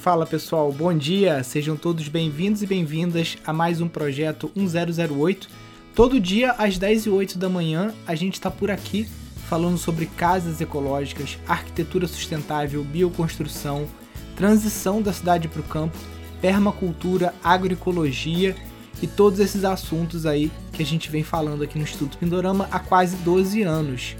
Fala 0.00 0.24
pessoal, 0.24 0.72
bom 0.72 0.96
dia! 0.96 1.44
Sejam 1.44 1.76
todos 1.76 2.08
bem-vindos 2.08 2.62
e 2.62 2.66
bem-vindas 2.66 3.36
a 3.44 3.52
mais 3.52 3.82
um 3.82 3.86
projeto 3.86 4.50
1008. 4.56 5.46
Todo 5.94 6.18
dia 6.18 6.52
às 6.52 6.78
10 6.78 7.04
e 7.04 7.10
8 7.10 7.36
da 7.36 7.50
manhã 7.50 7.92
a 8.06 8.14
gente 8.14 8.32
está 8.32 8.50
por 8.50 8.70
aqui 8.70 9.06
falando 9.46 9.76
sobre 9.76 10.06
casas 10.06 10.58
ecológicas, 10.58 11.38
arquitetura 11.46 12.08
sustentável, 12.08 12.82
bioconstrução, 12.82 13.86
transição 14.34 15.02
da 15.02 15.12
cidade 15.12 15.48
para 15.48 15.60
o 15.60 15.64
campo, 15.64 15.98
permacultura, 16.40 17.34
agroecologia 17.44 18.56
e 19.02 19.06
todos 19.06 19.38
esses 19.38 19.66
assuntos 19.66 20.24
aí 20.24 20.50
que 20.72 20.82
a 20.82 20.86
gente 20.86 21.10
vem 21.10 21.22
falando 21.22 21.62
aqui 21.62 21.76
no 21.76 21.84
Instituto 21.84 22.16
Pindorama 22.16 22.66
há 22.70 22.78
quase 22.78 23.16
12 23.16 23.60
anos. 23.64 24.16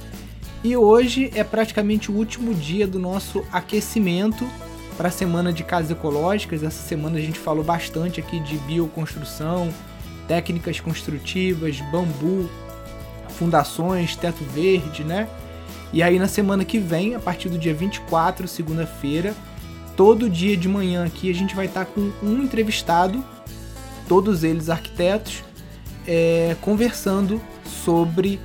E 0.63 0.77
hoje 0.77 1.31
é 1.35 1.43
praticamente 1.43 2.11
o 2.11 2.15
último 2.15 2.53
dia 2.53 2.87
do 2.87 2.99
nosso 2.99 3.43
aquecimento 3.51 4.47
para 5.01 5.09
a 5.09 5.11
semana 5.11 5.51
de 5.51 5.65
casas 5.65 5.91
ecológicas. 5.93 6.63
Essa 6.63 6.87
semana 6.87 7.17
a 7.17 7.23
gente 7.23 7.39
falou 7.39 7.65
bastante 7.65 8.21
aqui 8.21 8.39
de 8.39 8.59
bioconstrução, 8.59 9.73
técnicas 10.29 10.79
construtivas, 10.79 11.81
bambu, 11.91 12.51
fundações, 13.31 14.15
teto 14.15 14.45
verde, 14.45 15.03
né? 15.03 15.27
E 15.91 16.03
aí 16.03 16.19
na 16.19 16.29
semana 16.29 16.67
que 16.67 16.79
vem, 16.79 17.15
a 17.15 17.19
partir 17.19 17.49
do 17.49 17.57
dia 17.57 17.73
24, 17.73 18.47
segunda-feira, 18.47 19.35
todo 19.97 20.29
dia 20.29 20.55
de 20.55 20.69
manhã 20.69 21.07
aqui 21.07 21.31
a 21.31 21.35
gente 21.35 21.57
vai 21.57 21.65
estar 21.65 21.87
com 21.87 22.13
um 22.23 22.43
entrevistado, 22.43 23.25
todos 24.07 24.45
eles 24.45 24.69
arquitetos, 24.69 25.43
é, 26.07 26.55
conversando 26.61 27.41
sobre 27.65 28.39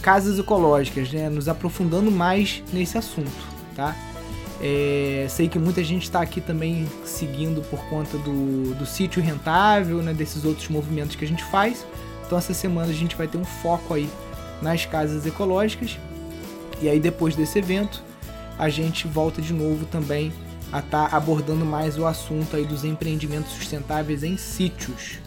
casas 0.00 0.38
ecológicas, 0.38 1.12
né? 1.12 1.28
Nos 1.28 1.48
aprofundando 1.48 2.08
mais 2.08 2.62
nesse 2.72 2.96
assunto, 2.96 3.32
tá? 3.74 3.96
É, 4.62 5.26
sei 5.28 5.48
que 5.48 5.58
muita 5.58 5.82
gente 5.82 6.04
está 6.04 6.20
aqui 6.20 6.40
também 6.40 6.86
seguindo 7.04 7.62
por 7.62 7.84
conta 7.86 8.16
do, 8.18 8.72
do 8.76 8.86
sítio 8.86 9.20
rentável, 9.20 10.00
né, 10.00 10.14
desses 10.14 10.44
outros 10.44 10.68
movimentos 10.68 11.16
que 11.16 11.24
a 11.24 11.28
gente 11.28 11.42
faz. 11.44 11.84
Então 12.24 12.38
essa 12.38 12.54
semana 12.54 12.90
a 12.90 12.94
gente 12.94 13.16
vai 13.16 13.26
ter 13.26 13.36
um 13.36 13.44
foco 13.44 13.92
aí 13.92 14.08
nas 14.62 14.86
casas 14.86 15.26
ecológicas. 15.26 15.98
E 16.80 16.88
aí 16.88 17.00
depois 17.00 17.34
desse 17.34 17.58
evento 17.58 18.02
a 18.56 18.68
gente 18.68 19.08
volta 19.08 19.42
de 19.42 19.52
novo 19.52 19.84
também 19.86 20.32
a 20.70 20.78
estar 20.78 21.10
tá 21.10 21.16
abordando 21.16 21.66
mais 21.66 21.98
o 21.98 22.06
assunto 22.06 22.54
aí 22.54 22.64
dos 22.64 22.84
empreendimentos 22.84 23.52
sustentáveis 23.52 24.22
em 24.22 24.36
sítios. 24.36 25.18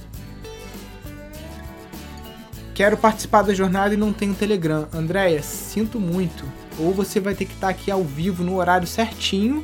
Quero 2.74 2.98
participar 2.98 3.42
da 3.42 3.54
jornada 3.54 3.94
e 3.94 3.98
não 3.98 4.14
tenho 4.14 4.34
Telegram. 4.34 4.88
Andréia, 4.94 5.44
sinto 5.44 6.00
muito 6.00 6.46
ou 6.80 6.94
você 6.94 7.20
vai 7.20 7.36
ter 7.36 7.46
que 7.46 7.54
estar 7.54 7.70
aqui 7.70 7.90
ao 7.90 8.04
vivo 8.04 8.44
no 8.44 8.56
horário 8.56 8.88
certinho, 8.88 9.64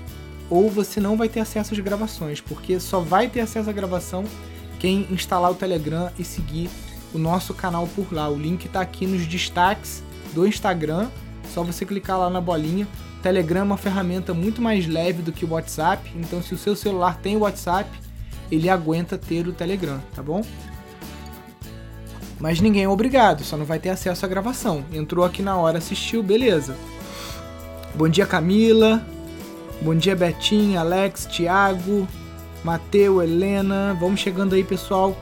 ou 0.50 0.70
você 0.70 1.00
não 1.00 1.16
vai 1.16 1.30
ter 1.30 1.40
acesso 1.40 1.74
às 1.74 1.80
gravações, 1.80 2.42
porque 2.42 2.80
só 2.80 3.00
vai 3.00 3.30
ter 3.30 3.40
acesso 3.42 3.70
à 3.70 3.74
gravação 3.74 4.26
quem 4.80 5.08
instalar 5.12 5.52
o 5.52 5.56
Telegram 5.56 6.12
e 6.18 6.24
seguir 6.24 6.70
o 7.14 7.18
nosso 7.18 7.54
canal 7.54 7.88
por 7.88 8.12
lá. 8.12 8.28
O 8.30 8.38
link 8.38 8.66
está 8.66 8.82
aqui 8.82 9.06
nos 9.06 9.26
destaques 9.28 10.04
do 10.34 10.46
Instagram, 10.48 11.10
só 11.54 11.64
você 11.64 11.86
clicar 11.86 12.18
lá 12.20 12.30
na 12.30 12.42
bolinha. 12.42 12.88
O 13.20 13.22
Telegram 13.22 13.62
é 13.62 13.64
uma 13.64 13.78
ferramenta 13.78 14.34
muito 14.34 14.62
mais 14.62 14.88
leve 14.88 15.22
do 15.22 15.32
que 15.32 15.46
o 15.46 15.52
WhatsApp, 15.52 16.12
então 16.16 16.42
se 16.42 16.54
o 16.54 16.58
seu 16.58 16.76
celular 16.76 17.18
tem 17.18 17.38
o 17.38 17.42
WhatsApp, 17.42 17.90
ele 18.52 18.70
aguenta 18.70 19.18
ter 19.18 19.48
o 19.48 19.54
Telegram, 19.54 20.02
tá 20.14 20.24
bom? 20.24 20.42
Mas 22.40 22.60
ninguém 22.60 22.86
é 22.86 22.90
obrigado, 22.90 23.44
só 23.44 23.56
não 23.56 23.66
vai 23.66 23.78
ter 23.78 23.90
acesso 23.90 24.26
à 24.26 24.28
gravação. 24.28 24.84
Entrou 24.92 25.24
aqui 25.24 25.44
na 25.44 25.56
hora, 25.56 25.78
assistiu, 25.78 26.24
beleza. 26.24 26.76
Bom 27.94 28.08
dia, 28.08 28.26
Camila. 28.26 29.06
Bom 29.82 29.94
dia, 29.94 30.16
Betinho, 30.16 30.80
Alex, 30.80 31.26
Thiago, 31.26 32.08
Mateu, 32.64 33.22
Helena. 33.22 33.96
Vamos 34.00 34.22
chegando 34.22 34.56
aí, 34.56 34.64
pessoal. 34.64 35.16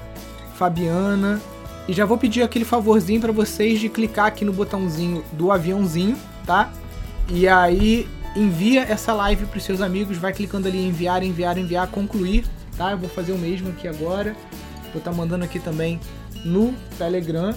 Fabiana. 0.53 1.41
E 1.87 1.93
já 1.93 2.05
vou 2.05 2.17
pedir 2.17 2.43
aquele 2.43 2.65
favorzinho 2.65 3.19
para 3.19 3.31
vocês 3.31 3.79
de 3.79 3.89
clicar 3.89 4.27
aqui 4.27 4.45
no 4.45 4.53
botãozinho 4.53 5.23
do 5.33 5.51
aviãozinho, 5.51 6.15
tá? 6.45 6.71
E 7.27 7.47
aí 7.47 8.07
envia 8.35 8.83
essa 8.83 9.13
live 9.13 9.47
para 9.47 9.59
seus 9.59 9.81
amigos, 9.81 10.17
vai 10.17 10.31
clicando 10.31 10.67
ali 10.67 10.77
em 10.77 10.89
enviar, 10.89 11.23
enviar, 11.23 11.57
enviar, 11.57 11.87
concluir, 11.87 12.45
tá? 12.77 12.91
Eu 12.91 12.99
vou 12.99 13.09
fazer 13.09 13.31
o 13.31 13.37
mesmo 13.37 13.69
aqui 13.69 13.87
agora. 13.87 14.35
Vou 14.93 14.99
estar 14.99 15.09
tá 15.11 15.17
mandando 15.17 15.43
aqui 15.43 15.59
também 15.59 15.99
no 16.45 16.75
Telegram 16.99 17.55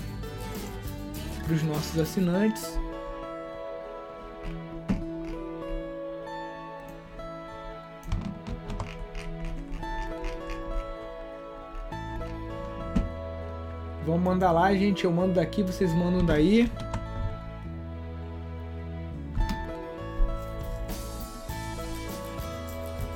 para 1.45 1.55
os 1.55 1.63
nossos 1.63 2.01
assinantes. 2.01 2.79
Vamos 14.07 14.23
mandar 14.23 14.53
lá, 14.53 14.73
gente. 14.75 15.05
Eu 15.05 15.13
mando 15.13 15.35
daqui, 15.35 15.63
vocês 15.63 15.95
mandam 15.95 16.25
daí. 16.25 16.71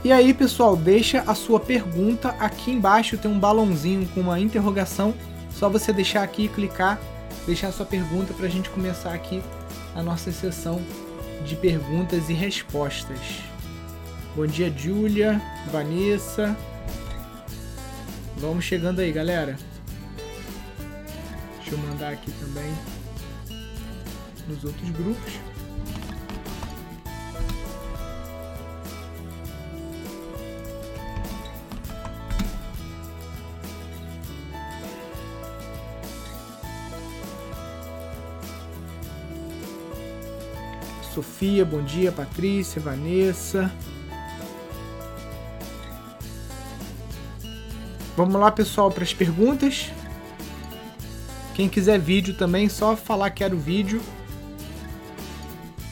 E 0.05 0.13
aí, 0.13 0.33
pessoal, 0.33 0.77
deixa 0.77 1.25
a 1.27 1.35
sua 1.35 1.59
pergunta 1.59 2.29
aqui 2.39 2.71
embaixo. 2.71 3.19
Tem 3.19 3.29
um 3.29 3.41
balãozinho 3.41 4.07
com 4.15 4.21
uma 4.21 4.39
interrogação. 4.39 5.13
Só 5.51 5.69
você 5.69 5.93
deixar 5.93 6.23
aqui 6.23 6.45
e 6.45 6.49
clicar, 6.49 7.01
deixar 7.45 7.69
a 7.69 7.73
sua 7.73 7.87
pergunta 7.87 8.33
para 8.33 8.47
a 8.47 8.49
gente 8.49 8.71
começar 8.71 9.13
aqui 9.13 9.43
a 9.95 10.03
nossa 10.03 10.31
sessão 10.31 10.81
de 11.45 11.57
perguntas 11.57 12.29
e 12.29 12.35
respostas. 12.35 13.19
Bom 14.37 14.47
dia, 14.47 14.71
Júlia, 14.71 15.41
Vanessa. 15.73 16.57
Vamos 18.37 18.65
chegando 18.65 19.01
aí, 19.01 19.11
galera. 19.11 19.57
Deixa 21.69 21.83
eu 21.83 21.89
mandar 21.89 22.13
aqui 22.13 22.31
também 22.31 22.73
nos 24.47 24.63
outros 24.63 24.89
grupos. 24.91 25.33
Sofia, 41.13 41.65
bom 41.65 41.83
dia, 41.83 42.13
Patrícia, 42.13 42.81
Vanessa. 42.81 43.73
Vamos 48.17 48.37
lá, 48.37 48.53
pessoal, 48.53 48.89
para 48.93 49.03
as 49.03 49.13
perguntas. 49.13 49.91
Quem 51.57 51.71
quiser 51.71 51.99
vídeo 51.99 52.35
também, 52.35 52.69
só 52.69 52.95
falar 52.95 53.31
quero 53.31 53.57
vídeo. 53.57 54.03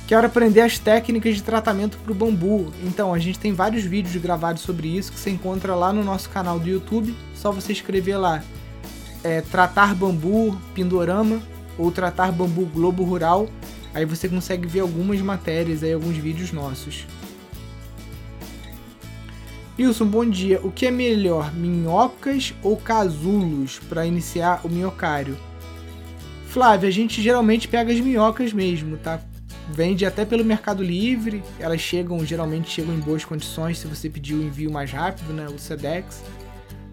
Quero 0.06 0.26
aprender 0.26 0.60
as 0.60 0.78
técnicas 0.78 1.36
de 1.36 1.42
tratamento 1.42 1.96
para 1.96 2.12
o 2.12 2.14
bambu. 2.14 2.70
Então, 2.82 3.14
a 3.14 3.18
gente 3.18 3.38
tem 3.38 3.54
vários 3.54 3.82
vídeos 3.82 4.14
gravados 4.16 4.60
sobre 4.60 4.88
isso 4.88 5.10
que 5.10 5.18
você 5.18 5.30
encontra 5.30 5.74
lá 5.74 5.90
no 5.90 6.04
nosso 6.04 6.28
canal 6.28 6.60
do 6.60 6.68
YouTube. 6.68 7.16
Só 7.34 7.50
você 7.50 7.72
escrever 7.72 8.18
lá 8.18 8.44
é, 9.22 9.40
Tratar 9.40 9.94
Bambu 9.94 10.54
Pindorama 10.74 11.40
ou 11.78 11.90
Tratar 11.90 12.30
Bambu 12.30 12.66
Globo 12.66 13.02
Rural. 13.02 13.48
Aí 13.94 14.04
você 14.04 14.28
consegue 14.28 14.68
ver 14.68 14.80
algumas 14.80 15.18
matérias, 15.22 15.82
aí, 15.82 15.94
alguns 15.94 16.18
vídeos 16.18 16.52
nossos. 16.52 17.06
Wilson, 19.78 20.06
bom 20.08 20.28
dia. 20.28 20.60
O 20.62 20.70
que 20.70 20.84
é 20.84 20.90
melhor, 20.90 21.54
minhocas 21.54 22.52
ou 22.62 22.76
casulos 22.76 23.78
para 23.88 24.04
iniciar 24.04 24.60
o 24.62 24.68
minhocário? 24.68 25.38
Flávia, 26.54 26.88
a 26.88 26.92
gente 26.92 27.20
geralmente 27.20 27.66
pega 27.66 27.92
as 27.92 27.98
minhocas 27.98 28.52
mesmo, 28.52 28.96
tá? 28.96 29.20
Vende 29.70 30.06
até 30.06 30.24
pelo 30.24 30.44
Mercado 30.44 30.84
Livre, 30.84 31.42
elas 31.58 31.80
chegam, 31.80 32.24
geralmente 32.24 32.70
chegam 32.70 32.94
em 32.94 33.00
boas 33.00 33.24
condições 33.24 33.76
se 33.76 33.88
você 33.88 34.08
pedir 34.08 34.36
o 34.36 34.40
envio 34.40 34.70
mais 34.70 34.92
rápido, 34.92 35.32
né? 35.32 35.48
O 35.48 35.58
Sedex. 35.58 36.22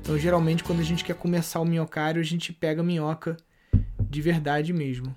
Então, 0.02 0.18
geralmente, 0.18 0.64
quando 0.64 0.80
a 0.80 0.84
gente 0.84 1.06
quer 1.06 1.14
começar 1.14 1.60
o 1.60 1.66
minhocário, 1.66 2.20
a 2.20 2.24
gente 2.24 2.52
pega 2.52 2.82
a 2.82 2.84
minhoca 2.84 3.38
de 4.00 4.20
verdade 4.20 4.74
mesmo. 4.74 5.16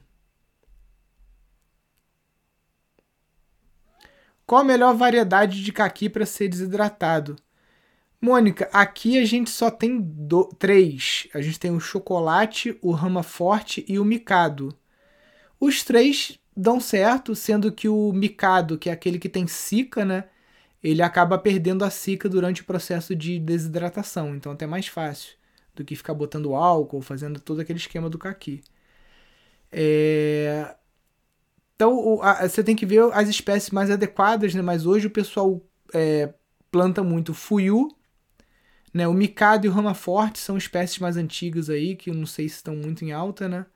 Qual 4.45 4.61
a 4.61 4.65
melhor 4.65 4.95
variedade 4.95 5.65
de 5.65 5.73
caqui 5.73 6.11
para 6.11 6.27
ser 6.27 6.49
desidratado? 6.49 7.35
Mônica, 8.25 8.71
aqui 8.73 9.19
a 9.19 9.25
gente 9.27 9.51
só 9.51 9.71
tem 9.71 10.01
do, 10.01 10.47
três. 10.59 11.29
A 11.35 11.43
gente 11.43 11.61
tem 11.61 11.71
o 11.71 11.79
chocolate, 11.79 12.79
o 12.81 12.91
rama 12.91 13.23
forte 13.23 13.85
e 13.87 13.99
o 13.99 14.05
micado. 14.05 14.75
Os 15.61 15.85
três 15.85 16.39
dão 16.57 16.81
certo, 16.81 17.35
sendo 17.35 17.71
que 17.71 17.87
o 17.87 18.13
micado, 18.15 18.79
que 18.79 18.89
é 18.89 18.93
aquele 18.93 19.19
que 19.19 19.29
tem 19.29 19.47
cica, 19.47 20.07
né? 20.07 20.25
Ele 20.83 21.03
acaba 21.03 21.37
perdendo 21.39 21.85
a 21.85 21.91
cica 21.91 22.27
durante 22.29 22.63
o 22.63 22.65
processo 22.65 23.15
de 23.15 23.39
desidratação. 23.39 24.35
Então 24.35 24.53
é 24.53 24.55
até 24.55 24.67
mais 24.67 24.87
fácil 24.87 25.37
do 25.75 25.85
que 25.85 25.95
ficar 25.95 26.15
botando 26.15 26.55
álcool, 26.55 27.03
fazendo 27.03 27.39
todo 27.41 27.61
aquele 27.61 27.79
esquema 27.79 28.09
do 28.09 28.19
caqui. 28.19 28.63
É... 29.71 30.75
Então 31.77 31.95
o, 31.95 32.23
a, 32.23 32.49
você 32.49 32.65
tem 32.65 32.77
que 32.77 32.87
ver 32.87 33.03
as 33.13 33.29
espécies 33.29 33.71
mais 33.71 33.91
adequadas, 33.91 34.55
né? 34.55 34.63
Mas 34.63 34.87
hoje 34.87 35.09
o 35.09 35.11
pessoal 35.11 35.61
é, 35.93 36.33
planta 36.71 37.03
muito 37.03 37.35
fuyu, 37.35 37.89
né? 38.95 39.09
O 39.09 39.13
micado 39.13 39.67
e 39.67 39.69
o 39.69 39.73
rama 39.73 39.95
forte 39.95 40.39
são 40.39 40.57
espécies 40.57 41.01
mais 41.01 41.17
antigas 41.17 41.69
aí, 41.69 41.97
que 41.97 42.11
eu 42.11 42.15
não 42.15 42.27
sei 42.27 42.49
se 42.49 42.57
estão 42.57 42.77
muito 42.77 43.05
em 43.05 43.13
alta, 43.13 43.49
né? 43.49 43.67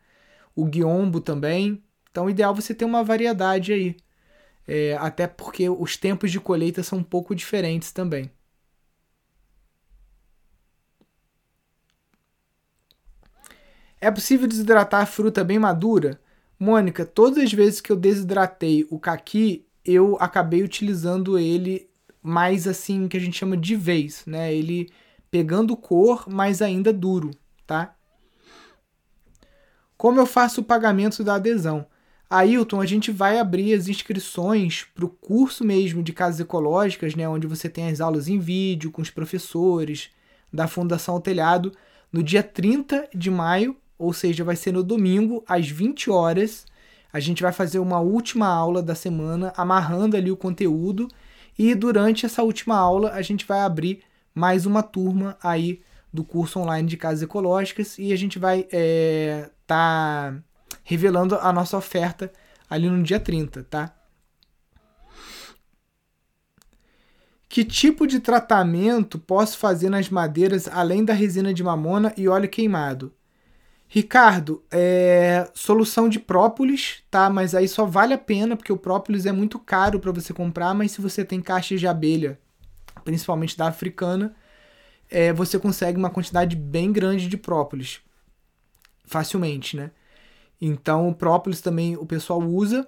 O 0.55 0.65
guiombo 0.65 1.21
também. 1.21 1.83
Então, 2.11 2.27
o 2.27 2.31
ideal 2.31 2.53
é 2.53 2.57
você 2.57 2.75
ter 2.75 2.85
uma 2.85 3.05
variedade 3.05 3.73
aí. 3.73 3.97
É, 4.67 4.97
até 5.01 5.27
porque 5.27 5.69
os 5.69 5.97
tempos 5.97 6.31
de 6.31 6.41
colheita 6.41 6.83
são 6.83 6.99
um 7.01 7.03
pouco 7.03 7.35
diferentes 7.35 7.93
também. 7.93 8.31
É 14.01 14.11
possível 14.11 14.47
desidratar 14.47 15.03
a 15.03 15.07
fruta 15.07 15.43
bem 15.43 15.59
madura? 15.59 16.21
Mônica, 16.59 17.05
todas 17.05 17.43
as 17.43 17.53
vezes 17.53 17.81
que 17.81 17.91
eu 17.91 17.97
desidratei 17.97 18.87
o 18.91 18.99
caqui, 18.99 19.67
eu 19.85 20.17
acabei 20.21 20.63
utilizando 20.63 21.39
ele 21.39 21.89
mais 22.23 22.69
assim 22.69 23.09
que 23.09 23.17
a 23.17 23.21
gente 23.21 23.37
chama 23.37 23.57
de 23.57 23.75
vez, 23.75 24.25
né? 24.27 24.55
Ele 24.55 24.89
pegando 25.31 25.77
cor, 25.77 26.25
mas 26.29 26.63
ainda 26.63 26.93
duro, 26.93 27.31
tá? 27.67 27.95
Como 29.97 30.21
eu 30.21 30.27
faço 30.27 30.61
o 30.61 30.65
pagamento 30.65 31.25
da 31.25 31.35
adesão? 31.35 31.87
Ailton, 32.31 32.81
a 32.81 32.87
gente 32.87 33.11
vai 33.11 33.39
abrir 33.39 33.73
as 33.73 33.89
inscrições 33.89 34.87
para 34.95 35.05
o 35.05 35.09
curso 35.09 35.65
mesmo 35.65 36.03
de 36.03 36.13
casas 36.13 36.41
ecológicas, 36.41 37.15
né, 37.15 37.27
onde 37.27 37.47
você 37.47 37.71
tem 37.71 37.89
as 37.89 38.01
aulas 38.01 38.29
em 38.29 38.39
vídeo 38.39 38.91
com 38.91 39.01
os 39.01 39.11
professores 39.11 40.11
da 40.53 40.69
Fundação 40.69 41.21
Telhado, 41.21 41.73
no 42.13 42.23
dia 42.23 42.43
30 42.43 43.09
de 43.15 43.31
maio, 43.31 43.77
ou 43.99 44.13
seja, 44.13 44.45
vai 44.45 44.57
ser 44.57 44.73
no 44.73 44.83
domingo, 44.83 45.43
às 45.49 45.69
20 45.69 46.11
horas. 46.11 46.67
A 47.13 47.19
gente 47.19 47.43
vai 47.43 47.53
fazer 47.53 47.79
uma 47.79 48.01
última 48.01 48.47
aula 48.47 48.83
da 48.83 48.95
semana, 48.95 49.53
amarrando 49.57 50.17
ali 50.17 50.31
o 50.31 50.37
conteúdo, 50.37 51.09
e 51.59 51.75
durante 51.75 52.25
essa 52.25 52.43
última 52.43 52.77
aula 52.77 53.11
a 53.13 53.23
gente 53.23 53.47
vai 53.47 53.61
abrir 53.61 54.01
mais 54.39 54.65
uma 54.65 54.83
turma 54.83 55.37
aí 55.43 55.83
do 56.13 56.25
curso 56.25 56.61
online 56.61 56.89
de 56.89 56.97
casas 56.97 57.23
ecológicas 57.23 57.99
e 57.99 58.13
a 58.13 58.17
gente 58.17 58.39
vai 58.39 58.61
estar 58.61 58.73
é, 58.73 59.51
tá 59.67 60.35
revelando 60.83 61.35
a 61.35 61.53
nossa 61.53 61.77
oferta 61.77 62.33
ali 62.71 62.89
no 62.89 63.03
dia 63.03 63.21
30, 63.21 63.65
tá? 63.65 63.95
Que 67.49 67.65
tipo 67.65 68.07
de 68.07 68.21
tratamento 68.21 69.19
posso 69.19 69.59
fazer 69.59 69.89
nas 69.89 70.09
madeiras 70.09 70.69
além 70.69 71.05
da 71.05 71.15
resina 71.15 71.53
de 71.53 71.65
mamona 71.65 72.13
e 72.17 72.29
óleo 72.29 72.49
queimado? 72.49 73.13
Ricardo, 73.91 74.63
é, 74.71 75.51
solução 75.55 76.11
de 76.11 76.21
própolis, 76.21 77.03
tá? 77.11 77.31
Mas 77.31 77.55
aí 77.55 77.67
só 77.67 77.87
vale 77.87 78.13
a 78.13 78.19
pena 78.19 78.55
porque 78.55 78.73
o 78.73 78.77
própolis 78.77 79.25
é 79.25 79.33
muito 79.33 79.59
caro 79.59 79.99
para 79.99 80.13
você 80.13 80.35
comprar, 80.35 80.75
mas 80.75 80.93
se 80.93 81.01
você 81.01 81.25
tem 81.25 81.41
caixas 81.41 81.81
de 81.81 81.87
abelha, 81.87 82.39
principalmente 83.09 83.57
da 83.57 83.69
africana, 83.69 84.37
é, 85.09 85.33
você 85.33 85.59
consegue 85.59 85.97
uma 85.97 86.11
quantidade 86.11 86.55
bem 86.55 86.93
grande 86.93 87.27
de 87.27 87.39
própolis 87.39 88.03
facilmente, 89.07 89.79
né? 89.79 89.91
Então, 90.61 91.09
o 91.09 91.15
própolis 91.15 91.63
também 91.63 91.97
o 91.97 92.05
pessoal 92.05 92.39
usa. 92.39 92.87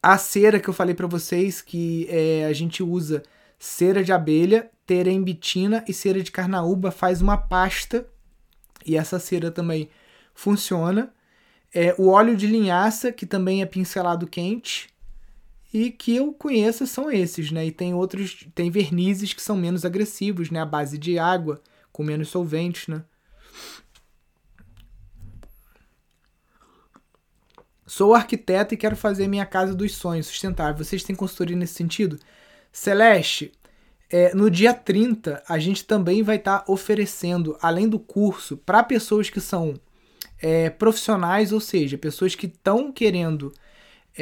A 0.00 0.16
cera 0.16 0.60
que 0.60 0.70
eu 0.70 0.72
falei 0.72 0.94
para 0.94 1.08
vocês 1.08 1.60
que 1.60 2.06
é, 2.08 2.44
a 2.44 2.52
gente 2.52 2.84
usa 2.84 3.24
cera 3.58 4.04
de 4.04 4.12
abelha, 4.12 4.70
terembitina 4.86 5.84
e 5.88 5.92
cera 5.92 6.22
de 6.22 6.30
carnaúba 6.30 6.92
faz 6.92 7.20
uma 7.20 7.36
pasta 7.36 8.06
e 8.86 8.96
essa 8.96 9.18
cera 9.18 9.50
também 9.50 9.90
funciona. 10.32 11.12
É, 11.74 11.96
o 11.98 12.10
óleo 12.10 12.36
de 12.36 12.46
linhaça, 12.46 13.10
que 13.10 13.26
também 13.26 13.60
é 13.60 13.66
pincelado 13.66 14.28
quente, 14.28 14.88
e 15.72 15.90
que 15.90 16.16
eu 16.16 16.32
conheça 16.32 16.84
são 16.84 17.10
esses, 17.10 17.52
né? 17.52 17.66
E 17.66 17.70
tem 17.70 17.94
outros, 17.94 18.46
tem 18.54 18.70
vernizes 18.70 19.32
que 19.32 19.42
são 19.42 19.56
menos 19.56 19.84
agressivos, 19.84 20.50
né? 20.50 20.60
A 20.60 20.66
base 20.66 20.98
de 20.98 21.18
água, 21.18 21.60
com 21.92 22.02
menos 22.02 22.28
solventes, 22.28 22.88
né? 22.88 23.04
Sou 27.86 28.14
arquiteto 28.14 28.74
e 28.74 28.76
quero 28.76 28.96
fazer 28.96 29.26
minha 29.26 29.46
casa 29.46 29.74
dos 29.74 29.92
sonhos 29.94 30.26
sustentável. 30.26 30.84
Vocês 30.84 31.02
têm 31.02 31.14
consultoria 31.14 31.56
nesse 31.56 31.74
sentido? 31.74 32.18
Celeste, 32.72 33.52
é, 34.08 34.34
no 34.34 34.50
dia 34.50 34.72
30, 34.72 35.42
a 35.48 35.58
gente 35.58 35.84
também 35.84 36.22
vai 36.22 36.36
estar 36.36 36.60
tá 36.60 36.72
oferecendo, 36.72 37.56
além 37.60 37.88
do 37.88 37.98
curso, 37.98 38.56
para 38.56 38.82
pessoas 38.82 39.28
que 39.28 39.40
são 39.40 39.74
é, 40.40 40.70
profissionais, 40.70 41.52
ou 41.52 41.60
seja, 41.60 41.98
pessoas 41.98 42.34
que 42.34 42.46
estão 42.46 42.92
querendo 42.92 43.52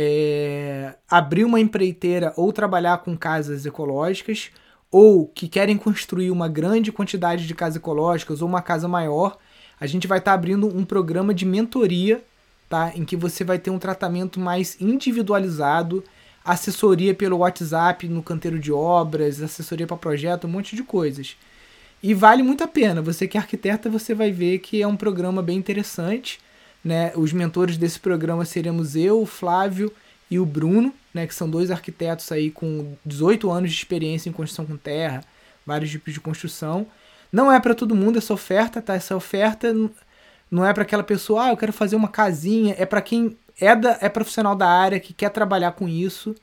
é, 0.00 0.94
abrir 1.10 1.44
uma 1.44 1.58
empreiteira 1.58 2.32
ou 2.36 2.52
trabalhar 2.52 2.98
com 2.98 3.18
casas 3.18 3.66
ecológicas, 3.66 4.52
ou 4.92 5.26
que 5.26 5.48
querem 5.48 5.76
construir 5.76 6.30
uma 6.30 6.48
grande 6.48 6.92
quantidade 6.92 7.48
de 7.48 7.54
casas 7.54 7.76
ecológicas 7.76 8.40
ou 8.40 8.46
uma 8.46 8.62
casa 8.62 8.86
maior, 8.86 9.36
a 9.80 9.88
gente 9.88 10.06
vai 10.06 10.18
estar 10.18 10.30
tá 10.30 10.34
abrindo 10.36 10.68
um 10.68 10.84
programa 10.84 11.34
de 11.34 11.44
mentoria, 11.44 12.22
tá? 12.68 12.92
Em 12.94 13.04
que 13.04 13.16
você 13.16 13.42
vai 13.42 13.58
ter 13.58 13.70
um 13.70 13.78
tratamento 13.78 14.38
mais 14.38 14.80
individualizado 14.80 16.04
assessoria 16.44 17.12
pelo 17.12 17.38
WhatsApp 17.38 18.08
no 18.08 18.22
canteiro 18.22 18.58
de 18.60 18.72
obras, 18.72 19.42
assessoria 19.42 19.86
para 19.86 19.96
projeto, 19.96 20.46
um 20.46 20.50
monte 20.50 20.76
de 20.76 20.84
coisas. 20.84 21.36
E 22.00 22.14
vale 22.14 22.44
muito 22.44 22.62
a 22.62 22.68
pena. 22.68 23.02
Você 23.02 23.26
que 23.26 23.36
é 23.36 23.40
arquiteta, 23.40 23.90
você 23.90 24.14
vai 24.14 24.30
ver 24.30 24.60
que 24.60 24.80
é 24.80 24.86
um 24.86 24.96
programa 24.96 25.42
bem 25.42 25.58
interessante. 25.58 26.38
Né? 26.84 27.12
Os 27.16 27.32
mentores 27.32 27.76
desse 27.76 27.98
programa 27.98 28.44
seremos 28.44 28.96
eu, 28.96 29.22
o 29.22 29.26
Flávio 29.26 29.92
e 30.30 30.38
o 30.38 30.46
Bruno, 30.46 30.94
né? 31.12 31.26
que 31.26 31.34
são 31.34 31.48
dois 31.48 31.70
arquitetos 31.70 32.30
aí 32.30 32.50
com 32.50 32.94
18 33.04 33.50
anos 33.50 33.70
de 33.70 33.76
experiência 33.76 34.28
em 34.28 34.32
construção 34.32 34.66
com 34.66 34.76
terra, 34.76 35.22
vários 35.66 35.90
tipos 35.90 36.14
de 36.14 36.20
construção. 36.20 36.86
Não 37.32 37.52
é 37.52 37.60
para 37.60 37.74
todo 37.74 37.94
mundo 37.94 38.18
essa 38.18 38.32
oferta, 38.32 38.80
tá? 38.80 38.94
Essa 38.94 39.14
oferta 39.14 39.74
não 40.50 40.64
é 40.64 40.72
para 40.72 40.82
aquela 40.82 41.02
pessoa, 41.02 41.44
ah, 41.44 41.50
eu 41.50 41.56
quero 41.56 41.72
fazer 41.72 41.94
uma 41.94 42.08
casinha, 42.08 42.74
é 42.78 42.86
para 42.86 43.02
quem 43.02 43.36
é, 43.60 43.76
da, 43.76 43.98
é 44.00 44.08
profissional 44.08 44.56
da 44.56 44.68
área 44.68 44.98
que 44.98 45.12
quer 45.12 45.28
trabalhar 45.30 45.72
com 45.72 45.88
isso, 45.88 46.34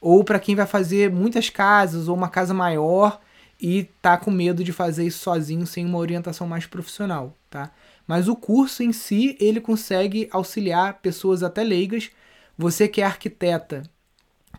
ou 0.00 0.22
para 0.22 0.38
quem 0.38 0.54
vai 0.54 0.66
fazer 0.66 1.10
muitas 1.10 1.48
casas 1.48 2.08
ou 2.08 2.14
uma 2.14 2.28
casa 2.28 2.52
maior 2.52 3.18
e 3.60 3.84
tá 4.02 4.16
com 4.16 4.30
medo 4.30 4.62
de 4.62 4.72
fazer 4.72 5.06
isso 5.06 5.20
sozinho 5.20 5.66
sem 5.66 5.86
uma 5.86 5.98
orientação 5.98 6.46
mais 6.46 6.66
profissional, 6.66 7.34
tá? 7.48 7.70
Mas 8.06 8.28
o 8.28 8.36
curso 8.36 8.82
em 8.82 8.92
si, 8.92 9.36
ele 9.40 9.60
consegue 9.60 10.28
auxiliar 10.30 11.00
pessoas 11.00 11.42
até 11.42 11.62
leigas. 11.64 12.10
Você 12.56 12.86
que 12.86 13.00
é 13.00 13.04
arquiteta 13.04 13.82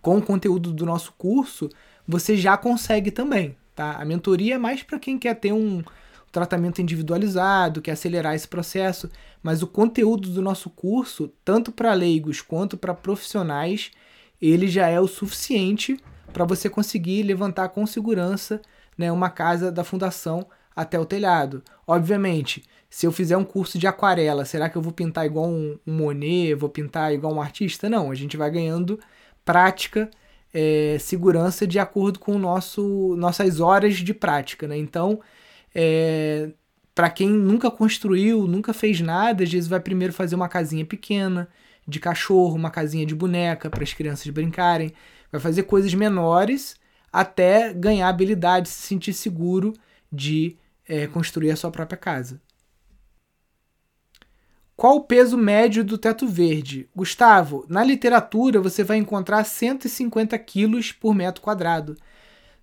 com 0.01 0.17
o 0.17 0.21
conteúdo 0.21 0.73
do 0.73 0.85
nosso 0.85 1.13
curso, 1.17 1.69
você 2.07 2.37
já 2.37 2.57
consegue 2.57 3.11
também, 3.11 3.55
tá? 3.75 3.93
A 3.93 4.05
mentoria 4.05 4.55
é 4.55 4.57
mais 4.57 4.83
para 4.83 4.99
quem 4.99 5.17
quer 5.17 5.35
ter 5.35 5.53
um 5.53 5.83
tratamento 6.31 6.81
individualizado, 6.81 7.81
quer 7.81 7.91
acelerar 7.91 8.35
esse 8.35 8.47
processo, 8.47 9.09
mas 9.41 9.63
o 9.63 9.67
conteúdo 9.67 10.29
do 10.29 10.41
nosso 10.41 10.69
curso, 10.69 11.31
tanto 11.43 11.71
para 11.71 11.93
leigos 11.93 12.41
quanto 12.41 12.77
para 12.77 12.93
profissionais, 12.93 13.91
ele 14.41 14.67
já 14.67 14.87
é 14.87 14.99
o 14.99 15.07
suficiente 15.07 15.97
para 16.31 16.45
você 16.45 16.69
conseguir 16.69 17.23
levantar 17.23 17.69
com 17.69 17.85
segurança 17.87 18.61
né, 18.97 19.11
uma 19.11 19.29
casa 19.29 19.71
da 19.71 19.83
fundação 19.83 20.45
até 20.75 20.99
o 20.99 21.05
telhado. 21.05 21.63
Obviamente, 21.87 22.63
se 22.89 23.05
eu 23.05 23.11
fizer 23.11 23.37
um 23.37 23.43
curso 23.43 23.77
de 23.77 23.87
aquarela, 23.87 24.45
será 24.45 24.69
que 24.69 24.77
eu 24.77 24.81
vou 24.81 24.93
pintar 24.93 25.25
igual 25.25 25.47
um, 25.47 25.77
um 25.85 25.93
Monet, 25.93 26.53
vou 26.55 26.69
pintar 26.69 27.13
igual 27.13 27.33
um 27.33 27.41
artista? 27.41 27.89
Não, 27.89 28.09
a 28.11 28.15
gente 28.15 28.37
vai 28.37 28.49
ganhando 28.49 28.99
prática, 29.43 30.09
é, 30.53 30.97
segurança 30.99 31.67
de 31.67 31.79
acordo 31.79 32.19
com 32.19 32.33
o 32.35 32.39
nosso, 32.39 33.15
nossas 33.17 33.59
horas 33.59 33.95
de 33.95 34.13
prática. 34.13 34.67
Né? 34.67 34.77
Então, 34.77 35.19
é, 35.75 36.51
para 36.95 37.09
quem 37.09 37.29
nunca 37.29 37.69
construiu, 37.69 38.47
nunca 38.47 38.73
fez 38.73 39.01
nada, 39.01 39.43
às 39.43 39.51
vezes 39.51 39.69
vai 39.69 39.79
primeiro 39.79 40.13
fazer 40.13 40.35
uma 40.35 40.49
casinha 40.49 40.85
pequena 40.85 41.47
de 41.87 41.99
cachorro, 41.99 42.55
uma 42.55 42.71
casinha 42.71 43.05
de 43.05 43.15
boneca 43.15 43.69
para 43.69 43.83
as 43.83 43.93
crianças 43.93 44.27
brincarem, 44.29 44.91
vai 45.31 45.39
fazer 45.39 45.63
coisas 45.63 45.93
menores 45.93 46.75
até 47.11 47.73
ganhar 47.73 48.09
habilidade, 48.09 48.69
se 48.69 48.81
sentir 48.87 49.13
seguro 49.13 49.73
de 50.11 50.57
é, 50.87 51.07
construir 51.07 51.51
a 51.51 51.55
sua 51.55 51.71
própria 51.71 51.97
casa. 51.97 52.41
Qual 54.77 54.97
o 54.97 55.01
peso 55.01 55.35
médio 55.35 55.83
do 55.83 55.97
teto 55.97 56.27
verde? 56.27 56.87
Gustavo, 56.95 57.65
na 57.67 57.83
literatura 57.83 58.61
você 58.61 58.83
vai 58.83 58.97
encontrar 58.97 59.43
150 59.43 60.37
quilos 60.37 60.91
por 60.91 61.15
metro 61.15 61.41
quadrado. 61.41 61.97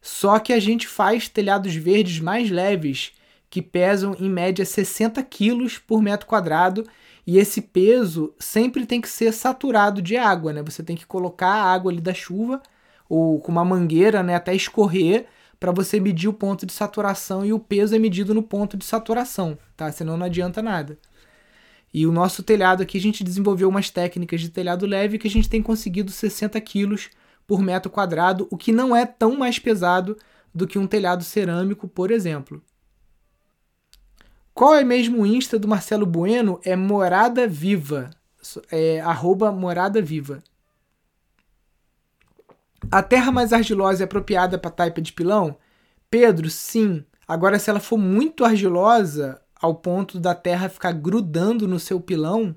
Só 0.00 0.38
que 0.38 0.52
a 0.52 0.60
gente 0.60 0.86
faz 0.86 1.28
telhados 1.28 1.74
verdes 1.74 2.20
mais 2.20 2.52
leves, 2.52 3.10
que 3.50 3.60
pesam 3.60 4.14
em 4.20 4.30
média 4.30 4.64
60 4.64 5.20
quilos 5.24 5.76
por 5.76 6.00
metro 6.00 6.28
quadrado, 6.28 6.86
e 7.26 7.36
esse 7.36 7.60
peso 7.60 8.32
sempre 8.38 8.86
tem 8.86 9.00
que 9.00 9.08
ser 9.08 9.32
saturado 9.32 10.00
de 10.00 10.16
água, 10.16 10.52
né? 10.52 10.62
Você 10.62 10.84
tem 10.84 10.94
que 10.94 11.06
colocar 11.06 11.48
a 11.48 11.72
água 11.72 11.90
ali 11.90 12.00
da 12.00 12.14
chuva 12.14 12.62
ou 13.08 13.40
com 13.40 13.50
uma 13.50 13.64
mangueira, 13.64 14.22
né, 14.22 14.36
até 14.36 14.54
escorrer 14.54 15.26
para 15.58 15.72
você 15.72 15.98
medir 15.98 16.28
o 16.28 16.32
ponto 16.32 16.64
de 16.64 16.72
saturação 16.72 17.44
e 17.44 17.52
o 17.52 17.58
peso 17.58 17.96
é 17.96 17.98
medido 17.98 18.32
no 18.32 18.42
ponto 18.42 18.76
de 18.76 18.84
saturação, 18.84 19.58
tá? 19.76 19.90
Senão 19.90 20.16
não 20.16 20.26
adianta 20.26 20.62
nada. 20.62 20.96
E 21.94 22.08
o 22.08 22.12
nosso 22.12 22.42
telhado 22.42 22.82
aqui 22.82 22.98
a 22.98 23.00
gente 23.00 23.22
desenvolveu 23.22 23.68
umas 23.68 23.88
técnicas 23.88 24.40
de 24.40 24.48
telhado 24.48 24.84
leve 24.84 25.16
que 25.16 25.28
a 25.28 25.30
gente 25.30 25.48
tem 25.48 25.62
conseguido 25.62 26.10
60 26.10 26.60
quilos 26.60 27.08
por 27.46 27.62
metro 27.62 27.88
quadrado, 27.88 28.48
o 28.50 28.56
que 28.56 28.72
não 28.72 28.96
é 28.96 29.06
tão 29.06 29.36
mais 29.36 29.60
pesado 29.60 30.18
do 30.52 30.66
que 30.66 30.76
um 30.76 30.88
telhado 30.88 31.22
cerâmico, 31.22 31.86
por 31.86 32.10
exemplo. 32.10 32.60
Qual 34.52 34.74
é 34.74 34.82
mesmo 34.82 35.22
o 35.22 35.26
Insta 35.26 35.56
do 35.56 35.68
Marcelo 35.68 36.04
Bueno? 36.04 36.60
É 36.64 36.74
Morada 36.74 37.46
Viva. 37.46 38.10
É 38.72 39.00
arroba 39.00 39.52
Morada 39.52 40.02
Viva. 40.02 40.42
A 42.90 43.04
terra 43.04 43.30
mais 43.30 43.52
argilosa 43.52 44.02
é 44.02 44.06
apropriada 44.06 44.58
para 44.58 44.70
taipa 44.70 45.00
de 45.00 45.12
pilão? 45.12 45.56
Pedro, 46.10 46.50
sim. 46.50 47.04
Agora, 47.26 47.58
se 47.58 47.70
ela 47.70 47.80
for 47.80 47.98
muito 47.98 48.44
argilosa, 48.44 49.40
ao 49.64 49.74
ponto 49.74 50.20
da 50.20 50.34
terra 50.34 50.68
ficar 50.68 50.92
grudando 50.92 51.66
no 51.66 51.80
seu 51.80 51.98
pilão, 51.98 52.54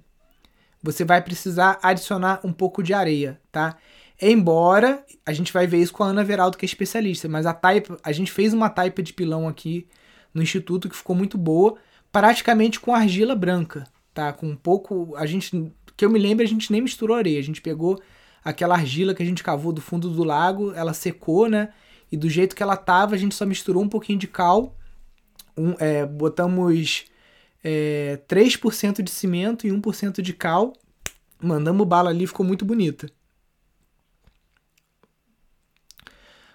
você 0.83 1.05
vai 1.05 1.21
precisar 1.21 1.79
adicionar 1.81 2.41
um 2.43 2.51
pouco 2.51 2.83
de 2.83 2.93
areia, 2.93 3.39
tá? 3.49 3.77
Embora 4.21 5.05
a 5.25 5.31
gente 5.31 5.53
vai 5.53 5.65
ver 5.65 5.77
isso 5.77 5.93
com 5.93 6.03
a 6.03 6.07
Ana 6.07 6.21
Veraldo, 6.21 6.57
que 6.57 6.65
é 6.65 6.67
especialista, 6.67 7.29
mas 7.29 7.45
a 7.45 7.53
taipa, 7.53 7.97
a 8.03 8.11
gente 8.11 8.29
fez 8.29 8.53
uma 8.53 8.69
taipa 8.69 9.01
de 9.01 9.13
pilão 9.13 9.47
aqui 9.47 9.87
no 10.33 10.43
instituto 10.43 10.89
que 10.89 10.97
ficou 10.97 11.15
muito 11.15 11.37
boa, 11.37 11.77
praticamente 12.11 12.77
com 12.77 12.93
argila 12.93 13.35
branca, 13.35 13.85
tá? 14.13 14.33
Com 14.33 14.49
um 14.49 14.55
pouco, 14.57 15.15
a 15.15 15.25
gente, 15.25 15.71
que 15.95 16.03
eu 16.03 16.09
me 16.09 16.19
lembro, 16.19 16.43
a 16.43 16.47
gente 16.47 16.69
nem 16.73 16.81
misturou 16.81 17.15
areia, 17.15 17.39
a 17.39 17.43
gente 17.43 17.61
pegou 17.61 18.01
aquela 18.43 18.75
argila 18.75 19.15
que 19.15 19.23
a 19.23 19.25
gente 19.25 19.43
cavou 19.43 19.71
do 19.71 19.79
fundo 19.79 20.09
do 20.09 20.25
lago, 20.25 20.73
ela 20.73 20.93
secou, 20.93 21.47
né? 21.47 21.69
E 22.11 22.17
do 22.17 22.29
jeito 22.29 22.53
que 22.53 22.63
ela 22.63 22.75
tava, 22.75 23.15
a 23.15 23.17
gente 23.17 23.33
só 23.33 23.45
misturou 23.45 23.81
um 23.81 23.89
pouquinho 23.89 24.19
de 24.19 24.27
cal, 24.27 24.75
um, 25.57 25.73
é, 25.79 26.05
botamos 26.05 27.05
é, 27.63 28.19
3% 28.27 29.01
de 29.01 29.09
cimento 29.09 29.65
e 29.65 29.71
1% 29.71 30.21
de 30.21 30.33
cal, 30.33 30.73
mandamos 31.41 31.87
bala 31.87 32.09
ali, 32.09 32.27
ficou 32.27 32.45
muito 32.45 32.63
bonita. 32.63 33.09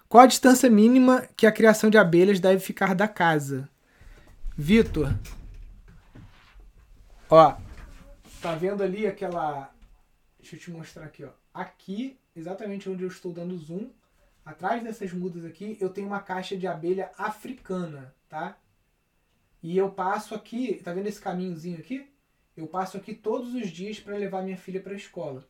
Qual 0.09 0.23
a 0.23 0.27
distância 0.27 0.69
mínima 0.69 1.27
que 1.37 1.47
a 1.47 1.53
criação 1.53 1.89
de 1.89 1.97
abelhas 1.97 2.39
deve 2.39 2.61
ficar 2.61 2.95
da 2.95 3.09
casa? 3.09 3.69
Vitor. 4.57 5.11
Ó, 7.31 7.57
tá 8.43 8.55
vendo 8.55 8.83
ali 8.83 9.07
aquela. 9.07 9.73
Deixa 10.39 10.57
eu 10.57 10.61
te 10.61 10.71
mostrar 10.71 11.05
aqui, 11.05 11.25
ó. 11.25 11.31
Aqui, 11.55 12.19
exatamente 12.37 12.91
onde 12.91 13.05
eu 13.05 13.09
estou 13.09 13.33
dando 13.33 13.57
zoom, 13.57 13.89
atrás 14.45 14.83
dessas 14.83 15.13
mudas 15.15 15.47
aqui, 15.47 15.79
eu 15.81 15.89
tenho 15.89 16.09
uma 16.09 16.21
caixa 16.21 16.57
de 16.57 16.67
abelha 16.67 17.11
africana, 17.17 18.15
tá? 18.29 18.59
E 19.63 19.77
eu 19.79 19.91
passo 19.91 20.35
aqui, 20.35 20.81
tá 20.83 20.93
vendo 20.93 21.07
esse 21.07 21.21
caminhozinho 21.21 21.79
aqui? 21.79 22.09
Eu 22.57 22.67
passo 22.67 22.97
aqui 22.97 23.15
todos 23.15 23.55
os 23.55 23.71
dias 23.71 24.01
para 24.01 24.17
levar 24.17 24.43
minha 24.43 24.57
filha 24.57 24.81
para 24.81 24.93
a 24.93 24.97
escola. 24.97 25.47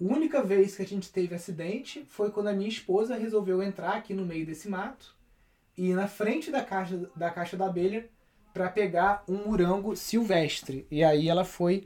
A 0.00 0.04
única 0.04 0.42
vez 0.42 0.76
que 0.76 0.82
a 0.82 0.86
gente 0.86 1.12
teve 1.12 1.34
acidente 1.34 2.06
foi 2.08 2.30
quando 2.30 2.46
a 2.46 2.52
minha 2.52 2.68
esposa 2.68 3.16
resolveu 3.16 3.62
entrar 3.62 3.96
aqui 3.96 4.14
no 4.14 4.24
meio 4.24 4.46
desse 4.46 4.68
mato 4.68 5.14
e 5.76 5.90
ir 5.90 5.94
na 5.94 6.08
frente 6.08 6.50
da 6.50 6.62
caixa 6.62 7.10
da, 7.14 7.30
caixa 7.30 7.56
da 7.56 7.66
abelha 7.66 8.08
para 8.54 8.70
pegar 8.70 9.24
um 9.28 9.44
murango 9.44 9.94
silvestre. 9.94 10.86
E 10.90 11.04
aí 11.04 11.28
ela 11.28 11.44
foi 11.44 11.84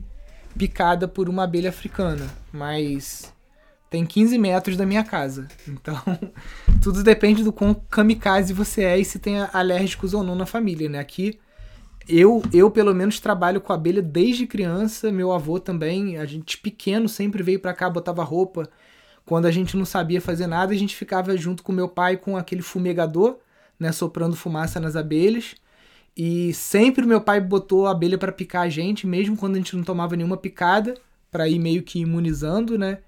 picada 0.57 1.07
por 1.07 1.27
uma 1.27 1.43
abelha 1.43 1.69
africana. 1.69 2.25
Mas 2.53 3.33
tem 3.89 4.05
15 4.05 4.37
metros 4.37 4.77
da 4.77 4.85
minha 4.85 5.03
casa. 5.03 5.47
Então, 5.67 5.95
tudo 6.81 7.03
depende 7.03 7.43
do 7.43 7.53
quão 7.53 7.73
kamikaze 7.73 8.53
você 8.53 8.83
é 8.83 8.99
e 8.99 9.05
se 9.05 9.19
tem 9.19 9.39
alérgicos 9.53 10.13
ou 10.13 10.23
não 10.23 10.35
na 10.35 10.45
família, 10.45 10.89
né? 10.89 10.99
Aqui 10.99 11.39
eu, 12.07 12.43
eu 12.53 12.69
pelo 12.69 12.93
menos 12.93 13.19
trabalho 13.19 13.59
com 13.59 13.73
abelha 13.73 14.01
desde 14.01 14.45
criança, 14.45 15.11
meu 15.11 15.31
avô 15.31 15.59
também, 15.59 16.17
a 16.17 16.25
gente 16.25 16.57
pequeno 16.57 17.09
sempre 17.09 17.41
veio 17.41 17.59
para 17.59 17.73
cá, 17.73 17.89
botava 17.89 18.23
roupa. 18.23 18.69
Quando 19.25 19.47
a 19.47 19.51
gente 19.51 19.75
não 19.75 19.85
sabia 19.85 20.21
fazer 20.21 20.45
nada, 20.45 20.71
a 20.71 20.77
gente 20.77 20.95
ficava 20.95 21.35
junto 21.35 21.63
com 21.63 21.71
meu 21.71 21.89
pai 21.89 22.15
com 22.15 22.37
aquele 22.37 22.61
fumegador, 22.61 23.37
né, 23.79 23.91
soprando 23.91 24.35
fumaça 24.35 24.79
nas 24.79 24.95
abelhas. 24.95 25.55
E 26.15 26.53
sempre 26.53 27.05
meu 27.05 27.19
pai 27.19 27.41
botou 27.41 27.87
a 27.87 27.91
abelha 27.91 28.17
para 28.17 28.31
picar 28.31 28.63
a 28.63 28.69
gente, 28.69 29.07
mesmo 29.07 29.35
quando 29.35 29.55
a 29.55 29.57
gente 29.57 29.75
não 29.75 29.83
tomava 29.83 30.15
nenhuma 30.15 30.37
picada, 30.37 30.93
para 31.31 31.49
ir 31.49 31.59
meio 31.59 31.81
que 31.83 31.99
imunizando, 31.99 32.77
né? 32.77 32.99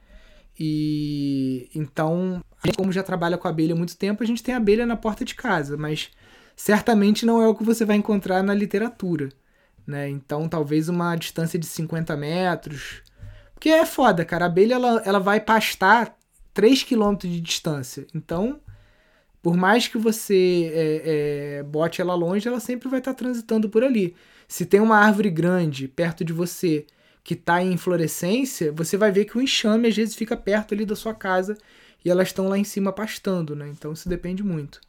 E 0.59 1.69
então, 1.75 2.43
como 2.75 2.91
já 2.91 3.03
trabalha 3.03 3.37
com 3.37 3.47
abelha 3.47 3.73
há 3.73 3.77
muito 3.77 3.95
tempo, 3.95 4.23
a 4.23 4.25
gente 4.25 4.41
tem 4.41 4.55
abelha 4.55 4.85
na 4.85 4.95
porta 4.95 5.23
de 5.23 5.35
casa, 5.35 5.77
mas 5.77 6.09
certamente 6.55 7.25
não 7.25 7.41
é 7.41 7.47
o 7.47 7.55
que 7.55 7.63
você 7.63 7.85
vai 7.85 7.95
encontrar 7.95 8.41
na 8.41 8.53
literatura. 8.53 9.29
Né? 9.85 10.09
Então, 10.09 10.49
talvez 10.49 10.89
uma 10.89 11.15
distância 11.15 11.57
de 11.57 11.65
50 11.65 12.17
metros. 12.17 13.01
Porque 13.53 13.69
é 13.69 13.85
foda, 13.85 14.25
cara. 14.25 14.45
A 14.45 14.47
abelha 14.47 14.75
ela, 14.75 15.01
ela 15.05 15.19
vai 15.19 15.39
pastar 15.39 16.17
3 16.53 16.83
km 16.83 17.15
de 17.19 17.39
distância. 17.39 18.05
Então, 18.13 18.59
por 19.41 19.55
mais 19.55 19.87
que 19.87 19.97
você 19.97 20.71
é, 20.73 21.59
é, 21.59 21.63
bote 21.63 22.01
ela 22.01 22.15
longe, 22.15 22.47
ela 22.47 22.59
sempre 22.59 22.89
vai 22.89 22.99
estar 22.99 23.13
tá 23.13 23.17
transitando 23.17 23.69
por 23.69 23.83
ali. 23.83 24.15
Se 24.47 24.65
tem 24.65 24.79
uma 24.81 24.97
árvore 24.97 25.29
grande 25.29 25.87
perto 25.87 26.25
de 26.25 26.33
você 26.33 26.85
que 27.27 27.33
está 27.33 27.61
em 27.61 27.75
florescência, 27.75 28.71
você 28.71 28.95
vai 28.95 29.11
ver 29.11 29.25
que 29.25 29.37
o 29.37 29.41
enxame 29.41 29.89
às 29.89 29.95
vezes 29.97 30.15
fica 30.15 30.37
perto 30.37 30.73
ali 30.73 30.85
da 30.85 30.95
sua 30.95 31.13
casa 31.13 31.57
e 32.05 32.09
elas 32.09 32.29
estão 32.29 32.47
lá 32.47 32.57
em 32.57 32.63
cima 32.63 32.93
pastando, 32.93 33.53
né? 33.53 33.67
Então 33.67 33.91
isso 33.91 34.07
depende 34.07 34.41
muito. 34.41 34.79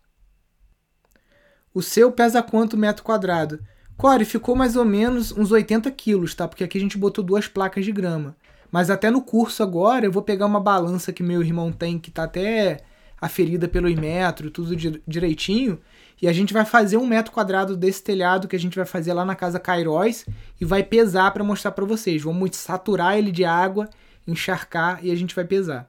O 1.75 1.83
seu 1.83 2.13
pesa 2.13 2.41
quanto 2.41 2.77
metro 2.77 3.03
quadrado? 3.03 3.59
Core, 3.97 4.25
ficou 4.25 4.55
mais 4.55 4.77
ou 4.77 4.85
menos 4.85 5.33
uns 5.33 5.51
80 5.51 5.91
quilos, 5.91 6.33
tá? 6.33 6.47
Porque 6.47 6.63
aqui 6.63 6.79
a 6.79 6.81
gente 6.81 6.97
botou 6.97 7.25
duas 7.25 7.49
placas 7.49 7.85
de 7.85 7.91
grama. 7.91 8.37
Mas 8.71 8.89
até 8.89 9.11
no 9.11 9.21
curso 9.21 9.61
agora 9.61 10.07
eu 10.07 10.13
vou 10.13 10.23
pegar 10.23 10.47
uma 10.47 10.61
balança 10.61 11.13
que 11.13 11.25
meu 11.25 11.43
irmão 11.43 11.73
tem, 11.73 11.99
que 11.99 12.13
tá 12.13 12.23
até 12.23 12.85
aferida 13.21 13.69
pelo 13.69 13.89
Imetro, 13.89 14.51
tudo 14.51 14.75
direitinho. 15.07 15.81
E 16.21 16.27
a 16.27 16.33
gente 16.33 16.53
vai 16.53 16.65
fazer 16.65 16.97
um 16.97 17.07
metro 17.07 17.33
quadrado 17.33 17.77
desse 17.77 18.03
telhado 18.03 18.49
que 18.49 18.57
a 18.57 18.59
gente 18.59 18.77
vai 18.77 18.87
fazer 18.87 19.13
lá 19.13 19.25
na 19.25 19.35
casa 19.35 19.61
Cairóis 19.61 20.27
e 20.61 20.65
vai 20.65 20.83
pesar 20.83 21.31
para 21.33 21.45
mostrar 21.45 21.73
para 21.73 21.85
vocês. 21.85 22.23
Vamos 22.23 22.57
saturar 22.57 23.17
ele 23.17 23.31
de 23.31 23.45
água, 23.45 23.89
encharcar 24.27 25.05
e 25.05 25.11
a 25.11 25.15
gente 25.15 25.35
vai 25.35 25.45
pesar. 25.45 25.89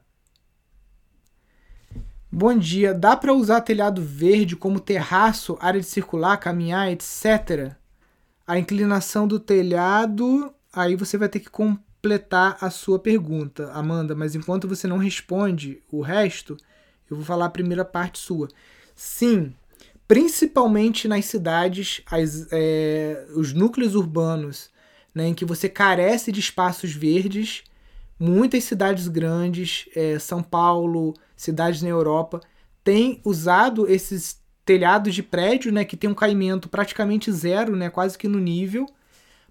Bom 2.31 2.55
dia, 2.55 2.93
dá 2.93 3.17
para 3.17 3.33
usar 3.33 3.61
telhado 3.61 4.03
verde 4.03 4.55
como 4.55 4.79
terraço, 4.79 5.57
área 5.59 5.79
de 5.79 5.85
circular, 5.87 6.37
caminhar, 6.37 6.91
etc. 6.91 7.73
A 8.45 8.59
inclinação 8.59 9.27
do 9.27 9.39
telhado, 9.39 10.53
aí 10.71 10.95
você 10.95 11.17
vai 11.17 11.27
ter 11.27 11.39
que 11.39 11.49
completar 11.49 12.55
a 12.61 12.69
sua 12.69 12.99
pergunta, 12.99 13.71
Amanda, 13.73 14.13
mas 14.13 14.35
enquanto 14.35 14.67
você 14.67 14.87
não 14.87 14.97
responde 14.97 15.81
o 15.91 16.01
resto, 16.01 16.55
eu 17.09 17.17
vou 17.17 17.25
falar 17.25 17.45
a 17.45 17.49
primeira 17.49 17.83
parte 17.83 18.19
sua. 18.19 18.47
Sim, 18.95 19.53
principalmente 20.07 21.07
nas 21.07 21.25
cidades, 21.25 22.01
as, 22.05 22.47
é, 22.51 23.27
os 23.35 23.53
núcleos 23.53 23.95
urbanos, 23.95 24.69
né, 25.13 25.27
em 25.27 25.33
que 25.33 25.45
você 25.45 25.69
carece 25.69 26.31
de 26.31 26.39
espaços 26.39 26.93
verdes, 26.93 27.63
muitas 28.19 28.63
cidades 28.63 29.07
grandes, 29.07 29.87
é, 29.95 30.19
São 30.19 30.43
Paulo, 30.43 31.13
cidades 31.35 31.81
na 31.81 31.89
Europa, 31.89 32.41
têm 32.83 33.21
usado 33.23 33.87
esses 33.87 34.39
telhados 34.65 35.15
de 35.15 35.23
prédio, 35.23 35.71
né, 35.71 35.85
que 35.85 35.97
tem 35.97 36.09
um 36.09 36.15
caimento 36.15 36.69
praticamente 36.69 37.31
zero, 37.31 37.75
né, 37.75 37.89
quase 37.89 38.17
que 38.17 38.27
no 38.27 38.39
nível, 38.39 38.85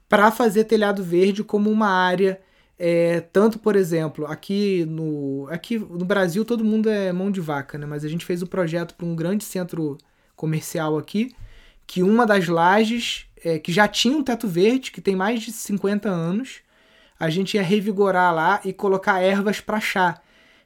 para 0.08 0.30
fazer 0.30 0.64
telhado 0.64 1.02
verde 1.02 1.44
como 1.44 1.70
uma 1.70 1.88
área 1.88 2.40
é, 2.78 3.20
tanto, 3.20 3.58
por 3.58 3.74
exemplo, 3.74 4.26
aqui 4.26 4.84
no, 4.86 5.48
aqui 5.50 5.78
no 5.78 6.04
Brasil 6.04 6.44
todo 6.44 6.64
mundo 6.64 6.88
é 6.88 7.12
mão 7.12 7.30
de 7.30 7.40
vaca, 7.40 7.76
né? 7.76 7.86
Mas 7.86 8.04
a 8.04 8.08
gente 8.08 8.24
fez 8.24 8.40
o 8.40 8.44
um 8.44 8.48
projeto 8.48 8.94
para 8.94 9.06
um 9.06 9.16
grande 9.16 9.44
centro 9.44 9.98
comercial 10.36 10.96
aqui, 10.96 11.34
que 11.86 12.02
uma 12.02 12.24
das 12.24 12.46
lajes, 12.46 13.26
é, 13.44 13.58
que 13.58 13.72
já 13.72 13.88
tinha 13.88 14.16
um 14.16 14.22
teto 14.22 14.46
verde, 14.46 14.92
que 14.92 15.00
tem 15.00 15.16
mais 15.16 15.42
de 15.42 15.50
50 15.50 16.08
anos, 16.08 16.60
a 17.18 17.28
gente 17.30 17.54
ia 17.54 17.62
revigorar 17.62 18.32
lá 18.32 18.60
e 18.64 18.72
colocar 18.72 19.20
ervas 19.20 19.60
para 19.60 19.80
chá. 19.80 20.20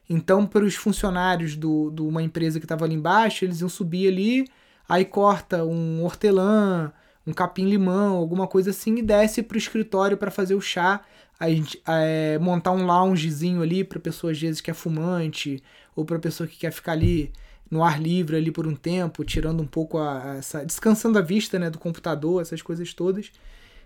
Então, 0.07 0.45
para 0.45 0.63
os 0.63 0.75
funcionários 0.75 1.51
de 1.51 1.57
do, 1.57 1.89
do 1.89 2.07
uma 2.07 2.21
empresa 2.21 2.59
que 2.59 2.65
estava 2.65 2.85
ali 2.85 2.93
embaixo, 2.93 3.45
eles 3.45 3.61
iam 3.61 3.69
subir 3.69 4.07
ali, 4.07 4.47
aí 4.87 5.05
corta 5.05 5.63
um 5.63 6.03
hortelã, 6.03 6.91
um 7.25 7.33
capim-limão, 7.33 8.17
alguma 8.17 8.47
coisa 8.47 8.69
assim, 8.71 8.97
e 8.97 9.01
desce 9.01 9.41
para 9.41 9.55
o 9.55 9.57
escritório 9.57 10.17
para 10.17 10.29
fazer 10.29 10.55
o 10.55 10.61
chá. 10.61 11.01
A 11.39 11.49
gente, 11.49 11.81
é, 11.87 12.37
montar 12.39 12.71
um 12.71 12.85
loungezinho 12.85 13.61
ali 13.61 13.83
para 13.83 13.99
pessoa 13.99 14.31
às 14.31 14.39
vezes 14.39 14.61
que 14.61 14.71
é 14.71 14.73
fumante, 14.73 15.61
ou 15.95 16.05
para 16.05 16.19
pessoa 16.19 16.47
que 16.47 16.57
quer 16.57 16.71
ficar 16.71 16.93
ali 16.93 17.31
no 17.69 17.83
ar 17.83 18.01
livre 18.01 18.37
ali 18.37 18.51
por 18.51 18.67
um 18.67 18.75
tempo, 18.75 19.23
tirando 19.23 19.61
um 19.61 19.67
pouco 19.67 19.97
a, 19.97 20.35
essa 20.37 20.65
descansando 20.65 21.17
a 21.17 21.21
vista, 21.21 21.57
né, 21.57 21.69
do 21.69 21.79
computador, 21.79 22.41
essas 22.41 22.61
coisas 22.61 22.93
todas. 22.93 23.31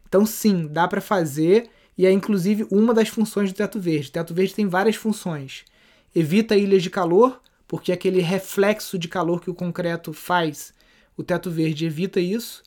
Então 0.07 0.25
sim, 0.25 0.67
dá 0.67 0.87
para 0.87 1.01
fazer 1.01 1.69
e 1.97 2.05
é 2.05 2.11
inclusive 2.11 2.67
uma 2.69 2.93
das 2.93 3.09
funções 3.09 3.51
do 3.51 3.55
teto 3.55 3.79
verde. 3.79 4.09
O 4.09 4.11
teto 4.11 4.33
verde 4.33 4.53
tem 4.53 4.67
várias 4.67 4.95
funções 4.95 5.65
evita 6.17 6.55
ilhas 6.55 6.81
de 6.81 6.89
calor, 6.89 7.39
porque 7.67 7.91
aquele 7.91 8.21
reflexo 8.21 8.97
de 8.97 9.07
calor 9.07 9.39
que 9.39 9.51
o 9.51 9.53
concreto 9.53 10.11
faz, 10.13 10.73
o 11.15 11.21
teto 11.21 11.51
verde 11.51 11.85
evita 11.85 12.19
isso. 12.19 12.63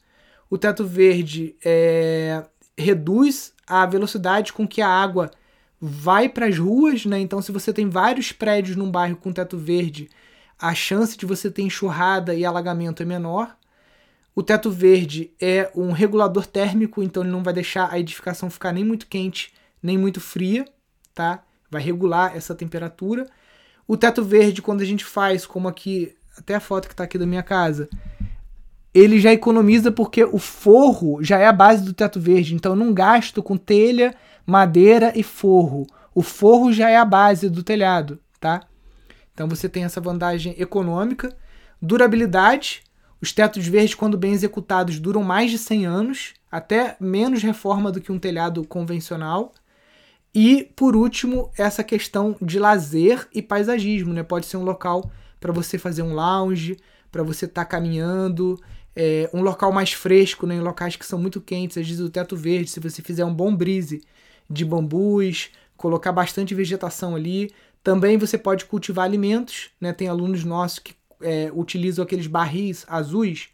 O 0.49 0.56
teto 0.56 0.84
verde 0.87 1.56
é, 1.64 2.44
reduz 2.80 3.52
a 3.66 3.87
velocidade 3.87 4.52
com 4.52 4.66
que 4.66 4.82
a 4.82 4.88
água 4.88 5.30
vai 5.80 6.28
para 6.28 6.46
as 6.46 6.58
ruas, 6.58 7.06
né? 7.06 7.18
Então, 7.20 7.40
se 7.40 7.52
você 7.52 7.72
tem 7.72 7.88
vários 7.88 8.32
prédios 8.32 8.76
num 8.76 8.90
bairro 8.90 9.16
com 9.16 9.32
teto 9.32 9.56
verde, 9.56 10.10
a 10.58 10.75
chance 10.75 11.16
de 11.16 11.25
você 11.25 11.50
ter 11.50 11.62
enxurrada 11.62 12.34
e 12.34 12.44
alagamento 12.44 13.02
é 13.02 13.06
menor. 13.06 13.56
O 14.34 14.42
teto 14.42 14.70
verde 14.70 15.30
é 15.40 15.70
um 15.75 15.90
regulador 15.90 16.46
térmico, 16.46 17.02
então 17.02 17.22
ele 17.22 17.32
não 17.32 17.42
vai 17.42 17.54
deixar 17.54 17.90
a 17.90 17.99
edificação 17.99 18.50
ficar 18.50 18.72
nem 18.72 18.84
muito 18.84 19.06
quente, 19.06 19.52
nem 19.82 19.96
muito 19.96 20.20
fria, 20.20 20.66
tá? 21.14 21.42
Vai 21.70 21.82
regular 21.82 22.37
essa 22.37 22.54
temperatura. 22.54 23.26
O 23.88 23.96
teto 23.96 24.22
verde, 24.22 24.62
quando 24.62 24.82
a 24.82 24.84
gente 24.84 25.04
faz, 25.04 25.46
como 25.46 25.66
aqui, 25.66 26.14
até 26.37 26.54
a 26.54 26.60
foto 26.60 26.88
que 26.88 26.94
está 26.94 27.04
aqui 27.04 27.18
da 27.18 27.26
minha 27.26 27.42
casa, 27.42 27.88
ele 28.94 29.20
já 29.20 29.32
economiza 29.32 29.92
porque 29.92 30.25
o 30.25 30.38
forro 30.38 31.23
já 31.23 31.38
é 31.38 31.47
a 31.47 31.52
base 31.52 31.85
do 31.85 31.92
teto 31.92 32.20
verde, 32.20 32.54
então 32.54 32.73
eu 32.73 32.76
não 32.76 32.92
gasto 32.92 33.42
com 33.42 33.56
telha, 33.56 34.14
madeira 34.44 35.12
e 35.14 35.23
forro. 35.23 35.87
O 36.14 36.23
forro 36.23 36.73
já 36.73 36.90
é 36.90 36.97
a 36.97 37.04
base 37.04 37.49
do 37.49 37.62
telhado, 37.62 38.18
tá? 38.40 38.62
Então 39.32 39.49
você 39.49 39.68
tem 39.68 39.85
essa 39.85 40.00
vantagem 40.00 40.54
econômica, 40.59 41.35
durabilidade, 41.80 42.82
os 43.20 43.32
tetos 43.32 43.66
verdes, 43.66 43.94
quando 43.94 44.16
bem 44.16 44.32
executados, 44.32 44.99
duram 44.99 45.23
mais 45.23 45.50
de 45.50 45.59
100 45.59 45.87
anos, 45.87 46.35
até 46.50 46.97
menos 46.99 47.42
reforma 47.42 47.92
do 47.92 48.00
que 48.00 48.11
um 48.11 48.18
telhado 48.18 48.66
convencional. 48.66 49.52
E, 50.35 50.70
por 50.75 50.97
último, 50.97 51.50
essa 51.59 51.85
questão 51.85 52.37
de 52.40 52.59
lazer 52.59 53.28
e 53.35 53.42
paisagismo. 53.42 54.14
Né? 54.14 54.23
Pode 54.23 54.47
ser 54.47 54.56
um 54.56 54.64
local 54.64 55.11
para 55.38 55.52
você 55.52 55.76
fazer 55.76 56.02
um 56.02 56.14
lounge, 56.14 56.78
para 57.12 57.23
você 57.23 57.44
estar 57.44 57.64
tá 57.64 57.70
caminhando, 57.70 58.59
é, 58.94 59.30
um 59.32 59.42
local 59.42 59.73
mais 59.73 59.92
fresco, 59.92 60.47
né? 60.47 60.56
em 60.56 60.61
locais 60.61 60.97
que 60.97 61.06
são 61.06 61.18
muito 61.18 61.40
quentes, 61.40 61.78
às 61.78 61.87
vezes 61.87 62.04
o 62.04 62.11
teto 62.11 62.37
verde, 62.37 62.70
se 62.70 62.80
você 62.80 63.02
fizer 63.02 63.25
um 63.25 63.35
bom 63.35 63.54
brise 63.54 64.02
de 64.49 64.64
bambus, 64.64 65.50
colocar 65.76 66.12
bastante 66.12 66.54
vegetação 66.54 67.14
ali. 67.14 67.52
Também 67.82 68.18
você 68.18 68.37
pode 68.37 68.64
cultivar 68.66 69.04
alimentos, 69.04 69.70
né? 69.80 69.92
Tem 69.92 70.09
alunos 70.09 70.44
nossos 70.44 70.80
que 70.80 70.94
é, 71.23 71.50
utilizam 71.54 72.02
aqueles 72.02 72.26
barris 72.26 72.85
azuis, 72.88 73.49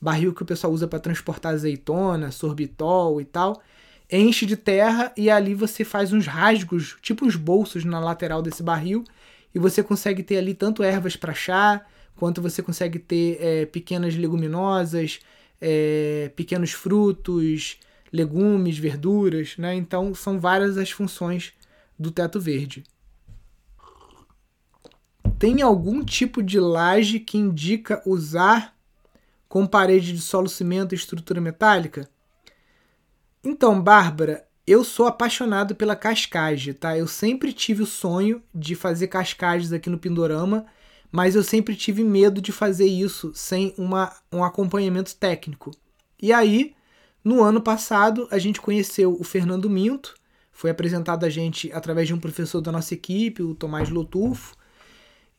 barril 0.00 0.34
que 0.34 0.42
o 0.42 0.46
pessoal 0.46 0.72
usa 0.72 0.86
para 0.86 0.98
transportar 0.98 1.54
azeitona, 1.54 2.30
sorbitol 2.30 3.20
e 3.20 3.24
tal. 3.24 3.62
Enche 4.10 4.44
de 4.44 4.56
terra 4.56 5.12
e 5.16 5.30
ali 5.30 5.54
você 5.54 5.84
faz 5.84 6.12
uns 6.12 6.26
rasgos, 6.26 6.96
tipo 7.00 7.24
uns 7.24 7.36
bolsos 7.36 7.84
na 7.84 7.98
lateral 7.98 8.42
desse 8.42 8.62
barril, 8.62 9.04
e 9.54 9.58
você 9.58 9.82
consegue 9.82 10.22
ter 10.22 10.36
ali 10.36 10.52
tanto 10.52 10.82
ervas 10.82 11.16
para 11.16 11.32
chá, 11.32 11.82
quanto 12.16 12.42
você 12.42 12.62
consegue 12.62 12.98
ter 12.98 13.38
é, 13.40 13.66
pequenas 13.66 14.14
leguminosas, 14.14 15.20
é, 15.60 16.30
pequenos 16.36 16.72
frutos, 16.72 17.78
legumes, 18.12 18.78
verduras, 18.78 19.56
né? 19.56 19.74
Então 19.74 20.14
são 20.14 20.38
várias 20.38 20.76
as 20.76 20.90
funções 20.90 21.52
do 21.98 22.10
teto 22.10 22.40
verde 22.40 22.84
tem 25.42 25.60
algum 25.60 26.04
tipo 26.04 26.40
de 26.40 26.60
laje 26.60 27.18
que 27.18 27.36
indica 27.36 28.00
usar 28.06 28.76
com 29.48 29.66
parede 29.66 30.12
de 30.12 30.20
solo 30.20 30.48
cimento 30.48 30.92
e 30.92 30.94
estrutura 30.94 31.40
metálica? 31.40 32.08
Então, 33.42 33.82
Bárbara, 33.82 34.46
eu 34.64 34.84
sou 34.84 35.04
apaixonado 35.04 35.74
pela 35.74 35.96
cascagem, 35.96 36.72
tá? 36.72 36.96
Eu 36.96 37.08
sempre 37.08 37.52
tive 37.52 37.82
o 37.82 37.86
sonho 37.86 38.40
de 38.54 38.76
fazer 38.76 39.08
cascagens 39.08 39.72
aqui 39.72 39.90
no 39.90 39.98
Pindorama, 39.98 40.64
mas 41.12 41.36
eu 41.36 41.42
sempre 41.44 41.76
tive 41.76 42.02
medo 42.02 42.40
de 42.40 42.50
fazer 42.50 42.86
isso 42.86 43.30
sem 43.34 43.74
uma, 43.76 44.10
um 44.32 44.42
acompanhamento 44.42 45.14
técnico. 45.14 45.70
E 46.20 46.32
aí, 46.32 46.74
no 47.22 47.42
ano 47.42 47.60
passado, 47.60 48.26
a 48.30 48.38
gente 48.38 48.60
conheceu 48.60 49.14
o 49.20 49.22
Fernando 49.22 49.68
Minto, 49.68 50.14
foi 50.50 50.70
apresentado 50.70 51.24
a 51.24 51.28
gente 51.28 51.70
através 51.72 52.08
de 52.08 52.14
um 52.14 52.18
professor 52.18 52.62
da 52.62 52.72
nossa 52.72 52.94
equipe, 52.94 53.42
o 53.42 53.54
Tomás 53.54 53.90
Lotufo, 53.90 54.56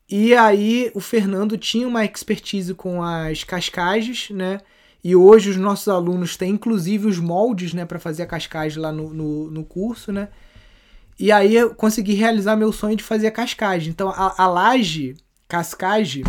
e 0.08 0.36
aí 0.36 0.92
o 0.94 1.00
Fernando 1.00 1.58
tinha 1.58 1.88
uma 1.88 2.06
expertise 2.06 2.74
com 2.74 3.02
as 3.02 3.44
cascagens, 3.44 4.30
né? 4.30 4.60
E 5.04 5.16
hoje 5.16 5.50
os 5.50 5.58
nossos 5.58 5.88
alunos 5.88 6.38
têm 6.38 6.52
inclusive 6.52 7.08
os 7.08 7.18
moldes, 7.18 7.74
né, 7.74 7.84
para 7.86 8.00
fazer 8.00 8.24
a 8.24 8.28
cascagem 8.28 8.80
lá 8.80 8.92
no, 8.92 9.14
no, 9.14 9.52
no, 9.52 9.66
curso, 9.66 10.12
né? 10.12 10.30
E 11.20 11.32
aí 11.32 11.56
eu 11.56 11.74
consegui 11.76 12.14
realizar 12.14 12.56
meu 12.56 12.72
sonho 12.72 12.96
de 12.96 13.04
fazer 13.04 13.28
a 13.28 13.32
cascagem. 13.32 13.90
Então 13.90 14.10
a, 14.10 14.36
a 14.38 14.48
laje 14.48 15.16
cascagem, 15.54 16.24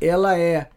ela 0.00 0.36
é 0.36 0.68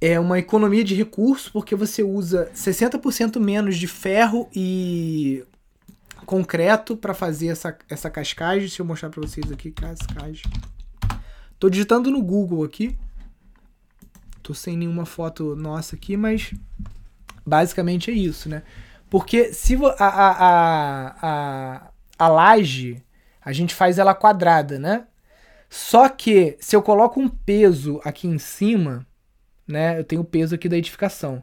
é 0.00 0.20
uma 0.20 0.38
economia 0.38 0.84
de 0.84 0.94
recurso 0.94 1.50
porque 1.52 1.74
você 1.74 2.00
usa 2.00 2.48
60% 2.54 3.40
menos 3.40 3.76
de 3.76 3.88
ferro 3.88 4.48
e 4.54 5.44
concreto 6.26 6.96
para 6.96 7.12
fazer 7.12 7.48
essa, 7.48 7.76
essa 7.88 8.08
cascagem. 8.08 8.60
Deixa 8.60 8.82
eu 8.82 8.86
mostrar 8.86 9.10
para 9.10 9.20
vocês 9.20 9.50
aqui, 9.50 9.72
cascagem. 9.72 10.44
Tô 11.58 11.68
digitando 11.68 12.08
no 12.08 12.22
Google 12.22 12.62
aqui. 12.62 12.96
Tô 14.44 14.54
sem 14.54 14.76
nenhuma 14.76 15.04
foto 15.04 15.56
nossa 15.56 15.96
aqui, 15.96 16.16
mas 16.16 16.54
basicamente 17.44 18.12
é 18.12 18.14
isso, 18.14 18.48
né? 18.48 18.62
Porque 19.10 19.52
se 19.52 19.74
a, 19.98 20.04
a, 20.04 20.30
a, 20.30 21.16
a, 21.20 21.90
a 22.16 22.28
laje, 22.28 23.02
a 23.44 23.52
gente 23.52 23.74
faz 23.74 23.98
ela 23.98 24.14
quadrada, 24.14 24.78
né? 24.78 25.06
Só 25.74 26.08
que 26.08 26.56
se 26.60 26.76
eu 26.76 26.82
coloco 26.82 27.18
um 27.18 27.28
peso 27.28 28.00
aqui 28.04 28.28
em 28.28 28.38
cima, 28.38 29.06
né? 29.66 29.98
Eu 29.98 30.04
tenho 30.04 30.20
o 30.20 30.24
peso 30.24 30.54
aqui 30.54 30.68
da 30.68 30.76
edificação. 30.76 31.42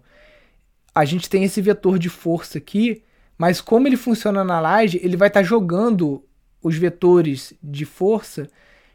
A 0.93 1.03
gente 1.05 1.29
tem 1.29 1.43
esse 1.43 1.61
vetor 1.61 1.97
de 1.97 2.09
força 2.09 2.57
aqui 2.57 3.03
mas 3.39 3.61
como 3.61 3.87
ele 3.87 3.95
funciona 3.95 4.43
na 4.43 4.59
laje, 4.59 4.99
ele 5.01 5.15
vai 5.15 5.29
estar 5.29 5.39
tá 5.39 5.45
jogando 5.45 6.21
os 6.61 6.75
vetores 6.75 7.53
de 7.63 7.85
força 7.85 8.49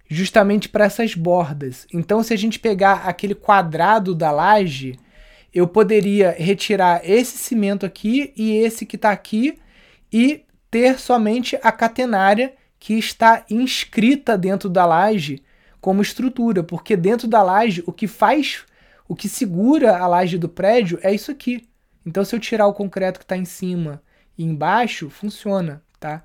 justamente 0.06 0.68
para 0.68 0.84
essas 0.84 1.14
bordas. 1.14 1.86
Então, 1.90 2.22
se 2.22 2.34
a 2.34 2.36
gente 2.36 2.58
pegar 2.58 3.06
aquele 3.06 3.34
quadrado 3.34 4.14
da 4.14 4.30
laje, 4.30 4.98
eu 5.50 5.66
poderia 5.66 6.36
retirar 6.38 7.00
esse 7.08 7.38
cimento 7.38 7.86
aqui 7.86 8.34
e 8.36 8.52
esse 8.52 8.84
que 8.84 8.96
está 8.96 9.10
aqui 9.12 9.58
e 10.12 10.44
ter 10.70 10.98
somente 11.00 11.58
a 11.62 11.72
catenária 11.72 12.52
que 12.84 12.98
está 12.98 13.46
inscrita 13.48 14.36
dentro 14.36 14.68
da 14.68 14.84
laje 14.84 15.42
como 15.80 16.02
estrutura, 16.02 16.62
porque 16.62 16.94
dentro 16.94 17.26
da 17.26 17.42
laje 17.42 17.82
o 17.86 17.92
que 17.92 18.06
faz, 18.06 18.62
o 19.08 19.16
que 19.16 19.26
segura 19.26 19.96
a 19.96 20.06
laje 20.06 20.36
do 20.36 20.50
prédio 20.50 20.98
é 21.02 21.10
isso 21.10 21.30
aqui. 21.30 21.66
Então, 22.04 22.22
se 22.26 22.36
eu 22.36 22.38
tirar 22.38 22.66
o 22.66 22.74
concreto 22.74 23.18
que 23.18 23.24
está 23.24 23.38
em 23.38 23.46
cima 23.46 24.02
e 24.36 24.44
embaixo, 24.44 25.08
funciona, 25.08 25.82
tá? 25.98 26.20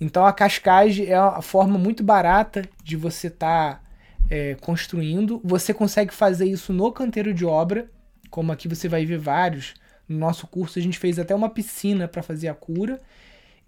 Então 0.00 0.24
a 0.24 0.32
cascagem 0.32 1.04
é 1.04 1.20
uma 1.20 1.42
forma 1.42 1.76
muito 1.76 2.02
barata 2.02 2.66
de 2.82 2.96
você 2.96 3.26
estar 3.26 3.74
tá, 3.74 3.82
é, 4.30 4.54
construindo. 4.54 5.38
Você 5.44 5.74
consegue 5.74 6.14
fazer 6.14 6.46
isso 6.46 6.72
no 6.72 6.90
canteiro 6.90 7.34
de 7.34 7.44
obra, 7.44 7.90
como 8.30 8.52
aqui 8.52 8.66
você 8.66 8.88
vai 8.88 9.04
ver 9.04 9.18
vários. 9.18 9.74
No 10.08 10.18
nosso 10.18 10.46
curso 10.46 10.78
a 10.78 10.82
gente 10.82 10.98
fez 10.98 11.18
até 11.18 11.34
uma 11.34 11.50
piscina 11.50 12.08
para 12.08 12.22
fazer 12.22 12.48
a 12.48 12.54
cura. 12.54 13.02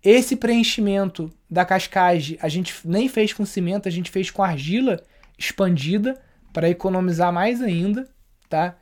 Esse 0.05 0.35
preenchimento 0.35 1.33
da 1.49 1.65
cascagem 1.65 2.37
a 2.43 2.49
gente 2.49 2.75
nem 2.85 3.09
fez 3.09 3.33
com 3.33 3.47
cimento, 3.47 3.88
a 3.88 3.93
gente 3.93 4.11
fez 4.11 4.31
com 4.31 4.43
argila 4.43 5.01
expandida 5.38 6.21
para 6.53 6.69
economizar 6.69 7.33
mais 7.33 7.62
ainda, 7.62 8.09
tá? 8.49 8.77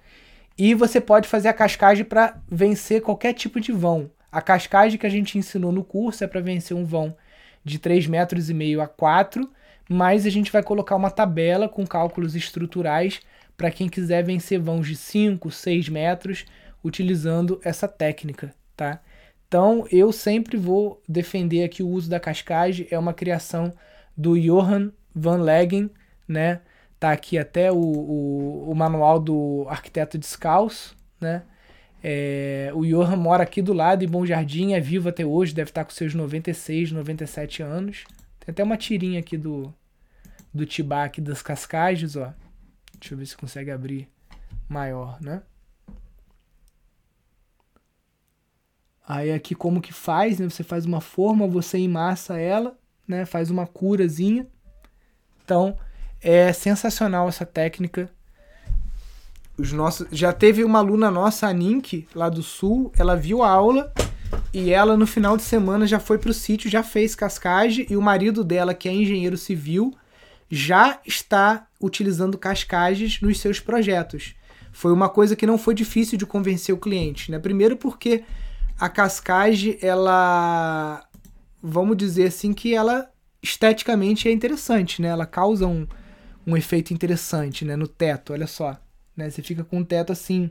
E 0.56 0.74
você 0.74 1.00
pode 1.00 1.28
fazer 1.28 1.48
a 1.48 1.54
cascagem 1.54 2.04
para 2.04 2.40
vencer 2.48 3.02
qualquer 3.02 3.34
tipo 3.34 3.60
de 3.60 3.70
vão. 3.70 4.10
A 4.32 4.40
cascagem 4.40 4.98
que 4.98 5.06
a 5.06 5.10
gente 5.10 5.36
ensinou 5.36 5.72
no 5.72 5.84
curso 5.84 6.24
é 6.24 6.26
para 6.26 6.40
vencer 6.40 6.76
um 6.76 6.84
vão 6.84 7.16
de 7.64 7.78
3,5 7.78 8.08
metros 8.08 8.50
e 8.50 8.54
meio 8.54 8.80
a 8.80 8.88
4, 8.88 9.50
mas 9.88 10.24
a 10.24 10.30
gente 10.30 10.50
vai 10.50 10.62
colocar 10.62 10.96
uma 10.96 11.10
tabela 11.10 11.68
com 11.68 11.86
cálculos 11.86 12.34
estruturais 12.34 13.20
para 13.56 13.70
quem 13.70 13.88
quiser 13.88 14.24
vencer 14.24 14.58
vãos 14.58 14.86
de 14.86 14.96
5, 14.96 15.50
6 15.50 15.88
metros 15.90 16.46
utilizando 16.82 17.60
essa 17.62 17.86
técnica, 17.86 18.54
tá? 18.74 19.00
Então, 19.50 19.84
eu 19.90 20.12
sempre 20.12 20.56
vou 20.56 21.02
defender 21.08 21.64
aqui 21.64 21.82
o 21.82 21.88
uso 21.88 22.08
da 22.08 22.20
cascagem, 22.20 22.86
é 22.88 22.96
uma 22.96 23.12
criação 23.12 23.74
do 24.16 24.40
Johan 24.40 24.92
van 25.12 25.38
Leggen, 25.42 25.90
né? 26.28 26.60
Tá 27.00 27.10
aqui 27.10 27.36
até 27.36 27.72
o, 27.72 27.76
o, 27.76 28.70
o 28.70 28.74
manual 28.76 29.18
do 29.18 29.66
arquiteto 29.68 30.16
descalço, 30.16 30.96
né? 31.20 31.42
É, 32.00 32.70
o 32.74 32.86
Johan 32.86 33.16
mora 33.16 33.42
aqui 33.42 33.60
do 33.60 33.72
lado 33.72 34.04
em 34.04 34.08
Bom 34.08 34.24
Jardim, 34.24 34.74
é 34.74 34.78
vivo 34.78 35.08
até 35.08 35.26
hoje, 35.26 35.52
deve 35.52 35.70
estar 35.70 35.84
com 35.84 35.90
seus 35.90 36.14
96, 36.14 36.92
97 36.92 37.60
anos. 37.60 38.04
Tem 38.38 38.52
até 38.52 38.62
uma 38.62 38.76
tirinha 38.76 39.18
aqui 39.18 39.36
do, 39.36 39.74
do 40.54 40.64
Tibá 40.64 41.02
aqui 41.02 41.20
das 41.20 41.42
Cascagens, 41.42 42.14
ó. 42.14 42.32
Deixa 43.00 43.14
eu 43.14 43.18
ver 43.18 43.26
se 43.26 43.36
consegue 43.36 43.72
abrir 43.72 44.08
maior, 44.68 45.20
né? 45.20 45.42
Aí 49.12 49.32
aqui 49.32 49.56
como 49.56 49.80
que 49.80 49.92
faz, 49.92 50.38
né? 50.38 50.48
Você 50.48 50.62
faz 50.62 50.86
uma 50.86 51.00
forma, 51.00 51.44
você 51.48 51.78
emassa 51.78 52.38
ela, 52.38 52.78
né? 53.08 53.26
Faz 53.26 53.50
uma 53.50 53.66
curazinha. 53.66 54.46
Então, 55.44 55.76
é 56.20 56.52
sensacional 56.52 57.28
essa 57.28 57.44
técnica 57.44 58.08
os 59.58 59.72
nossos, 59.72 60.06
já 60.10 60.32
teve 60.32 60.64
uma 60.64 60.78
aluna 60.78 61.10
nossa, 61.10 61.48
a 61.48 61.52
Nink, 61.52 62.06
lá 62.14 62.28
do 62.28 62.42
sul, 62.42 62.90
ela 62.96 63.16
viu 63.16 63.42
a 63.42 63.50
aula 63.50 63.92
e 64.54 64.70
ela 64.72 64.96
no 64.96 65.06
final 65.06 65.36
de 65.36 65.42
semana 65.42 65.88
já 65.88 65.98
foi 66.00 66.16
pro 66.16 66.32
sítio, 66.32 66.70
já 66.70 66.82
fez 66.82 67.14
cascagem 67.14 67.86
e 67.90 67.96
o 67.96 68.00
marido 68.00 68.42
dela, 68.42 68.72
que 68.72 68.88
é 68.88 68.92
engenheiro 68.92 69.36
civil, 69.36 69.92
já 70.48 70.98
está 71.04 71.66
utilizando 71.80 72.38
cascages 72.38 73.20
nos 73.20 73.38
seus 73.38 73.60
projetos. 73.60 74.34
Foi 74.72 74.92
uma 74.92 75.08
coisa 75.08 75.36
que 75.36 75.46
não 75.46 75.58
foi 75.58 75.74
difícil 75.74 76.16
de 76.16 76.24
convencer 76.24 76.74
o 76.74 76.78
cliente, 76.78 77.30
né? 77.30 77.38
Primeiro 77.38 77.76
porque 77.76 78.24
a 78.80 78.88
cascagem, 78.88 79.78
ela 79.82 81.06
vamos 81.62 81.98
dizer 81.98 82.28
assim 82.28 82.54
que 82.54 82.74
ela 82.74 83.10
esteticamente 83.42 84.26
é 84.26 84.32
interessante, 84.32 85.02
né? 85.02 85.08
Ela 85.08 85.26
causa 85.26 85.66
um, 85.66 85.86
um 86.46 86.56
efeito 86.56 86.94
interessante, 86.94 87.64
né, 87.64 87.76
no 87.76 87.86
teto, 87.86 88.32
olha 88.32 88.46
só, 88.46 88.80
né? 89.14 89.28
Você 89.28 89.42
fica 89.42 89.62
com 89.62 89.80
o 89.80 89.84
teto 89.84 90.12
assim, 90.12 90.50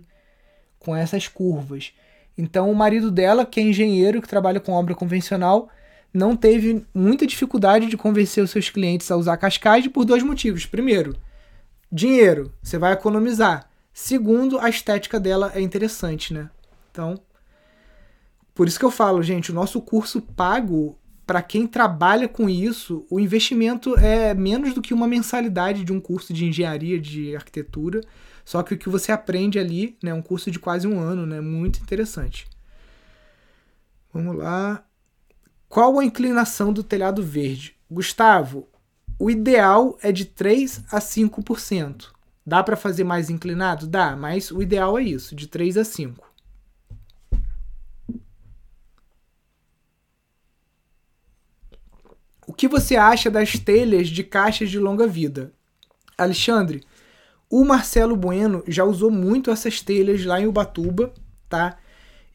com 0.77 0.95
essas 0.95 1.27
curvas. 1.27 1.91
Então 2.37 2.71
o 2.71 2.75
marido 2.75 3.09
dela, 3.09 3.45
que 3.45 3.59
é 3.59 3.63
engenheiro, 3.63 4.21
que 4.21 4.27
trabalha 4.27 4.59
com 4.59 4.73
obra 4.73 4.93
convencional, 4.93 5.67
não 6.13 6.35
teve 6.35 6.85
muita 6.93 7.25
dificuldade 7.25 7.87
de 7.87 7.97
convencer 7.97 8.43
os 8.43 8.51
seus 8.51 8.69
clientes 8.69 9.09
a 9.09 9.17
usar 9.17 9.37
cascade 9.37 9.89
por 9.89 10.05
dois 10.05 10.21
motivos. 10.21 10.67
Primeiro, 10.67 11.15
dinheiro, 11.91 12.53
você 12.61 12.77
vai 12.77 12.93
economizar. 12.93 13.67
Segundo, 13.91 14.59
a 14.59 14.69
estética 14.69 15.19
dela 15.19 15.51
é 15.55 15.61
interessante, 15.61 16.31
né? 16.33 16.49
Então, 16.91 17.19
por 18.59 18.67
isso 18.67 18.77
que 18.77 18.83
eu 18.83 18.91
falo, 18.91 19.23
gente, 19.23 19.51
o 19.51 19.55
nosso 19.55 19.79
curso 19.79 20.21
pago 20.21 20.99
para 21.25 21.41
quem 21.41 21.65
trabalha 21.65 22.27
com 22.27 22.49
isso, 22.49 23.05
o 23.09 23.17
investimento 23.17 23.97
é 23.97 24.33
menos 24.33 24.73
do 24.73 24.81
que 24.81 24.93
uma 24.93 25.07
mensalidade 25.07 25.85
de 25.85 25.93
um 25.93 25.99
curso 26.01 26.33
de 26.33 26.43
engenharia 26.43 26.99
de 26.99 27.33
arquitetura. 27.37 28.01
Só 28.43 28.61
que 28.61 28.73
o 28.73 28.77
que 28.77 28.89
você 28.89 29.13
aprende 29.13 29.57
ali, 29.57 29.97
né, 30.03 30.13
um 30.13 30.21
curso 30.21 30.51
de 30.51 30.59
quase 30.59 30.85
um 30.85 30.99
ano, 30.99 31.25
né, 31.25 31.39
muito 31.39 31.79
interessante. 31.79 32.49
Vamos 34.13 34.35
lá. 34.35 34.83
Qual 35.69 35.97
a 35.97 36.03
inclinação 36.03 36.73
do 36.73 36.83
telhado 36.83 37.23
verde? 37.23 37.77
Gustavo, 37.89 38.67
o 39.17 39.31
ideal 39.31 39.97
é 40.01 40.11
de 40.11 40.25
3 40.25 40.83
a 40.91 40.99
5%. 40.99 42.07
Dá 42.45 42.61
para 42.61 42.75
fazer 42.75 43.05
mais 43.05 43.29
inclinado? 43.29 43.87
Dá, 43.87 44.17
mas 44.17 44.51
o 44.51 44.61
ideal 44.61 44.99
é 44.99 45.03
isso, 45.03 45.33
de 45.33 45.47
3 45.47 45.77
a 45.77 45.85
5. 45.85 46.28
Que 52.59 52.67
você 52.67 52.95
acha 52.95 53.29
das 53.31 53.57
telhas 53.57 54.07
de 54.09 54.23
caixas 54.23 54.69
de 54.69 54.77
longa 54.77 55.07
vida? 55.07 55.51
Alexandre, 56.17 56.83
o 57.49 57.63
Marcelo 57.63 58.15
Bueno 58.15 58.63
já 58.67 58.83
usou 58.83 59.09
muito 59.09 59.49
essas 59.49 59.81
telhas 59.81 60.25
lá 60.25 60.39
em 60.39 60.47
Ubatuba, 60.47 61.13
tá? 61.47 61.77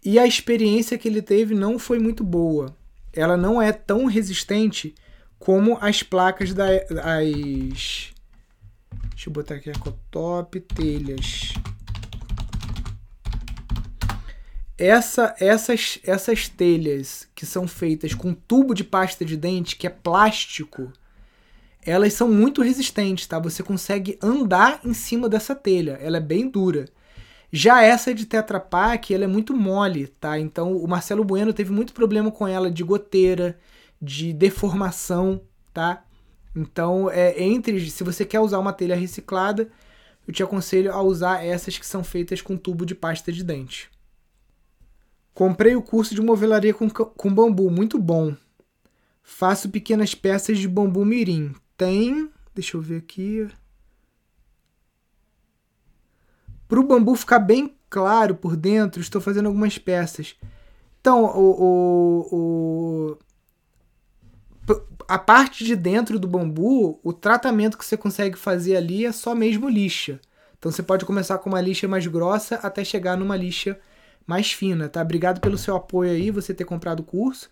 E 0.04 0.18
a 0.18 0.26
experiência 0.26 0.98
que 0.98 1.08
ele 1.08 1.22
teve 1.22 1.54
não 1.54 1.78
foi 1.78 1.98
muito 1.98 2.24
boa 2.24 2.74
ela 3.16 3.36
não 3.36 3.62
é 3.62 3.72
tão 3.72 4.06
resistente 4.06 4.94
como 5.38 5.78
as 5.80 6.02
placas 6.02 6.52
das. 6.52 6.80
Deixa 9.10 9.28
eu 9.28 9.32
botar 9.32 9.54
aqui 9.56 9.70
a 9.70 9.78
Cotop 9.78 10.60
telhas. 10.60 11.52
Essa, 14.76 15.34
essas, 15.38 16.00
essas 16.02 16.48
telhas 16.48 17.28
que 17.34 17.46
são 17.46 17.68
feitas 17.68 18.12
com 18.12 18.34
tubo 18.34 18.74
de 18.74 18.82
pasta 18.82 19.24
de 19.24 19.36
dente, 19.36 19.76
que 19.76 19.86
é 19.86 19.90
plástico, 19.90 20.92
elas 21.86 22.12
são 22.14 22.28
muito 22.28 22.62
resistentes, 22.62 23.26
tá? 23.26 23.38
Você 23.38 23.62
consegue 23.62 24.18
andar 24.20 24.80
em 24.84 24.94
cima 24.94 25.28
dessa 25.28 25.54
telha, 25.54 25.98
ela 26.00 26.16
é 26.16 26.20
bem 26.20 26.48
dura. 26.48 26.86
Já 27.52 27.82
essa 27.82 28.12
de 28.12 28.26
Tetra 28.26 28.58
Pak, 28.58 29.14
ela 29.14 29.24
é 29.24 29.28
muito 29.28 29.56
mole, 29.56 30.08
tá? 30.08 30.38
Então 30.40 30.76
o 30.76 30.88
Marcelo 30.88 31.24
Bueno 31.24 31.52
teve 31.52 31.70
muito 31.72 31.92
problema 31.92 32.30
com 32.32 32.48
ela 32.48 32.68
de 32.70 32.82
goteira, 32.82 33.56
de 34.02 34.32
deformação, 34.32 35.40
tá? 35.72 36.04
Então, 36.56 37.10
é 37.10 37.40
entre 37.42 37.90
se 37.90 38.02
você 38.04 38.24
quer 38.24 38.40
usar 38.40 38.58
uma 38.58 38.72
telha 38.72 38.96
reciclada, 38.96 39.68
eu 40.26 40.32
te 40.32 40.42
aconselho 40.42 40.92
a 40.92 41.02
usar 41.02 41.44
essas 41.44 41.78
que 41.78 41.86
são 41.86 42.02
feitas 42.02 42.40
com 42.40 42.56
tubo 42.56 42.86
de 42.86 42.94
pasta 42.94 43.30
de 43.30 43.44
dente. 43.44 43.90
Comprei 45.34 45.74
o 45.74 45.82
curso 45.82 46.14
de 46.14 46.22
movelaria 46.22 46.72
com, 46.72 46.88
com 46.88 47.34
bambu, 47.34 47.70
muito 47.70 47.98
bom. 47.98 48.36
Faço 49.22 49.68
pequenas 49.68 50.14
peças 50.14 50.58
de 50.58 50.68
bambu 50.68 51.04
mirim. 51.04 51.52
Tem, 51.76 52.30
deixa 52.54 52.76
eu 52.76 52.80
ver 52.80 52.98
aqui. 52.98 53.48
Para 56.68 56.78
o 56.78 56.84
bambu 56.84 57.16
ficar 57.16 57.40
bem 57.40 57.74
claro 57.90 58.36
por 58.36 58.56
dentro, 58.56 59.00
estou 59.00 59.20
fazendo 59.20 59.46
algumas 59.46 59.76
peças. 59.76 60.36
Então, 61.00 61.24
o, 61.24 62.30
o, 62.30 63.18
o, 64.70 64.74
a 65.08 65.18
parte 65.18 65.64
de 65.64 65.74
dentro 65.74 66.18
do 66.18 66.28
bambu, 66.28 66.98
o 67.02 67.12
tratamento 67.12 67.76
que 67.76 67.84
você 67.84 67.96
consegue 67.96 68.38
fazer 68.38 68.76
ali 68.76 69.04
é 69.04 69.12
só 69.12 69.34
mesmo 69.34 69.68
lixa. 69.68 70.20
Então 70.58 70.72
você 70.72 70.82
pode 70.82 71.04
começar 71.04 71.38
com 71.38 71.50
uma 71.50 71.60
lixa 71.60 71.86
mais 71.86 72.06
grossa 72.06 72.56
até 72.56 72.82
chegar 72.84 73.16
numa 73.16 73.36
lixa 73.36 73.78
mais 74.26 74.52
fina, 74.52 74.88
tá? 74.88 75.02
Obrigado 75.02 75.40
pelo 75.40 75.58
seu 75.58 75.76
apoio 75.76 76.10
aí, 76.10 76.30
você 76.30 76.54
ter 76.54 76.64
comprado 76.64 77.00
o 77.00 77.04
curso. 77.04 77.50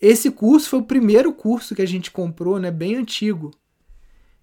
Esse 0.00 0.30
curso 0.30 0.68
foi 0.68 0.80
o 0.80 0.84
primeiro 0.84 1.32
curso 1.32 1.74
que 1.74 1.82
a 1.82 1.86
gente 1.86 2.10
comprou, 2.10 2.58
né? 2.58 2.70
Bem 2.70 2.96
antigo. 2.96 3.52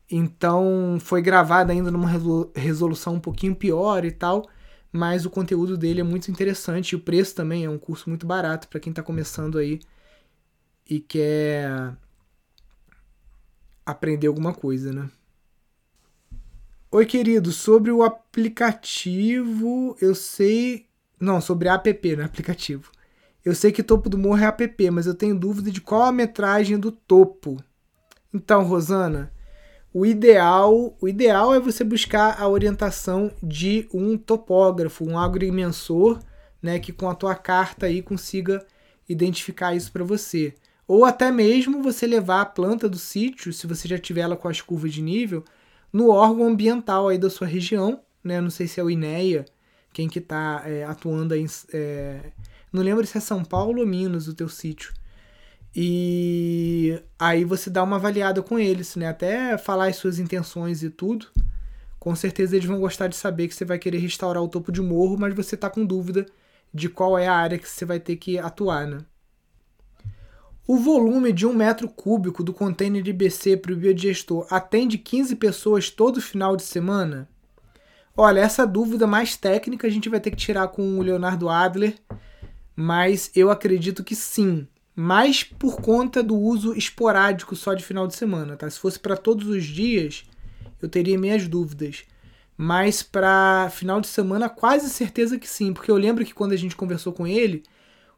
Então 0.10 0.98
foi 1.00 1.22
gravado 1.22 1.72
ainda 1.72 1.92
numa 1.92 2.10
resolução 2.56 3.16
um 3.16 3.20
pouquinho 3.20 3.56
pior 3.56 4.04
e 4.06 4.12
tal, 4.12 4.48
mas 4.92 5.26
o 5.26 5.30
conteúdo 5.30 5.78
dele 5.78 6.02
é 6.02 6.04
muito 6.04 6.32
interessante 6.32 6.92
e 6.92 6.96
o 6.96 7.00
preço 7.00 7.36
também 7.36 7.66
é 7.66 7.70
um 7.70 7.78
curso 7.78 8.10
muito 8.10 8.26
barato 8.26 8.68
para 8.68 8.80
quem 8.80 8.92
está 8.92 9.04
começando 9.04 9.60
aí 9.60 9.80
e 10.90 11.00
quer 11.00 11.96
aprender 13.86 14.28
alguma 14.28 14.54
coisa, 14.54 14.92
né? 14.92 15.10
Oi, 16.92 17.06
querido, 17.06 17.52
sobre 17.52 17.92
o 17.92 18.02
aplicativo, 18.02 19.96
eu 20.02 20.16
sei. 20.16 20.89
Não, 21.20 21.42
sobre 21.42 21.68
app, 21.68 22.16
né? 22.16 22.24
Aplicativo. 22.24 22.92
Eu 23.44 23.56
sei 23.56 23.72
que 23.72 23.84
topo 23.84 24.10
do 24.10 24.18
morro 24.18 24.44
é 24.44 24.46
app, 24.46 24.92
mas 24.92 25.06
eu 25.06 25.14
tenho 25.14 25.38
dúvida 25.38 25.72
de 25.72 25.82
qual 25.82 26.04
a 26.04 26.12
metragem 26.12 26.78
do 26.78 26.92
topo. 26.92 27.62
Então, 28.34 28.64
Rosana, 28.64 29.32
o 29.94 30.06
ideal, 30.06 30.96
o 31.02 31.08
ideal 31.08 31.54
é 31.54 31.60
você 31.60 31.84
buscar 31.84 32.40
a 32.40 32.48
orientação 32.48 33.32
de 33.42 33.88
um 33.94 34.18
topógrafo, 34.18 35.04
um 35.04 35.18
agrimensor, 35.18 36.20
né, 36.62 36.78
que 36.80 36.94
com 36.94 37.10
a 37.10 37.16
tua 37.16 37.34
carta 37.34 37.88
aí 37.88 38.02
consiga 38.02 38.66
identificar 39.08 39.74
isso 39.74 39.92
para 39.92 40.04
você. 40.04 40.54
Ou 40.88 41.06
até 41.06 41.32
mesmo 41.32 41.82
você 41.82 42.06
levar 42.06 42.42
a 42.42 42.46
planta 42.46 42.88
do 42.88 42.98
sítio, 42.98 43.52
se 43.52 43.66
você 43.66 43.88
já 43.88 43.98
tiver 43.98 44.22
ela 44.22 44.36
com 44.36 44.48
as 44.48 44.62
curvas 44.62 44.94
de 44.94 45.02
nível, 45.02 45.44
no 45.92 46.10
órgão 46.10 46.48
ambiental 46.48 47.08
aí 47.08 47.18
da 47.18 47.30
sua 47.30 47.48
região, 47.48 48.02
né? 48.24 48.40
Não 48.40 48.50
sei 48.50 48.68
se 48.68 48.80
é 48.80 48.84
o 48.84 48.90
INEA, 48.90 49.46
quem 49.94 50.08
que 50.08 50.20
está 50.20 50.64
é, 50.66 50.84
atuando 50.84 51.34
aí, 51.34 51.46
é, 51.74 52.32
não 52.72 52.84
lembro 52.84 53.06
se 53.06 53.18
é 53.18 53.22
São 53.22 53.44
Paulo 53.44 53.82
ou 53.82 53.88
Minas 53.88 54.28
o 54.28 54.34
teu 54.34 54.50
sítio. 54.50 54.94
E 55.76 57.02
aí 57.18 57.44
você 57.44 57.70
dá 57.70 57.84
uma 57.84 57.98
avaliada 57.98 58.42
com 58.42 58.58
eles, 58.58 58.96
né? 58.96 59.08
Até 59.08 59.58
falar 59.58 59.88
as 59.88 59.96
suas 59.98 60.20
intenções 60.20 60.84
e 60.84 60.90
tudo. 60.90 61.28
Com 62.00 62.16
certeza 62.16 62.56
eles 62.56 62.68
vão 62.68 62.80
gostar 62.80 63.08
de 63.08 63.16
saber 63.16 63.48
que 63.48 63.56
você 63.56 63.66
vai 63.66 63.78
querer 63.78 64.00
restaurar 64.00 64.42
o 64.42 64.48
topo 64.48 64.72
de 64.72 64.82
morro, 64.82 65.18
mas 65.20 65.36
você 65.36 65.58
tá 65.58 65.70
com 65.70 65.86
dúvida 65.86 66.26
de 66.74 66.90
qual 66.90 67.18
é 67.18 67.28
a 67.28 67.34
área 67.34 67.58
que 67.58 67.68
você 67.68 67.86
vai 67.86 68.00
ter 68.00 68.16
que 68.16 68.38
atuar, 68.38 68.88
né? 68.88 69.00
O 70.68 70.78
volume 70.78 71.34
de 71.34 71.48
um 71.48 71.54
metro 71.54 71.90
cúbico 71.90 72.44
do 72.44 72.54
container 72.54 73.02
de 73.02 73.12
BC 73.12 73.58
para 73.58 73.74
o 73.74 73.76
biodigestor 73.76 74.46
atende 74.52 75.00
15 75.00 75.36
pessoas 75.36 75.90
todo 75.90 76.22
final 76.22 76.56
de 76.56 76.62
semana? 76.64 77.28
Olha, 78.20 78.42
essa 78.42 78.68
dúvida 78.68 79.08
mais 79.08 79.38
técnica 79.38 79.88
a 79.88 79.90
gente 79.90 80.10
vai 80.10 80.20
ter 80.20 80.32
que 80.32 80.38
tirar 80.38 80.68
com 80.68 81.00
o 81.00 81.02
Leonardo 81.02 81.48
Adler, 81.48 81.96
mas 82.76 83.32
eu 83.34 83.50
acredito 83.50 84.04
que 84.04 84.16
sim 84.16 84.68
mas 85.02 85.44
por 85.44 85.78
conta 85.80 86.22
do 86.22 86.36
uso 86.36 86.74
esporádico 86.74 87.56
só 87.56 87.74
de 87.74 87.86
final 87.86 88.06
de 88.06 88.14
semana, 88.14 88.58
tá? 88.58 88.70
Se 88.70 88.78
fosse 88.78 89.00
para 89.00 89.16
todos 89.16 89.48
os 89.48 89.64
dias, 89.64 90.26
eu 90.82 90.90
teria 90.90 91.18
minhas 91.18 91.48
dúvidas. 91.48 92.04
Mas 92.58 93.02
para 93.02 93.70
final 93.70 94.02
de 94.02 94.08
semana, 94.08 94.50
quase 94.50 94.90
certeza 94.90 95.40
que 95.40 95.48
sim, 95.48 95.72
porque 95.72 95.90
eu 95.90 95.96
lembro 95.96 96.26
que 96.26 96.34
quando 96.34 96.52
a 96.52 96.58
gente 96.58 96.76
conversou 96.76 97.14
com 97.14 97.26
ele, 97.26 97.64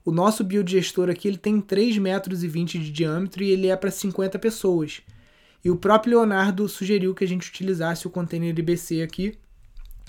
o 0.04 0.12
nosso 0.12 0.44
biodigestor 0.44 1.08
aqui 1.08 1.28
ele 1.28 1.38
tem 1.38 1.62
3,20 1.62 2.00
metros 2.00 2.40
de 2.40 2.92
diâmetro 2.92 3.44
e 3.44 3.52
ele 3.52 3.68
é 3.68 3.76
para 3.76 3.92
50 3.92 4.40
pessoas. 4.40 5.04
E 5.64 5.70
o 5.70 5.76
próprio 5.76 6.18
Leonardo 6.18 6.68
sugeriu 6.68 7.14
que 7.14 7.24
a 7.24 7.28
gente 7.28 7.48
utilizasse 7.48 8.08
o 8.08 8.10
container 8.10 8.58
IBC 8.58 9.04
aqui. 9.04 9.38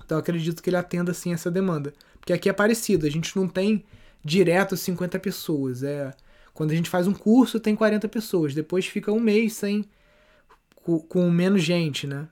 Então 0.05 0.19
acredito 0.19 0.63
que 0.63 0.71
ele 0.71 0.77
atenda 0.77 1.15
sim 1.15 1.33
essa 1.33 1.51
demanda. 1.51 1.93
Porque 2.19 2.33
aqui 2.33 2.49
é 2.49 2.53
parecido, 2.53 3.07
a 3.07 3.11
gente 3.11 3.35
não 3.37 3.49
tem 3.49 3.85
direto 4.25 4.77
50 4.77 5.19
pessoas, 5.19 5.83
é 5.83 6.13
quando 6.55 6.71
a 6.71 6.75
gente 6.75 6.91
faz 6.91 7.07
um 7.07 7.15
curso, 7.15 7.59
tem 7.59 7.75
40 7.75 8.09
pessoas. 8.09 8.55
Depois 8.55 8.87
fica 8.87 9.11
um 9.11 9.21
mês 9.21 9.55
sem 9.55 9.85
com, 10.77 10.99
com 11.01 11.31
menos 11.31 11.63
gente, 11.63 12.07
né? 12.07 12.29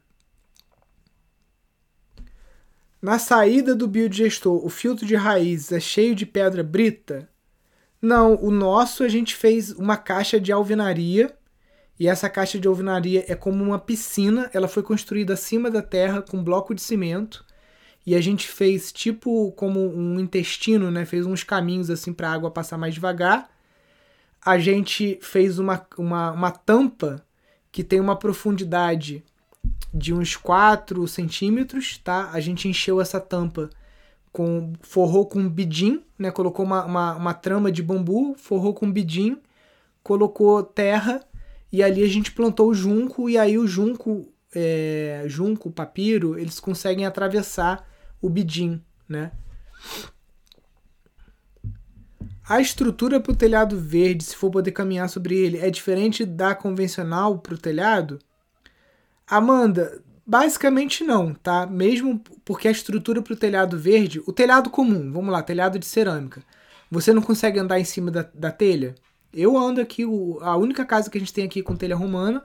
Na 3.01 3.19
saída 3.19 3.75
do 3.75 3.89
biodigestor, 3.89 4.65
o 4.65 4.69
filtro 4.69 5.07
de 5.07 5.15
raiz 5.15 5.73
é 5.73 5.81
cheio 5.81 6.15
de 6.15 6.27
pedra 6.27 6.63
brita? 6.63 7.29
Não, 8.01 8.35
o 8.35 8.51
nosso 8.51 9.03
a 9.03 9.09
gente 9.09 9.35
fez 9.35 9.73
uma 9.73 9.97
caixa 9.97 10.41
de 10.41 10.53
alvenaria 10.53 11.35
E 11.99 12.09
essa 12.09 12.31
caixa 12.31 12.59
de 12.59 12.67
alvenaria 12.69 13.25
é 13.29 13.35
como 13.35 13.63
uma 13.63 13.79
piscina, 13.79 14.51
ela 14.55 14.69
foi 14.69 14.83
construída 14.83 15.35
acima 15.35 15.71
da 15.71 15.83
terra 15.83 16.23
com 16.23 16.43
bloco 16.43 16.75
de 16.75 16.83
cimento. 16.83 17.45
E 18.07 18.15
a 18.15 18.21
gente 18.21 18.49
fez 18.49 18.91
tipo 18.93 19.53
como 19.53 19.81
um 19.81 20.19
intestino, 20.19 20.91
né? 20.91 21.05
Fez 21.05 21.27
uns 21.27 21.45
caminhos 21.45 21.91
assim 21.91 22.13
para 22.13 22.29
a 22.29 22.33
água 22.33 22.51
passar 22.51 22.79
mais 22.79 22.95
devagar. 22.95 23.51
A 24.45 24.59
gente 24.59 25.19
fez 25.21 25.59
uma, 25.59 25.87
uma, 25.99 26.33
uma 26.33 26.51
tampa 26.51 27.23
que 27.71 27.85
tem 27.85 28.01
uma 28.01 28.17
profundidade 28.17 29.23
de 29.93 30.15
uns 30.15 30.37
4 30.37 31.07
centímetros, 31.07 31.99
tá? 31.99 32.31
A 32.33 32.41
gente 32.41 32.69
encheu 32.69 33.01
essa 33.01 33.21
tampa 33.21 33.69
com 34.33 34.73
forrou 34.81 35.27
com 35.27 35.49
bidim, 35.49 36.03
né? 36.19 36.31
Colocou 36.31 36.65
uma, 36.65 36.85
uma, 36.85 37.17
uma 37.17 37.35
trama 37.35 37.71
de 37.71 37.83
bambu, 37.83 38.35
forrou 38.37 38.73
com 38.73 38.91
bidim, 38.91 39.37
colocou 40.03 40.63
terra 40.63 41.23
e 41.73 41.83
ali 41.83 42.03
a 42.03 42.09
gente 42.09 42.33
plantou 42.33 42.69
o 42.71 42.75
junco 42.75 43.29
e 43.29 43.37
aí 43.37 43.59
o 43.59 43.67
junco, 43.67 44.27
é, 44.55 45.25
junco, 45.27 45.71
papiro, 45.71 46.39
eles 46.39 46.59
conseguem 46.59 47.07
atravessar 47.07 47.89
o 48.21 48.29
bidim, 48.29 48.83
né? 49.09 49.33
A 52.49 52.61
estrutura 52.61 53.21
para 53.21 53.33
o 53.33 53.37
telhado 53.37 53.79
verde, 53.79 54.25
se 54.25 54.35
for 54.35 54.51
poder 54.51 54.73
caminhar 54.73 55.09
sobre 55.09 55.37
ele, 55.37 55.59
é 55.59 55.71
diferente 55.71 56.25
da 56.25 56.55
convencional 56.55 57.39
para 57.39 57.55
o 57.55 57.59
telhado? 57.59 58.19
Amanda, 59.25 60.03
basicamente 60.27 61.05
não, 61.05 61.33
tá? 61.33 61.65
Mesmo 61.65 62.21
porque 62.45 62.67
a 62.67 62.73
estrutura 62.73 63.23
para 63.23 63.35
o 63.35 63.37
telhado 63.37 63.79
verde, 63.79 64.21
o 64.27 64.33
telhado 64.33 64.69
comum, 64.69 65.13
vamos 65.13 65.31
lá, 65.31 65.43
telhado 65.43 65.79
de 65.79 65.87
cerâmica, 65.87 66.43
você 66.91 67.13
não 67.13 67.23
consegue 67.23 67.59
andar 67.59 67.79
em 67.79 67.85
cima 67.85 68.11
da, 68.11 68.29
da 68.35 68.51
telha? 68.51 68.97
Eu 69.33 69.57
ando 69.57 69.81
aqui, 69.81 70.05
o, 70.05 70.39
a 70.41 70.57
única 70.57 70.85
casa 70.85 71.09
que 71.09 71.19
a 71.19 71.21
gente 71.21 71.33
tem 71.33 71.45
aqui 71.45 71.63
com 71.63 71.77
telha 71.77 71.95
romana, 71.95 72.43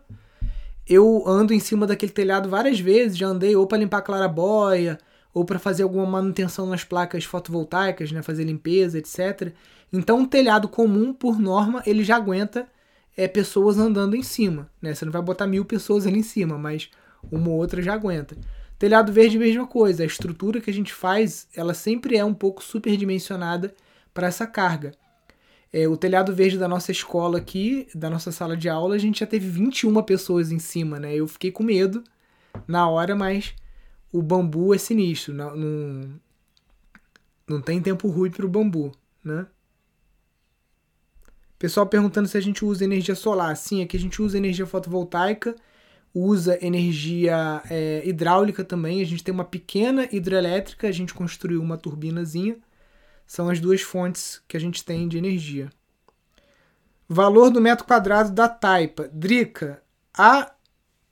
eu 0.88 1.24
ando 1.28 1.52
em 1.52 1.60
cima 1.60 1.88
daquele 1.88 2.12
telhado 2.12 2.48
várias 2.48 2.80
vezes, 2.80 3.18
já 3.18 3.28
andei 3.28 3.56
ou 3.56 3.66
para 3.66 3.80
limpar 3.80 3.98
a 3.98 4.04
clarabóia, 4.04 5.00
ou 5.36 5.43
para 5.43 5.60
fazer 5.60 5.84
alguma 5.84 6.06
manutenção 6.06 6.65
nas 6.65 6.86
placas 6.86 7.26
fotovoltaicas, 7.26 8.10
né, 8.10 8.21
fazer 8.21 8.45
limpeza, 8.45 8.98
etc. 8.98 9.52
Então, 9.91 10.19
um 10.19 10.26
telhado 10.26 10.69
comum, 10.69 11.13
por 11.13 11.38
norma, 11.38 11.84
ele 11.86 12.06
já 12.06 12.15
aguenta 12.15 12.65
é, 13.17 13.28
pessoas 13.28 13.78
andando 13.78 14.15
em 14.15 14.24
cima. 14.24 14.69
Né? 14.82 14.95
Você 14.95 15.04
não 15.04 15.12
vai 15.12 15.21
botar 15.21 15.45
mil 15.45 15.65
pessoas 15.65 16.08
ali 16.08 16.19
em 16.19 16.24
cima, 16.24 16.58
mas 16.58 16.89
uma 17.30 17.50
ou 17.50 17.58
outra 17.58 17.82
já 17.82 17.93
aguenta. 17.93 18.38
Telhado 18.80 19.12
verde, 19.12 19.38
mesma 19.38 19.67
coisa. 19.67 20.04
A 20.04 20.06
estrutura 20.06 20.62
que 20.62 20.69
a 20.69 20.74
gente 20.74 20.93
faz, 20.93 21.50
ela 21.54 21.74
sempre 21.74 22.15
é 22.15 22.24
um 22.24 22.34
pouco 22.34 22.63
superdimensionada 22.63 23.76
para 24.13 24.28
essa 24.28 24.48
carga. 24.48 24.93
É, 25.71 25.86
o 25.86 25.98
telhado 25.98 26.34
verde 26.34 26.58
da 26.58 26.69
nossa 26.69 26.93
escola 26.93 27.39
aqui, 27.39 27.89
da 27.93 28.10
nossa 28.10 28.32
sala 28.32 28.56
de 28.56 28.69
aula, 28.69 28.95
a 28.95 29.00
gente 29.00 29.19
já 29.19 29.26
teve 29.26 29.50
21 29.50 30.02
pessoas 30.04 30.50
em 30.50 30.60
cima, 30.60 30.98
né? 30.98 31.13
Eu 31.13 31.28
fiquei 31.28 31.52
com 31.52 31.63
medo 31.63 32.02
na 32.65 32.88
hora, 32.88 33.17
mas 33.17 33.54
o 34.17 34.21
bambu 34.21 34.73
é 34.73 34.78
sinistro. 34.78 35.34
Não, 35.34 35.56
não, 35.56 36.19
não 37.47 37.62
tem 37.62 37.82
tempo 37.82 38.08
ruim 38.08 38.32
para 38.32 38.45
o 38.45 38.49
bambu, 38.49 38.91
né? 39.23 39.47
Pessoal 41.58 41.88
perguntando 41.88 42.28
se 42.28 42.38
a 42.38 42.41
gente 42.41 42.63
usa 42.63 42.84
energia 42.84 43.15
solar. 43.15 43.56
Sim, 43.56 43.82
aqui 43.82 43.95
a 43.95 43.99
gente 43.99 44.21
usa 44.21 44.38
energia 44.38 44.65
fotovoltaica, 44.65 45.56
usa 46.13 46.58
energia 46.63 47.63
é, 47.69 48.08
hidráulica 48.08 48.63
também. 48.63 49.01
A 49.01 49.06
gente 49.06 49.23
tem 49.23 49.34
uma 49.34 49.45
pequena 49.45 50.08
hidrelétrica, 50.12 50.88
a 50.88 50.91
gente 50.91 51.13
construiu 51.13 51.62
uma 51.62 51.78
turbinazinha 51.78 52.58
são 53.25 53.49
as 53.49 53.60
duas 53.60 53.82
fontes 53.82 54.41
que 54.47 54.56
a 54.56 54.60
gente 54.60 54.84
tem 54.84 55.08
de 55.08 55.17
energia. 55.17 55.69
Valor 57.08 57.49
do 57.49 57.62
metro 57.62 57.86
quadrado 57.86 58.32
da 58.32 58.47
taipa. 58.47 59.10
Drica, 59.12 59.82
a 60.17 60.51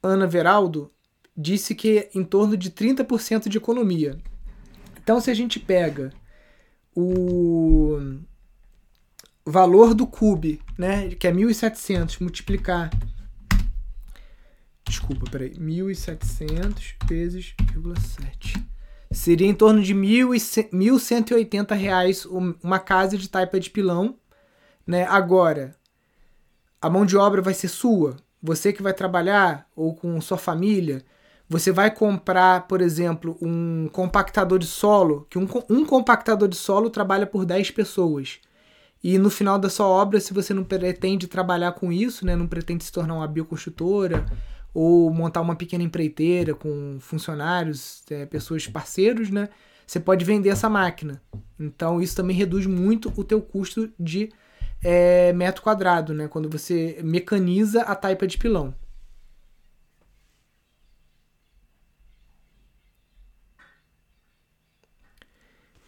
Ana 0.01 0.27
Veraldo 0.27 0.91
disse 1.35 1.73
que 1.73 1.97
é 1.97 2.09
em 2.15 2.23
torno 2.23 2.55
de 2.55 2.71
30% 2.71 3.49
de 3.49 3.57
economia. 3.57 4.17
Então, 5.01 5.19
se 5.19 5.29
a 5.29 5.33
gente 5.33 5.59
pega 5.59 6.13
o 6.95 7.99
valor 9.45 9.93
do 9.93 10.07
cube, 10.07 10.61
né, 10.77 11.09
que 11.09 11.27
é 11.27 11.31
1.700, 11.31 12.21
multiplicar... 12.21 12.89
Desculpa, 14.87 15.29
peraí. 15.29 15.55
1.700 15.55 16.95
vezes 17.07 17.53
0,7 17.73 18.63
Seria 19.11 19.47
em 19.47 19.53
torno 19.53 19.81
de 19.81 19.93
1.180 19.93 21.75
reais 21.75 22.25
uma 22.25 22.79
casa 22.79 23.17
de 23.17 23.29
taipa 23.29 23.59
de 23.59 23.69
pilão. 23.69 24.17
Né? 24.87 25.05
Agora, 25.05 25.75
a 26.81 26.89
mão 26.89 27.05
de 27.05 27.15
obra 27.15 27.41
vai 27.41 27.53
ser 27.53 27.67
sua. 27.67 28.17
Você 28.41 28.73
que 28.73 28.81
vai 28.81 28.93
trabalhar 28.93 29.69
ou 29.75 29.95
com 29.95 30.19
sua 30.19 30.37
família, 30.37 31.03
você 31.53 31.71
vai 31.71 31.91
comprar, 31.91 32.67
por 32.67 32.81
exemplo, 32.81 33.37
um 33.39 33.87
compactador 33.91 34.57
de 34.57 34.65
solo, 34.65 35.27
que 35.29 35.37
um, 35.37 35.47
um 35.69 35.85
compactador 35.85 36.49
de 36.49 36.55
solo 36.55 36.89
trabalha 36.89 37.27
por 37.27 37.45
10 37.45 37.69
pessoas. 37.69 38.39
E 39.03 39.19
no 39.19 39.29
final 39.29 39.59
da 39.59 39.69
sua 39.69 39.85
obra, 39.85 40.19
se 40.19 40.33
você 40.33 40.51
não 40.51 40.63
pretende 40.63 41.27
trabalhar 41.27 41.73
com 41.73 41.93
isso, 41.93 42.25
né, 42.25 42.35
não 42.35 42.47
pretende 42.47 42.83
se 42.83 42.91
tornar 42.91 43.13
uma 43.13 43.27
bioconstrutora 43.27 44.25
ou 44.73 45.13
montar 45.13 45.41
uma 45.41 45.55
pequena 45.55 45.83
empreiteira 45.83 46.55
com 46.55 46.97
funcionários, 46.99 48.01
é, 48.09 48.25
pessoas 48.25 48.65
parceiros, 48.65 49.29
né? 49.29 49.49
Você 49.85 49.99
pode 49.99 50.25
vender 50.25 50.49
essa 50.49 50.67
máquina. 50.67 51.21
Então 51.59 52.01
isso 52.01 52.15
também 52.15 52.35
reduz 52.35 52.65
muito 52.65 53.13
o 53.15 53.23
teu 53.23 53.39
custo 53.39 53.91
de 53.99 54.31
é, 54.83 55.31
metro 55.33 55.61
quadrado, 55.61 56.15
né? 56.15 56.27
Quando 56.27 56.49
você 56.49 56.99
mecaniza 57.03 57.83
a 57.83 57.93
taipa 57.93 58.25
de 58.25 58.39
pilão. 58.39 58.73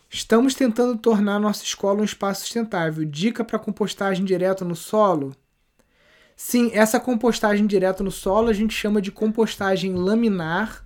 Estamos 0.10 0.54
tentando 0.54 0.98
tornar 0.98 1.40
nossa 1.40 1.64
escola 1.64 2.02
um 2.02 2.06
espaço 2.06 2.42
sustentável. 2.42 3.04
Dica 3.06 3.44
para 3.44 3.60
compostagem 3.60 4.24
direta 4.24 4.64
no 4.64 4.76
solo? 4.76 5.36
Sim, 6.36 6.70
essa 6.74 7.00
compostagem 7.00 7.66
direto 7.66 8.04
no 8.04 8.12
solo 8.12 8.50
a 8.50 8.54
gente 8.54 8.74
chama 8.74 9.02
de 9.02 9.12
compostagem 9.12 9.94
laminar. 9.94 10.86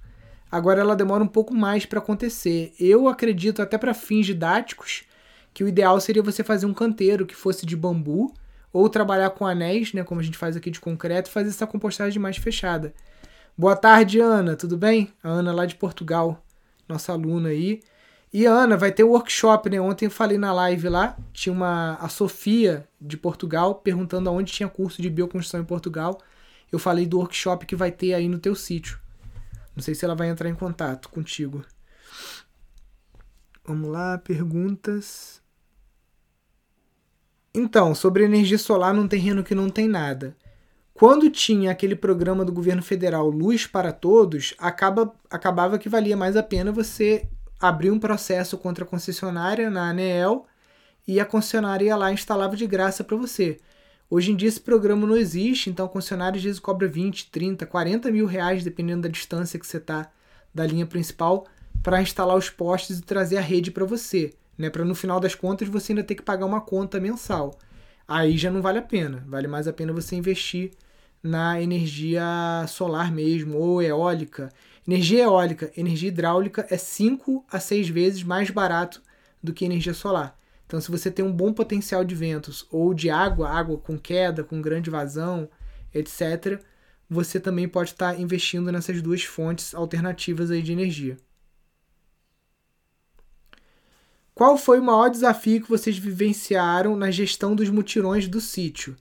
Agora 0.51 0.81
ela 0.81 0.95
demora 0.95 1.23
um 1.23 1.27
pouco 1.27 1.53
mais 1.53 1.85
para 1.85 1.99
acontecer. 1.99 2.73
Eu 2.79 3.07
acredito 3.07 3.61
até 3.61 3.77
para 3.77 3.93
fins 3.93 4.25
didáticos 4.25 5.03
que 5.53 5.63
o 5.63 5.67
ideal 5.67 5.99
seria 5.99 6.23
você 6.23 6.43
fazer 6.43 6.65
um 6.65 6.73
canteiro 6.73 7.25
que 7.25 7.35
fosse 7.35 7.65
de 7.65 7.75
bambu 7.75 8.33
ou 8.71 8.87
trabalhar 8.87 9.31
com 9.31 9.45
anéis, 9.45 9.93
né, 9.93 10.03
como 10.03 10.21
a 10.21 10.23
gente 10.23 10.37
faz 10.37 10.55
aqui 10.55 10.69
de 10.69 10.79
concreto, 10.79 11.29
fazer 11.29 11.49
essa 11.49 11.65
compostagem 11.65 12.21
mais 12.21 12.37
fechada. 12.37 12.93
Boa 13.57 13.75
tarde, 13.75 14.19
Ana, 14.19 14.55
tudo 14.55 14.77
bem? 14.77 15.11
A 15.23 15.29
Ana 15.29 15.51
lá 15.51 15.65
de 15.65 15.75
Portugal, 15.75 16.43
nossa 16.87 17.11
aluna 17.11 17.49
aí. 17.49 17.81
E 18.31 18.45
Ana, 18.45 18.77
vai 18.77 18.91
ter 18.91 19.03
workshop, 19.03 19.69
né? 19.69 19.81
Ontem 19.81 20.05
eu 20.05 20.11
falei 20.11 20.37
na 20.37 20.53
live 20.53 20.87
lá, 20.87 21.17
tinha 21.33 21.51
uma 21.51 21.95
a 21.95 22.07
Sofia 22.07 22.87
de 23.01 23.17
Portugal 23.17 23.75
perguntando 23.75 24.29
aonde 24.29 24.53
tinha 24.53 24.69
curso 24.69 25.01
de 25.01 25.09
bioconstrução 25.09 25.59
em 25.59 25.65
Portugal. 25.65 26.19
Eu 26.71 26.77
falei 26.77 27.07
do 27.07 27.17
workshop 27.17 27.65
que 27.65 27.75
vai 27.75 27.91
ter 27.91 28.13
aí 28.13 28.27
no 28.27 28.37
teu 28.37 28.53
sítio. 28.53 28.99
Não 29.75 29.81
sei 29.81 29.95
se 29.95 30.05
ela 30.05 30.15
vai 30.15 30.29
entrar 30.29 30.47
em 30.47 30.53
contato 30.53 31.09
contigo. 31.09 31.65
Vamos 33.65 33.89
lá, 33.89 34.17
perguntas. 34.19 35.41
Então, 37.53 37.95
sobre 37.95 38.23
energia 38.23 38.57
solar 38.59 38.93
num 38.93 39.07
terreno 39.07 39.43
que 39.43 39.55
não 39.55 39.69
tem 39.69 39.87
nada. 39.87 40.37
Quando 40.93 41.29
tinha 41.29 41.71
aquele 41.71 41.95
programa 41.95 42.43
do 42.45 42.51
governo 42.51 42.83
federal 42.83 43.29
Luz 43.29 43.65
para 43.65 43.91
Todos, 43.91 44.53
acaba, 44.57 45.15
acabava 45.29 45.79
que 45.79 45.89
valia 45.89 46.17
mais 46.17 46.35
a 46.35 46.43
pena 46.43 46.71
você 46.71 47.27
abrir 47.59 47.91
um 47.91 47.99
processo 47.99 48.57
contra 48.57 48.83
a 48.83 48.87
concessionária 48.87 49.69
na 49.69 49.89
ANEEL 49.89 50.45
e 51.07 51.19
a 51.19 51.25
concessionária 51.25 51.85
ia 51.85 51.95
lá 51.95 52.11
e 52.11 52.13
instalava 52.13 52.55
de 52.55 52.65
graça 52.65 53.03
para 53.03 53.17
você. 53.17 53.57
Hoje 54.09 54.31
em 54.31 54.35
dia 54.35 54.47
esse 54.47 54.61
programa 54.61 55.05
não 55.05 55.17
existe, 55.17 55.69
então 55.69 55.85
a 55.85 55.89
concessionária 55.89 56.37
às 56.37 56.43
vezes 56.43 56.59
cobra 56.59 56.87
20, 56.87 57.29
30, 57.29 57.65
40 57.65 58.11
mil 58.11 58.25
reais, 58.25 58.63
dependendo 58.63 59.03
da 59.03 59.09
distância 59.09 59.59
que 59.59 59.67
você 59.67 59.77
está 59.77 60.09
da 60.53 60.65
linha 60.65 60.85
principal, 60.85 61.45
para 61.83 62.01
instalar 62.01 62.35
os 62.35 62.49
postes 62.49 62.99
e 62.99 63.03
trazer 63.03 63.37
a 63.37 63.41
rede 63.41 63.71
para 63.71 63.85
você. 63.85 64.33
Né? 64.57 64.69
Para 64.69 64.83
no 64.83 64.95
final 64.95 65.19
das 65.19 65.35
contas 65.35 65.67
você 65.67 65.91
ainda 65.91 66.03
ter 66.03 66.15
que 66.15 66.23
pagar 66.23 66.45
uma 66.45 66.61
conta 66.61 66.99
mensal. 66.99 67.57
Aí 68.07 68.37
já 68.37 68.49
não 68.49 68.61
vale 68.61 68.79
a 68.79 68.81
pena. 68.81 69.23
Vale 69.27 69.47
mais 69.47 69.67
a 69.67 69.73
pena 69.73 69.93
você 69.93 70.15
investir 70.15 70.71
na 71.21 71.61
energia 71.61 72.23
solar 72.67 73.11
mesmo, 73.11 73.57
ou 73.57 73.81
eólica. 73.81 74.49
Energia 74.89 75.21
eólica, 75.25 75.71
energia 75.77 76.07
hidráulica 76.07 76.65
é 76.67 76.75
5 76.75 77.45
a 77.47 77.59
6 77.59 77.89
vezes 77.89 78.23
mais 78.23 78.49
barato 78.49 79.03
do 79.41 79.53
que 79.53 79.63
energia 79.63 79.93
solar. 79.93 80.35
Então, 80.65 80.81
se 80.81 80.89
você 80.89 81.11
tem 81.11 81.23
um 81.23 81.31
bom 81.31 81.53
potencial 81.53 82.03
de 82.03 82.15
ventos 82.15 82.65
ou 82.71 82.91
de 82.91 83.07
água, 83.07 83.51
água 83.51 83.77
com 83.77 83.99
queda, 83.99 84.43
com 84.43 84.59
grande 84.59 84.89
vazão, 84.89 85.47
etc., 85.93 86.59
você 87.07 87.39
também 87.39 87.69
pode 87.69 87.91
estar 87.91 88.19
investindo 88.19 88.71
nessas 88.71 88.99
duas 88.99 89.23
fontes 89.23 89.75
alternativas 89.75 90.49
aí 90.49 90.63
de 90.63 90.71
energia. 90.71 91.17
Qual 94.33 94.57
foi 94.57 94.79
o 94.79 94.83
maior 94.83 95.09
desafio 95.09 95.61
que 95.61 95.69
vocês 95.69 95.99
vivenciaram 95.99 96.95
na 96.95 97.11
gestão 97.11 97.55
dos 97.55 97.69
mutirões 97.69 98.27
do 98.27 98.41
sítio? 98.41 98.95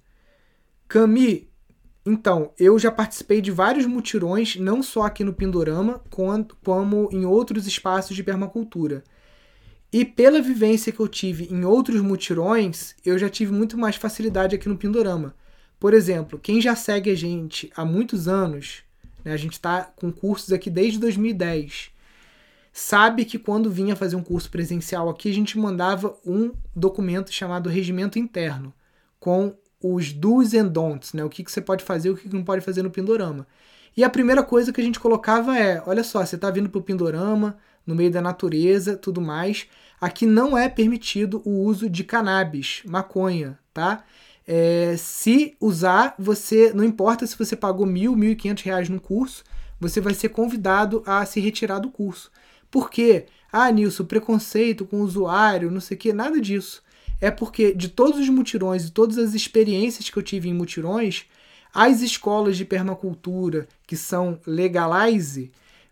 Cami, 0.87 1.48
Então, 2.11 2.53
eu 2.59 2.79
já 2.79 2.91
participei 2.91 3.43
de 3.43 3.51
vários 3.51 3.85
mutirões, 3.85 4.57
não 4.57 4.83
só 4.83 5.03
aqui 5.03 5.23
no 5.23 5.35
Pindorama, 5.35 6.03
como 6.09 7.11
em 7.13 7.27
outros 7.27 7.67
espaços 7.67 8.17
de 8.17 8.23
permacultura. 8.23 9.05
E 9.93 10.07
pela 10.07 10.41
vivência 10.41 10.91
que 10.91 11.01
eu 11.01 11.07
tive 11.07 11.53
em 11.53 11.67
outros 11.67 12.01
mutirões, 12.01 12.95
eu 13.05 13.19
já 13.19 13.29
tive 13.29 13.53
muito 13.53 13.77
mais 13.77 13.97
facilidade 13.97 14.57
aqui 14.57 14.71
no 14.71 14.79
Pindorama. 14.79 15.35
Por 15.79 15.93
exemplo, 15.93 16.39
quem 16.39 16.63
já 16.63 16.75
segue 16.75 17.11
a 17.11 17.15
gente 17.15 17.71
há 17.77 17.85
muitos 17.85 18.27
anos, 18.27 18.85
né, 19.23 19.33
a 19.33 19.37
gente 19.37 19.53
está 19.53 19.83
com 19.83 20.11
cursos 20.11 20.51
aqui 20.51 20.71
desde 20.71 20.99
2010, 20.99 21.91
sabe 22.73 23.27
que 23.27 23.39
quando 23.39 23.71
vinha 23.71 23.95
fazer 23.95 24.17
um 24.17 24.23
curso 24.23 24.51
presencial 24.51 25.11
aqui, 25.11 25.29
a 25.29 25.35
gente 25.35 25.59
mandava 25.59 26.17
um 26.25 26.53
documento 26.75 27.31
chamado 27.31 27.69
Regimento 27.69 28.19
Interno, 28.19 28.73
com 29.21 29.55
os 29.83 30.13
do's 30.13 30.55
and 30.55 30.69
don'ts, 30.69 31.13
né? 31.13 31.25
O 31.25 31.29
que, 31.29 31.45
que 31.45 31.53
você 31.53 31.61
pode 31.61 31.85
fazer 31.85 32.09
e 32.09 32.13
o 32.13 32.17
que, 32.17 32.29
que 32.29 32.35
não 32.35 32.45
pode 32.45 32.65
fazer 32.65 32.83
no 32.83 32.91
Pindorama. 32.91 33.47
E 33.97 34.05
a 34.05 34.11
primeira 34.11 34.43
coisa 34.43 34.73
que 34.73 34.81
a 34.81 34.85
gente 34.85 35.01
colocava 35.01 35.57
é: 35.59 35.83
olha 35.87 36.05
só, 36.05 36.25
você 36.25 36.37
está 36.37 36.51
vindo 36.51 36.69
para 36.69 36.79
o 36.79 36.83
Pindorama, 36.83 37.57
no 37.87 37.95
meio 37.95 38.11
da 38.11 38.21
natureza, 38.21 38.97
tudo 38.97 39.21
mais. 39.21 39.67
Aqui 40.01 40.27
não 40.27 40.57
é 40.57 40.69
permitido 40.69 41.43
o 41.45 41.65
uso 41.65 41.89
de 41.89 42.05
cannabis, 42.05 42.83
maconha, 42.87 43.59
tá? 43.73 44.05
É, 44.47 44.95
se 44.97 45.57
usar, 45.61 46.15
você 46.19 46.73
não 46.73 46.85
importa 46.85 47.27
se 47.27 47.37
você 47.37 47.55
pagou 47.57 47.85
mil, 47.87 48.17
mil 48.17 48.31
e 48.31 48.37
quinhentos 48.37 48.65
reais 48.65 48.89
no 48.89 49.01
curso, 49.01 49.45
você 49.81 50.01
vai 50.01 50.15
ser 50.15 50.31
convidado 50.31 51.03
a 51.07 51.25
se 51.27 51.41
retirar 51.41 51.79
do 51.81 51.91
curso. 51.91 52.31
Por 52.71 52.91
quê? 52.91 53.27
Ah, 53.53 53.71
Nilson, 53.71 54.05
preconceito 54.05 54.87
com 54.87 55.01
o 55.01 55.05
usuário, 55.05 55.71
não 55.71 55.81
sei 55.81 55.97
o 55.97 56.01
que, 56.01 56.13
nada 56.13 56.41
disso 56.41 56.83
é 57.21 57.31
porque 57.31 57.75
de 57.75 57.89
todos 57.89 58.19
os 58.19 58.29
mutirões 58.29 58.87
e 58.87 58.93
todas 58.93 59.19
as 59.19 59.35
experiências 59.35 60.09
que 60.09 60.17
eu 60.17 60.23
tive 60.23 60.49
em 60.49 60.55
mutirões, 60.55 61.27
as 61.75 62.01
escolas 62.01 62.57
de 62.57 62.65
permacultura 62.65 63.69
que 63.87 63.97
são 63.97 64.41
legalize, 64.47 65.51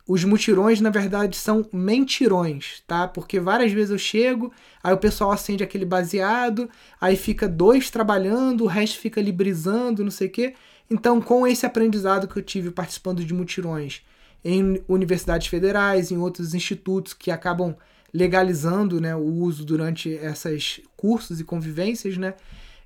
os 0.08 0.22
mutirões 0.22 0.80
na 0.80 0.90
verdade 0.90 1.36
são 1.36 1.68
mentirões, 1.72 2.82
tá? 2.86 3.08
Porque 3.08 3.40
várias 3.40 3.72
vezes 3.72 3.90
eu 3.90 3.98
chego, 3.98 4.52
aí 4.82 4.94
o 4.94 4.98
pessoal 4.98 5.32
acende 5.32 5.64
aquele 5.64 5.84
baseado, 5.84 6.70
aí 7.00 7.16
fica 7.16 7.48
dois 7.48 7.90
trabalhando, 7.90 8.64
o 8.64 8.68
resto 8.68 8.98
fica 8.98 9.20
ali 9.20 9.32
brisando, 9.32 10.04
não 10.04 10.10
sei 10.10 10.28
o 10.28 10.30
quê. 10.30 10.54
Então, 10.88 11.20
com 11.20 11.44
esse 11.44 11.66
aprendizado 11.66 12.28
que 12.28 12.38
eu 12.38 12.42
tive 12.42 12.70
participando 12.70 13.24
de 13.24 13.34
mutirões 13.34 14.02
em 14.44 14.80
universidades 14.88 15.48
federais, 15.48 16.12
em 16.12 16.18
outros 16.18 16.54
institutos 16.54 17.12
que 17.12 17.32
acabam 17.32 17.74
legalizando 18.12 19.00
né, 19.00 19.14
o 19.14 19.24
uso 19.24 19.64
durante 19.64 20.08
esses 20.08 20.80
cursos 20.96 21.40
e 21.40 21.44
convivências, 21.44 22.16
né, 22.16 22.34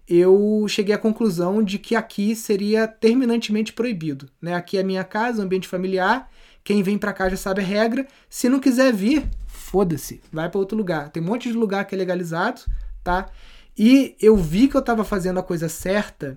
eu 0.08 0.66
cheguei 0.68 0.94
à 0.94 0.98
conclusão 0.98 1.62
de 1.62 1.78
que 1.78 1.94
aqui 1.94 2.34
seria 2.34 2.88
terminantemente 2.88 3.72
proibido. 3.72 4.28
Né? 4.42 4.54
Aqui 4.54 4.76
é 4.76 4.82
minha 4.82 5.04
casa, 5.04 5.42
ambiente 5.42 5.68
familiar, 5.68 6.28
quem 6.64 6.82
vem 6.82 6.98
para 6.98 7.12
cá 7.12 7.28
já 7.28 7.36
sabe 7.36 7.60
a 7.60 7.64
regra. 7.64 8.06
Se 8.28 8.48
não 8.48 8.58
quiser 8.58 8.92
vir, 8.92 9.28
foda-se, 9.46 10.20
vai 10.32 10.48
para 10.50 10.58
outro 10.58 10.76
lugar. 10.76 11.10
Tem 11.10 11.22
um 11.22 11.26
monte 11.26 11.48
de 11.48 11.56
lugar 11.56 11.84
que 11.84 11.94
é 11.94 11.98
legalizado, 11.98 12.62
tá? 13.04 13.30
E 13.78 14.16
eu 14.20 14.36
vi 14.36 14.68
que 14.68 14.76
eu 14.76 14.80
estava 14.80 15.04
fazendo 15.04 15.38
a 15.38 15.42
coisa 15.42 15.68
certa 15.68 16.36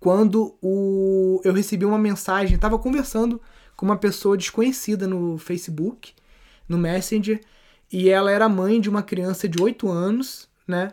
quando 0.00 0.56
o... 0.62 1.40
eu 1.44 1.52
recebi 1.52 1.84
uma 1.84 1.98
mensagem, 1.98 2.54
estava 2.54 2.78
conversando 2.78 3.40
com 3.76 3.84
uma 3.84 3.96
pessoa 3.96 4.36
desconhecida 4.36 5.06
no 5.06 5.36
Facebook, 5.36 6.14
no 6.68 6.78
Messenger, 6.78 7.40
e 7.92 8.08
ela 8.08 8.30
era 8.30 8.48
mãe 8.48 8.80
de 8.80 8.88
uma 8.88 9.02
criança 9.02 9.48
de 9.48 9.62
8 9.62 9.88
anos, 9.88 10.48
né? 10.66 10.92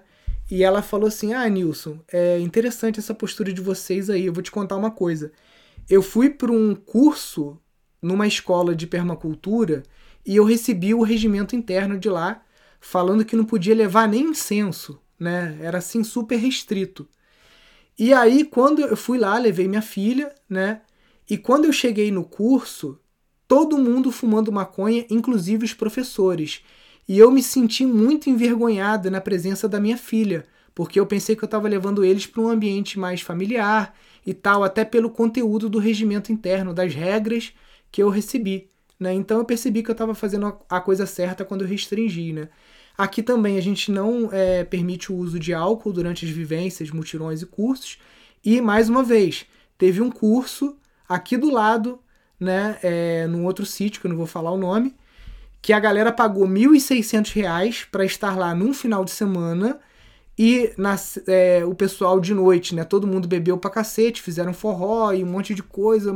E 0.50 0.64
ela 0.64 0.82
falou 0.82 1.08
assim: 1.08 1.34
Ah, 1.34 1.48
Nilson, 1.48 2.00
é 2.12 2.40
interessante 2.40 3.00
essa 3.00 3.14
postura 3.14 3.52
de 3.52 3.62
vocês 3.62 4.10
aí. 4.10 4.26
Eu 4.26 4.34
vou 4.34 4.44
te 4.44 4.52
contar 4.52 4.78
uma 4.78 4.92
coisa. 4.92 5.32
Eu 5.90 6.02
fui 6.02 6.30
para 6.30 6.52
um 6.52 6.76
curso 6.76 7.60
numa 8.02 8.28
escola 8.28 8.76
de 8.76 8.86
permacultura 8.86 9.84
e 10.26 10.36
eu 10.36 10.44
recebi 10.44 10.94
o 10.94 11.04
regimento 11.04 11.56
interno 11.56 11.98
de 11.98 12.10
lá 12.10 12.42
falando 12.80 13.26
que 13.26 13.36
não 13.36 13.46
podia 13.46 13.74
levar 13.74 14.08
nem 14.08 14.26
incenso, 14.30 15.00
né? 15.20 15.58
Era 15.62 15.78
assim 15.80 16.04
super 16.04 16.38
restrito. 16.38 17.08
E 17.98 18.14
aí 18.14 18.44
quando 18.44 18.82
eu 18.82 18.98
fui 18.98 19.18
lá, 19.18 19.38
levei 19.38 19.68
minha 19.68 19.82
filha, 19.82 20.34
né? 20.50 20.82
E 21.30 21.38
quando 21.38 21.66
eu 21.66 21.74
cheguei 21.74 22.12
no 22.12 22.24
curso, 22.24 23.00
todo 23.48 23.78
mundo 23.78 24.12
fumando 24.12 24.52
maconha, 24.52 25.06
inclusive 25.10 25.66
os 25.66 25.74
professores. 25.74 26.64
E 27.08 27.20
eu 27.20 27.32
me 27.32 27.44
senti 27.44 27.86
muito 27.86 28.30
envergonhada 28.30 29.10
na 29.12 29.20
presença 29.20 29.68
da 29.68 29.80
minha 29.80 29.98
filha, 29.98 30.46
porque 30.74 31.00
eu 31.00 31.06
pensei 31.06 31.36
que 31.36 31.44
eu 31.44 31.48
estava 31.48 31.68
levando 31.68 32.04
eles 32.04 32.26
para 32.26 32.42
um 32.42 32.50
ambiente 32.50 32.98
mais 32.98 33.22
familiar 33.22 33.94
e 34.26 34.34
tal, 34.34 34.64
até 34.64 34.86
pelo 34.86 35.10
conteúdo 35.10 35.70
do 35.70 35.80
regimento 35.80 36.32
interno, 36.32 36.74
das 36.74 36.94
regras 36.94 37.54
que 37.92 38.02
eu 38.02 38.10
recebi. 38.10 38.70
Né? 39.00 39.14
Então 39.14 39.38
eu 39.40 39.46
percebi 39.46 39.84
que 39.84 39.90
eu 39.90 39.94
estava 39.94 40.16
fazendo 40.16 40.58
a 40.70 40.80
coisa 40.80 41.06
certa 41.06 41.44
quando 41.44 41.62
eu 41.62 41.68
restringi. 41.68 42.32
Né? 42.32 42.48
Aqui 42.98 43.22
também 43.22 43.58
a 43.58 43.62
gente 43.62 43.92
não 43.92 44.30
é, 44.32 44.64
permite 44.64 45.12
o 45.12 45.16
uso 45.16 45.38
de 45.40 45.54
álcool 45.54 45.92
durante 45.92 46.26
as 46.26 46.32
vivências, 46.32 46.90
mutirões 46.90 47.42
e 47.42 47.46
cursos. 47.46 47.98
E 48.44 48.62
mais 48.62 48.90
uma 48.90 49.04
vez, 49.04 49.46
teve 49.78 50.02
um 50.02 50.10
curso 50.10 50.78
aqui 51.08 51.38
do 51.38 51.52
lado, 51.52 52.00
né, 52.40 52.78
é, 52.82 53.28
num 53.28 53.46
outro 53.46 53.66
sítio, 53.66 54.00
que 54.02 54.08
eu 54.08 54.10
não 54.10 54.18
vou 54.18 54.26
falar 54.28 54.52
o 54.52 54.58
nome, 54.58 54.96
que 55.64 55.72
a 55.72 55.80
galera 55.80 56.12
pagou 56.12 56.46
R$ 56.46 56.54
1.600 56.54 57.88
para 57.90 58.04
estar 58.04 58.38
lá 58.38 58.54
num 58.54 58.74
final 58.74 59.06
de 59.06 59.12
semana 59.12 59.80
e 60.38 60.74
na, 60.78 60.98
é, 61.26 61.64
o 61.66 61.74
pessoal 61.74 62.20
de 62.20 62.34
noite, 62.34 62.76
né? 62.76 62.84
Todo 62.84 63.08
mundo 63.08 63.30
bebeu 63.30 63.58
pra 63.58 63.72
cacete, 63.72 64.22
fizeram 64.22 64.54
forró 64.54 65.14
e 65.14 65.24
um 65.24 65.28
monte 65.28 65.56
de 65.56 65.64
coisa. 65.64 66.14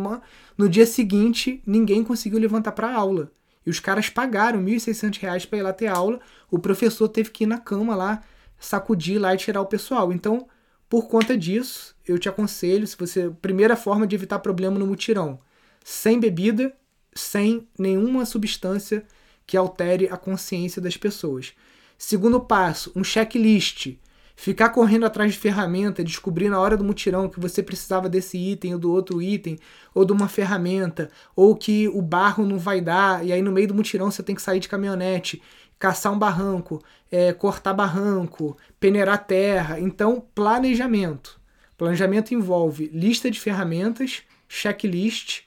No 0.58 0.68
dia 0.68 0.86
seguinte, 0.86 1.64
ninguém 1.66 2.04
conseguiu 2.04 2.38
levantar 2.40 2.74
pra 2.74 2.94
aula. 2.94 3.32
E 3.66 3.70
os 3.70 3.80
caras 3.80 4.10
pagaram 4.10 4.60
R$ 4.60 4.66
1.600 4.66 5.48
para 5.48 5.60
ir 5.60 5.62
lá 5.62 5.72
ter 5.72 5.88
aula. 5.88 6.20
O 6.52 6.60
professor 6.60 7.08
teve 7.08 7.30
que 7.30 7.46
ir 7.46 7.48
na 7.48 7.58
cama 7.58 7.96
lá, 7.96 8.22
sacudir 8.60 9.18
lá 9.18 9.34
e 9.34 9.38
tirar 9.38 9.62
o 9.62 9.66
pessoal. 9.66 10.12
Então, 10.12 10.46
por 10.90 11.08
conta 11.08 11.38
disso, 11.38 11.96
eu 12.06 12.20
te 12.20 12.28
aconselho, 12.28 12.86
se 12.86 12.98
você. 12.98 13.30
Primeira 13.42 13.78
forma 13.78 14.06
de 14.06 14.14
evitar 14.14 14.40
problema 14.40 14.78
no 14.78 14.86
mutirão: 14.86 15.40
sem 15.86 16.20
bebida, 16.20 16.76
sem 17.16 17.66
nenhuma 17.80 18.26
substância 18.26 19.06
que 19.48 19.56
altere 19.56 20.10
a 20.12 20.18
consciência 20.18 20.82
das 20.82 20.98
pessoas. 20.98 21.54
Segundo 21.98 22.40
passo, 22.40 22.92
um 22.96 23.04
checklist. 23.04 23.96
Ficar 24.36 24.70
correndo 24.70 25.08
atrás 25.08 25.34
de 25.34 25.40
ferramenta, 25.40 26.04
descobrir 26.04 26.48
na 26.48 26.60
hora 26.60 26.78
do 26.78 26.84
mutirão 26.84 27.28
que 27.28 27.40
você 27.40 27.64
precisava 27.64 28.08
desse 28.08 28.38
item 28.38 28.74
ou 28.76 28.80
do 28.80 28.92
outro 28.92 29.20
item, 29.20 29.58
ou 29.96 30.06
de 30.06 30.14
uma 30.14 30.28
ferramenta, 30.28 31.10
ou 31.36 31.56
que 31.56 31.88
o 31.88 32.04
barro 32.04 32.46
não 32.46 32.60
vai 32.60 32.80
dar, 32.80 33.26
e 33.26 33.34
aí 33.34 33.42
no 33.42 33.52
meio 33.52 33.70
do 33.70 33.74
mutirão 33.74 34.12
você 34.12 34.22
tem 34.22 34.36
que 34.36 34.42
sair 34.44 34.60
de 34.60 34.70
caminhonete, 34.70 35.42
caçar 35.80 36.14
um 36.14 36.20
barranco, 36.20 36.84
é, 37.12 37.34
cortar 37.34 37.74
barranco, 37.74 38.56
peneirar 38.80 39.26
terra. 39.26 39.80
Então, 39.80 40.24
planejamento. 40.36 41.40
Planejamento 41.76 42.32
envolve 42.32 42.92
lista 42.94 43.32
de 43.32 43.40
ferramentas, 43.40 44.22
checklist, 44.48 45.42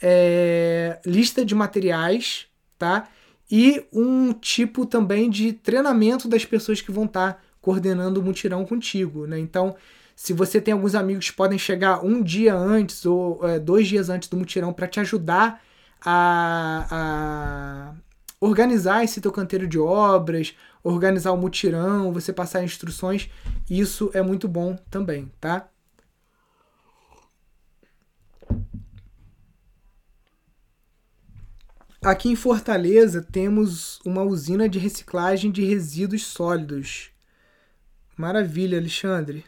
é, 0.00 1.00
lista 1.06 1.42
de 1.42 1.54
materiais, 1.54 2.46
tá? 2.78 3.08
E 3.50 3.84
um 3.92 4.32
tipo 4.32 4.86
também 4.86 5.30
de 5.30 5.52
treinamento 5.52 6.28
das 6.28 6.44
pessoas 6.44 6.80
que 6.80 6.90
vão 6.90 7.04
estar 7.04 7.34
tá 7.34 7.40
coordenando 7.60 8.20
o 8.20 8.22
mutirão 8.22 8.64
contigo, 8.64 9.26
né? 9.26 9.38
Então, 9.38 9.76
se 10.14 10.32
você 10.32 10.60
tem 10.60 10.72
alguns 10.72 10.94
amigos 10.94 11.30
que 11.30 11.36
podem 11.36 11.58
chegar 11.58 12.04
um 12.04 12.22
dia 12.22 12.54
antes 12.54 13.04
ou 13.04 13.46
é, 13.46 13.58
dois 13.58 13.86
dias 13.86 14.08
antes 14.08 14.28
do 14.28 14.36
mutirão 14.36 14.72
para 14.72 14.88
te 14.88 14.98
ajudar 15.00 15.60
a, 16.00 16.86
a, 16.90 17.94
organizar 18.40 19.04
esse 19.04 19.20
teu 19.20 19.30
canteiro 19.30 19.66
de 19.66 19.78
obras, 19.78 20.54
organizar 20.82 21.32
o 21.32 21.36
mutirão, 21.36 22.12
você 22.12 22.32
passar 22.32 22.64
instruções, 22.64 23.28
isso 23.68 24.10
é 24.14 24.22
muito 24.22 24.48
bom 24.48 24.76
também, 24.90 25.30
tá? 25.40 25.68
Aqui 32.06 32.28
em 32.28 32.36
Fortaleza 32.36 33.20
temos 33.20 33.98
uma 34.04 34.22
usina 34.22 34.68
de 34.68 34.78
reciclagem 34.78 35.50
de 35.50 35.64
resíduos 35.64 36.24
sólidos. 36.24 37.10
Maravilha, 38.16 38.78
Alexandre. 38.78 39.44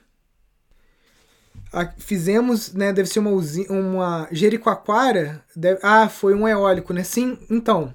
Fizemos, 1.98 2.72
né? 2.74 2.92
Deve 2.92 3.08
ser 3.08 3.20
uma 3.20 3.30
usina, 3.30 3.72
uma 3.72 4.26
Jericoacoara. 4.32 5.40
Deve, 5.54 5.78
ah, 5.84 6.08
foi 6.08 6.34
um 6.34 6.48
eólico, 6.48 6.92
né? 6.92 7.04
Sim, 7.04 7.38
então. 7.48 7.94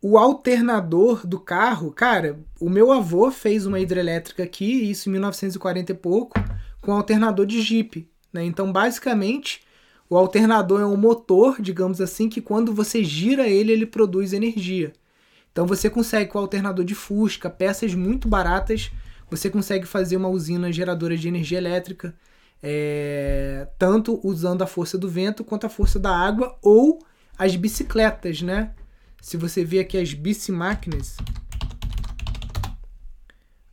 O 0.00 0.16
alternador 0.16 1.26
do 1.26 1.40
carro, 1.40 1.90
cara, 1.90 2.38
o 2.60 2.70
meu 2.70 2.92
avô 2.92 3.28
fez 3.28 3.66
uma 3.66 3.80
hidrelétrica 3.80 4.44
aqui, 4.44 4.88
isso 4.88 5.08
em 5.08 5.12
1940 5.14 5.90
e 5.90 5.94
pouco, 5.96 6.38
com 6.80 6.92
alternador 6.92 7.44
de 7.44 7.60
Jeep. 7.60 8.08
Né? 8.32 8.44
Então, 8.44 8.70
basicamente, 8.70 9.66
o 10.08 10.16
alternador 10.16 10.80
é 10.80 10.86
um 10.86 10.96
motor, 10.96 11.60
digamos 11.60 12.00
assim, 12.00 12.28
que 12.28 12.40
quando 12.40 12.72
você 12.72 13.04
gira 13.04 13.46
ele, 13.48 13.72
ele 13.72 13.86
produz 13.86 14.32
energia. 14.32 14.92
Então 15.52 15.66
você 15.66 15.90
consegue 15.90 16.30
com 16.30 16.38
o 16.38 16.42
alternador 16.42 16.84
de 16.84 16.94
Fusca, 16.94 17.50
peças 17.50 17.94
muito 17.94 18.28
baratas, 18.28 18.90
você 19.30 19.50
consegue 19.50 19.86
fazer 19.86 20.16
uma 20.16 20.28
usina 20.28 20.72
geradora 20.72 21.16
de 21.16 21.28
energia 21.28 21.58
elétrica 21.58 22.14
é, 22.62 23.68
tanto 23.78 24.20
usando 24.26 24.62
a 24.62 24.66
força 24.66 24.98
do 24.98 25.08
vento 25.08 25.44
quanto 25.44 25.66
a 25.66 25.70
força 25.70 25.98
da 25.98 26.14
água 26.14 26.56
ou 26.62 27.04
as 27.36 27.54
bicicletas, 27.54 28.42
né? 28.42 28.74
Se 29.20 29.36
você 29.36 29.64
vê 29.64 29.80
aqui 29.80 29.96
as 29.96 30.12
bicimáquinas, 30.12 31.16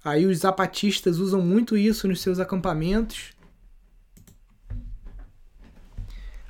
aí 0.04 0.26
os 0.26 0.40
zapatistas 0.40 1.18
usam 1.20 1.42
muito 1.42 1.76
isso 1.76 2.08
nos 2.08 2.22
seus 2.22 2.40
acampamentos. 2.40 3.35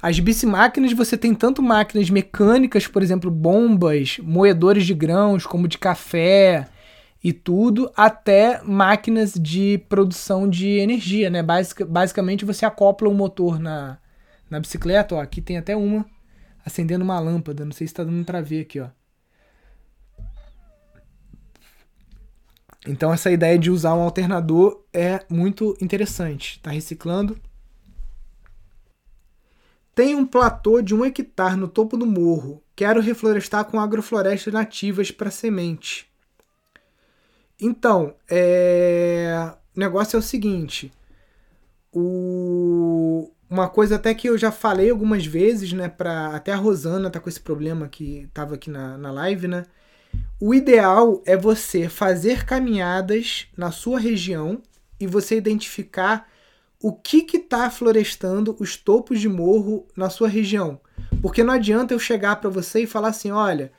As 0.05 0.19
bicimáquinas 0.19 0.93
você 0.93 1.17
tem 1.17 1.33
tanto 1.33 1.63
máquinas 1.63 2.11
mecânicas, 2.11 2.85
por 2.85 3.01
exemplo, 3.01 3.31
bombas, 3.31 4.19
moedores 4.19 4.85
de 4.85 4.93
grãos, 4.93 5.47
como 5.47 5.67
de 5.67 5.79
café 5.79 6.67
e 7.23 7.33
tudo, 7.33 7.91
até 7.97 8.61
máquinas 8.61 9.33
de 9.33 9.79
produção 9.89 10.47
de 10.47 10.77
energia, 10.77 11.31
né? 11.31 11.41
Basic, 11.41 11.83
basicamente 11.83 12.45
você 12.45 12.67
acopla 12.67 13.09
o 13.09 13.15
motor 13.15 13.57
na, 13.57 13.97
na 14.47 14.59
bicicleta, 14.59 15.15
ó, 15.15 15.21
aqui 15.21 15.41
tem 15.41 15.57
até 15.57 15.75
uma 15.75 16.05
acendendo 16.63 17.03
uma 17.03 17.19
lâmpada, 17.19 17.65
não 17.65 17.71
sei 17.71 17.87
se 17.87 17.93
está 17.93 18.03
dando 18.03 18.23
para 18.23 18.41
ver 18.41 18.61
aqui, 18.61 18.79
ó. 18.79 18.89
Então 22.85 23.11
essa 23.11 23.31
ideia 23.31 23.57
de 23.57 23.71
usar 23.71 23.95
um 23.95 24.01
alternador 24.01 24.85
é 24.93 25.25
muito 25.27 25.75
interessante. 25.81 26.57
Está 26.57 26.69
reciclando 26.69 27.35
tem 29.95 30.13
um 30.13 30.25
platô 30.25 30.81
de 30.81 30.93
um 30.93 31.05
hectare 31.05 31.55
no 31.55 31.69
topo 31.69 31.95
do 31.95 32.05
morro. 32.05 32.61
Quero 32.75 32.99
reflorestar 32.99 33.63
com 33.63 33.79
agroflorestas 33.79 34.53
nativas 34.53 35.09
para 35.09 35.31
semente. 35.31 36.11
Então, 37.59 38.13
é... 38.29 39.53
o 39.73 39.79
negócio 39.79 40.17
é 40.17 40.19
o 40.19 40.21
seguinte. 40.21 40.91
O... 41.93 43.31
Uma 43.49 43.69
coisa 43.69 43.95
até 43.95 44.13
que 44.13 44.27
eu 44.27 44.37
já 44.37 44.51
falei 44.51 44.89
algumas 44.89 45.25
vezes, 45.25 45.71
né? 45.71 45.87
Pra... 45.87 46.35
Até 46.35 46.51
a 46.51 46.57
Rosana 46.57 47.09
tá 47.09 47.21
com 47.21 47.29
esse 47.29 47.39
problema 47.39 47.87
que 47.87 48.23
estava 48.23 48.55
aqui 48.55 48.69
na, 48.69 48.97
na 48.97 49.11
live, 49.11 49.47
né? 49.47 49.63
O 50.41 50.53
ideal 50.53 51.21
é 51.25 51.37
você 51.37 51.87
fazer 51.87 52.45
caminhadas 52.45 53.47
na 53.55 53.71
sua 53.71 53.97
região 53.97 54.61
e 54.99 55.07
você 55.07 55.37
identificar 55.37 56.27
o 56.87 56.93
que 56.93 57.25
está 57.35 57.67
florestando 57.71 58.55
os 58.59 58.77
topos 58.77 59.19
de 59.19 59.27
morro 59.27 59.87
na 59.97 60.07
sua 60.07 60.27
região. 60.27 60.79
Porque 61.19 61.43
não 61.43 61.51
adianta 61.51 61.95
eu 61.95 61.97
chegar 61.97 62.35
para 62.35 62.47
você 62.47 62.83
e 62.83 62.85
falar 62.85 63.07
assim, 63.07 63.31
olha, 63.31 63.71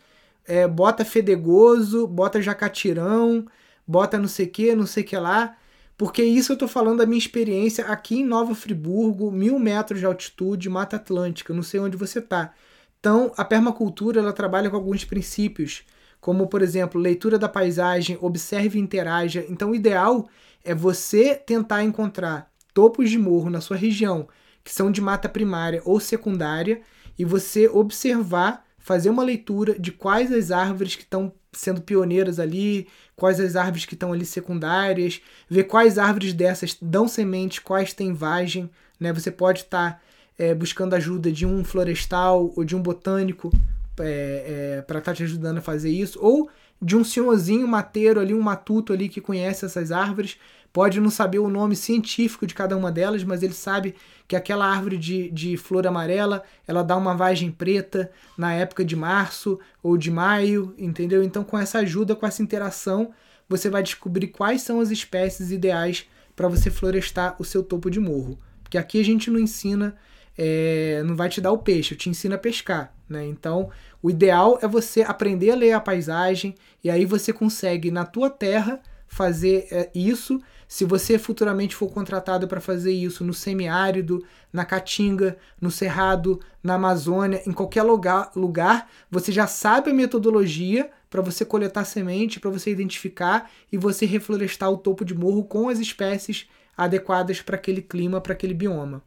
é, 0.45 0.67
bota 0.67 1.05
fedegoso, 1.05 2.05
bota 2.09 2.43
jacatirão, 2.43 3.47
bota 3.87 4.19
não 4.19 4.27
sei 4.27 4.49
que, 4.49 4.75
não 4.75 4.87
sei 4.87 5.05
que 5.05 5.17
lá, 5.17 5.57
porque 5.97 6.21
isso 6.21 6.51
eu 6.51 6.55
estou 6.55 6.67
falando 6.67 6.99
da 6.99 7.07
minha 7.07 7.17
experiência 7.17 7.85
aqui 7.85 8.19
em 8.23 8.25
Nova 8.25 8.57
Friburgo, 8.57 9.31
mil 9.31 9.57
metros 9.57 10.01
de 10.01 10.07
altitude, 10.07 10.69
Mata 10.69 10.97
Atlântica, 10.97 11.55
não 11.55 11.63
sei 11.63 11.79
onde 11.79 11.97
você 11.97 12.19
está. 12.19 12.55
Então, 12.99 13.33
a 13.37 13.45
permacultura 13.45 14.19
ela 14.19 14.33
trabalha 14.33 14.69
com 14.69 14.75
alguns 14.75 15.05
princípios, 15.05 15.85
como, 16.21 16.49
por 16.49 16.61
exemplo, 16.61 17.01
leitura 17.01 17.39
da 17.39 17.49
paisagem, 17.49 18.19
observe 18.21 18.81
e 18.81 18.83
interaja. 18.83 19.47
Então, 19.49 19.71
o 19.71 19.77
ideal 19.77 20.29
é 20.65 20.75
você 20.75 21.37
tentar 21.37 21.85
encontrar 21.85 22.51
topos 22.77 23.09
de 23.09 23.19
morro 23.19 23.49
na 23.49 23.63
sua 23.63 23.75
região 23.75 24.29
que 24.63 24.71
são 24.71 24.91
de 24.91 25.01
mata 25.01 25.31
primária 25.31 25.81
ou 25.83 25.99
secundária 25.99 26.83
e 27.19 27.25
você 27.25 27.67
observar, 27.69 28.67
fazer 28.79 29.09
uma 29.09 29.23
leitura 29.23 29.79
de 29.79 29.91
quais 29.91 30.31
as 30.31 30.51
árvores 30.51 30.95
que 30.95 31.03
estão 31.03 31.33
sendo 31.53 31.81
pioneiras 31.81 32.39
ali, 32.39 32.87
quais 33.15 33.41
as 33.41 33.57
árvores 33.57 33.87
que 33.87 33.95
estão 33.95 34.13
ali 34.13 34.27
secundárias, 34.27 35.23
ver 35.49 35.65
quais 35.65 35.97
árvores 35.97 36.35
dessas 36.35 36.77
dão 36.83 37.09
semente, 37.09 37.63
quais 37.63 37.95
têm 37.95 38.13
vagem, 38.13 38.69
né? 39.01 39.11
Você 39.11 39.31
pode 39.31 39.61
estar 39.61 39.93
tá, 39.93 40.01
é, 40.39 40.55
buscando 40.55 40.93
ajuda 40.95 41.33
de 41.33 41.47
um 41.47 41.65
florestal 41.65 42.53
ou 42.55 42.63
de 42.63 42.77
um 42.77 42.83
botânico 42.83 43.51
é, 43.99 44.77
é, 44.79 44.83
para 44.83 44.99
estar 44.99 45.13
tá 45.13 45.17
te 45.17 45.23
ajudando 45.23 45.59
a 45.59 45.63
fazer 45.63 45.91
isso, 45.91 46.19
ou 46.21 46.51
de 46.83 46.95
um 46.95 47.03
senhorzinho 47.03 47.67
mateiro 47.67 48.21
ali, 48.21 48.35
um 48.35 48.43
matuto 48.43 48.93
ali 48.93 49.09
que 49.09 49.21
conhece 49.21 49.65
essas 49.65 49.91
árvores 49.91 50.37
Pode 50.77 51.01
não 51.01 51.09
saber 51.09 51.39
o 51.39 51.49
nome 51.49 51.75
científico 51.75 52.47
de 52.47 52.53
cada 52.53 52.77
uma 52.77 52.93
delas, 52.93 53.25
mas 53.25 53.43
ele 53.43 53.55
sabe 53.55 53.95
que 54.29 54.37
aquela 54.37 54.67
árvore 54.67 54.99
de, 54.99 55.31
de 55.31 55.57
flor 55.57 55.87
amarela 55.87 56.43
ela 56.69 56.83
dá 56.83 56.95
uma 56.99 57.15
vagem 57.15 57.51
preta 57.51 58.13
na 58.37 58.53
época 58.53 58.85
de 58.85 58.95
março 58.95 59.59
ou 59.83 59.97
de 59.97 60.11
maio, 60.11 60.75
entendeu? 60.77 61.23
Então, 61.23 61.43
com 61.43 61.59
essa 61.59 61.79
ajuda, 61.79 62.15
com 62.15 62.27
essa 62.27 62.43
interação, 62.43 63.11
você 63.49 63.71
vai 63.71 63.83
descobrir 63.83 64.27
quais 64.27 64.61
são 64.61 64.79
as 64.79 64.91
espécies 64.91 65.51
ideais 65.51 66.07
para 66.37 66.47
você 66.47 66.71
florestar 66.71 67.37
o 67.39 67.45
seu 67.45 67.63
topo 67.63 67.91
de 67.91 67.99
morro. 67.99 68.39
Porque 68.63 68.77
aqui 68.77 69.01
a 69.01 69.05
gente 69.05 69.31
não 69.31 69.41
ensina, 69.41 69.97
é, 70.37 71.03
não 71.07 71.17
vai 71.17 71.31
te 71.31 71.41
dar 71.41 71.53
o 71.53 71.59
peixe, 71.59 71.95
eu 71.95 71.99
te 71.99 72.11
ensino 72.11 72.35
a 72.35 72.39
pescar. 72.39 72.95
Né? 73.09 73.25
Então, 73.25 73.71
o 74.03 74.11
ideal 74.11 74.59
é 74.61 74.69
você 74.69 75.01
aprender 75.01 75.53
a 75.53 75.57
ler 75.57 75.73
a 75.73 75.81
paisagem 75.81 76.55
e 76.85 76.91
aí 76.91 77.07
você 77.07 77.33
consegue, 77.33 77.91
na 77.91 78.05
tua 78.05 78.29
terra, 78.29 78.79
fazer 79.09 79.69
é, 79.71 79.91
isso 79.95 80.39
se 80.69 80.85
você 80.85 81.19
futuramente 81.19 81.75
for 81.75 81.89
contratado 81.89 82.49
para 82.49 82.61
fazer 82.61 82.93
isso 82.93 83.25
no 83.25 83.33
semiárido, 83.33 84.25
na 84.53 84.65
Caatinga, 84.65 85.37
no 85.61 85.71
Cerrado, 85.71 86.41
na 86.63 86.75
Amazônia, 86.75 87.43
em 87.47 87.53
qualquer 87.53 87.83
lugar, 87.83 88.31
lugar 88.35 88.91
você 89.11 89.31
já 89.31 89.47
sabe 89.47 89.91
a 89.91 89.95
metodologia 89.95 90.91
para 91.09 91.23
você 91.23 91.45
coletar 91.45 91.85
semente, 91.85 92.41
para 92.41 92.51
você 92.51 92.71
identificar 92.71 93.51
e 93.71 93.79
você 93.79 94.05
reflorestar 94.05 94.71
o 94.71 94.77
topo 94.77 95.05
de 95.05 95.15
morro 95.15 95.45
com 95.45 95.69
as 95.69 95.79
espécies 95.79 96.49
adequadas 96.77 97.41
para 97.41 97.57
aquele 97.57 97.81
clima, 97.81 98.21
para 98.21 98.33
aquele 98.33 98.55
bioma. 98.55 99.03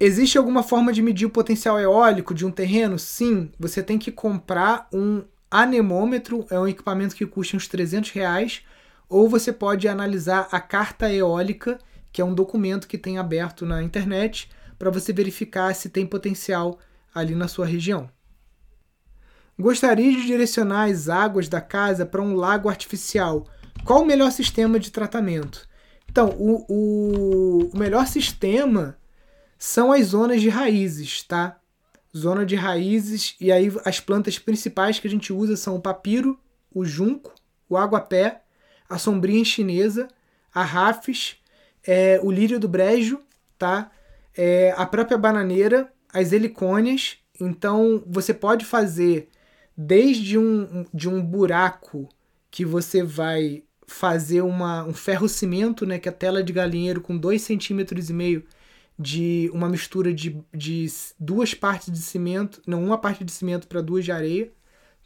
Existe 0.00 0.36
alguma 0.36 0.62
forma 0.62 0.92
de 0.92 1.00
medir 1.00 1.26
o 1.26 1.30
potencial 1.30 1.78
eólico 1.78 2.34
de 2.34 2.44
um 2.44 2.50
terreno? 2.50 2.98
Sim, 2.98 3.52
você 3.58 3.82
tem 3.82 3.98
que 3.98 4.10
comprar 4.10 4.88
um 4.92 5.22
anemômetro 5.62 6.44
é 6.50 6.58
um 6.58 6.66
equipamento 6.66 7.14
que 7.14 7.24
custa 7.24 7.56
uns 7.56 7.68
300 7.68 8.10
reais, 8.10 8.62
ou 9.08 9.28
você 9.28 9.52
pode 9.52 9.86
analisar 9.86 10.48
a 10.50 10.60
carta 10.60 11.12
eólica, 11.12 11.78
que 12.12 12.20
é 12.20 12.24
um 12.24 12.34
documento 12.34 12.88
que 12.88 12.98
tem 12.98 13.18
aberto 13.18 13.64
na 13.64 13.80
internet, 13.80 14.50
para 14.76 14.90
você 14.90 15.12
verificar 15.12 15.72
se 15.72 15.88
tem 15.88 16.04
potencial 16.04 16.80
ali 17.14 17.36
na 17.36 17.46
sua 17.46 17.66
região. 17.66 18.10
Gostaria 19.56 20.10
de 20.10 20.26
direcionar 20.26 20.90
as 20.90 21.08
águas 21.08 21.48
da 21.48 21.60
casa 21.60 22.04
para 22.04 22.20
um 22.20 22.34
lago 22.34 22.68
artificial. 22.68 23.46
Qual 23.84 24.02
o 24.02 24.06
melhor 24.06 24.32
sistema 24.32 24.80
de 24.80 24.90
tratamento? 24.90 25.68
Então, 26.10 26.30
o, 26.30 26.64
o, 26.68 27.70
o 27.72 27.78
melhor 27.78 28.08
sistema 28.08 28.98
são 29.56 29.92
as 29.92 30.06
zonas 30.06 30.40
de 30.40 30.48
raízes, 30.48 31.22
tá? 31.22 31.60
Zona 32.16 32.46
de 32.46 32.54
raízes, 32.54 33.36
e 33.40 33.50
aí 33.50 33.72
as 33.84 33.98
plantas 34.00 34.38
principais 34.38 35.00
que 35.00 35.08
a 35.08 35.10
gente 35.10 35.32
usa 35.32 35.56
são 35.56 35.76
o 35.76 35.80
papiro, 35.80 36.38
o 36.72 36.84
junco, 36.84 37.34
o 37.68 37.76
aguapé, 37.76 38.42
a 38.88 38.98
sombrinha 38.98 39.44
chinesa, 39.44 40.08
a 40.54 40.62
rafes, 40.62 41.36
é, 41.86 42.20
o 42.22 42.30
lírio 42.30 42.60
do 42.60 42.68
brejo, 42.68 43.20
tá? 43.58 43.90
É, 44.36 44.72
a 44.76 44.86
própria 44.86 45.18
bananeira, 45.18 45.92
as 46.12 46.32
helicônias. 46.32 47.18
Então 47.40 48.02
você 48.06 48.32
pode 48.32 48.64
fazer 48.64 49.28
desde 49.76 50.38
um, 50.38 50.86
de 50.94 51.08
um 51.08 51.20
buraco 51.20 52.08
que 52.50 52.64
você 52.64 53.02
vai 53.02 53.64
fazer 53.86 54.42
uma, 54.42 54.84
um 54.84 54.94
ferro 54.94 55.28
cimento, 55.28 55.84
né, 55.84 55.98
que 55.98 56.08
é 56.08 56.12
a 56.12 56.14
tela 56.14 56.42
de 56.42 56.52
galinheiro 56.52 57.00
com 57.00 57.18
2,5 57.18 57.38
centímetros 57.38 58.08
e 58.08 58.12
meio 58.12 58.44
de 58.98 59.50
uma 59.52 59.68
mistura 59.68 60.14
de, 60.14 60.40
de 60.52 60.86
duas 61.18 61.52
partes 61.52 61.90
de 61.90 61.98
cimento, 61.98 62.62
não, 62.66 62.82
uma 62.84 62.98
parte 62.98 63.24
de 63.24 63.32
cimento 63.32 63.66
para 63.66 63.80
duas 63.80 64.04
de 64.04 64.12
areia, 64.12 64.52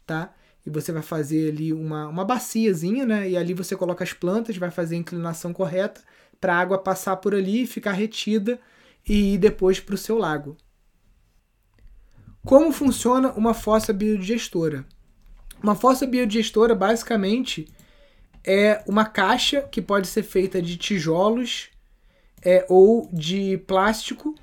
tá? 0.05 0.33
E 0.65 0.69
você 0.69 0.91
vai 0.91 1.01
fazer 1.01 1.51
ali 1.51 1.73
uma, 1.73 2.07
uma 2.07 2.23
baciazinha, 2.23 3.05
né? 3.05 3.29
E 3.29 3.37
ali 3.37 3.53
você 3.53 3.75
coloca 3.75 4.03
as 4.03 4.13
plantas, 4.13 4.57
vai 4.57 4.69
fazer 4.69 4.95
a 4.95 4.99
inclinação 4.99 5.51
correta 5.51 6.01
para 6.39 6.53
a 6.55 6.59
água 6.59 6.77
passar 6.77 7.17
por 7.17 7.33
ali, 7.33 7.65
ficar 7.65 7.93
retida 7.93 8.59
e 9.07 9.33
ir 9.33 9.37
depois 9.37 9.79
para 9.79 9.95
o 9.95 9.97
seu 9.97 10.17
lago. 10.17 10.55
Como 12.45 12.71
funciona 12.71 13.31
uma 13.33 13.53
fossa 13.53 13.91
biodigestora? 13.91 14.85
Uma 15.61 15.75
fossa 15.75 16.05
biodigestora 16.05 16.73
basicamente 16.73 17.67
é 18.45 18.81
uma 18.87 19.05
caixa 19.05 19.61
que 19.63 19.81
pode 19.81 20.07
ser 20.07 20.23
feita 20.23 20.61
de 20.61 20.77
tijolos 20.77 21.69
é, 22.43 22.65
ou 22.69 23.09
de 23.11 23.57
plástico, 23.59 24.35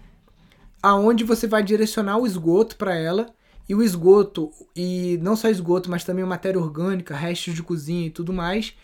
aonde 0.82 1.24
você 1.24 1.46
vai 1.46 1.62
direcionar 1.62 2.18
o 2.18 2.26
esgoto 2.26 2.76
para 2.76 2.94
ela. 2.94 3.26
E 3.68 3.74
o 3.74 3.82
esgoto 3.82 4.52
e 4.76 5.18
não 5.20 5.34
só 5.34 5.48
esgoto, 5.48 5.90
mas 5.90 6.04
também 6.04 6.24
matéria 6.24 6.60
orgânica, 6.60 7.16
restos 7.16 7.52
de 7.54 7.62
cozinha 7.64 8.06
e 8.06 8.10
tudo 8.10 8.32
mais. 8.32 8.74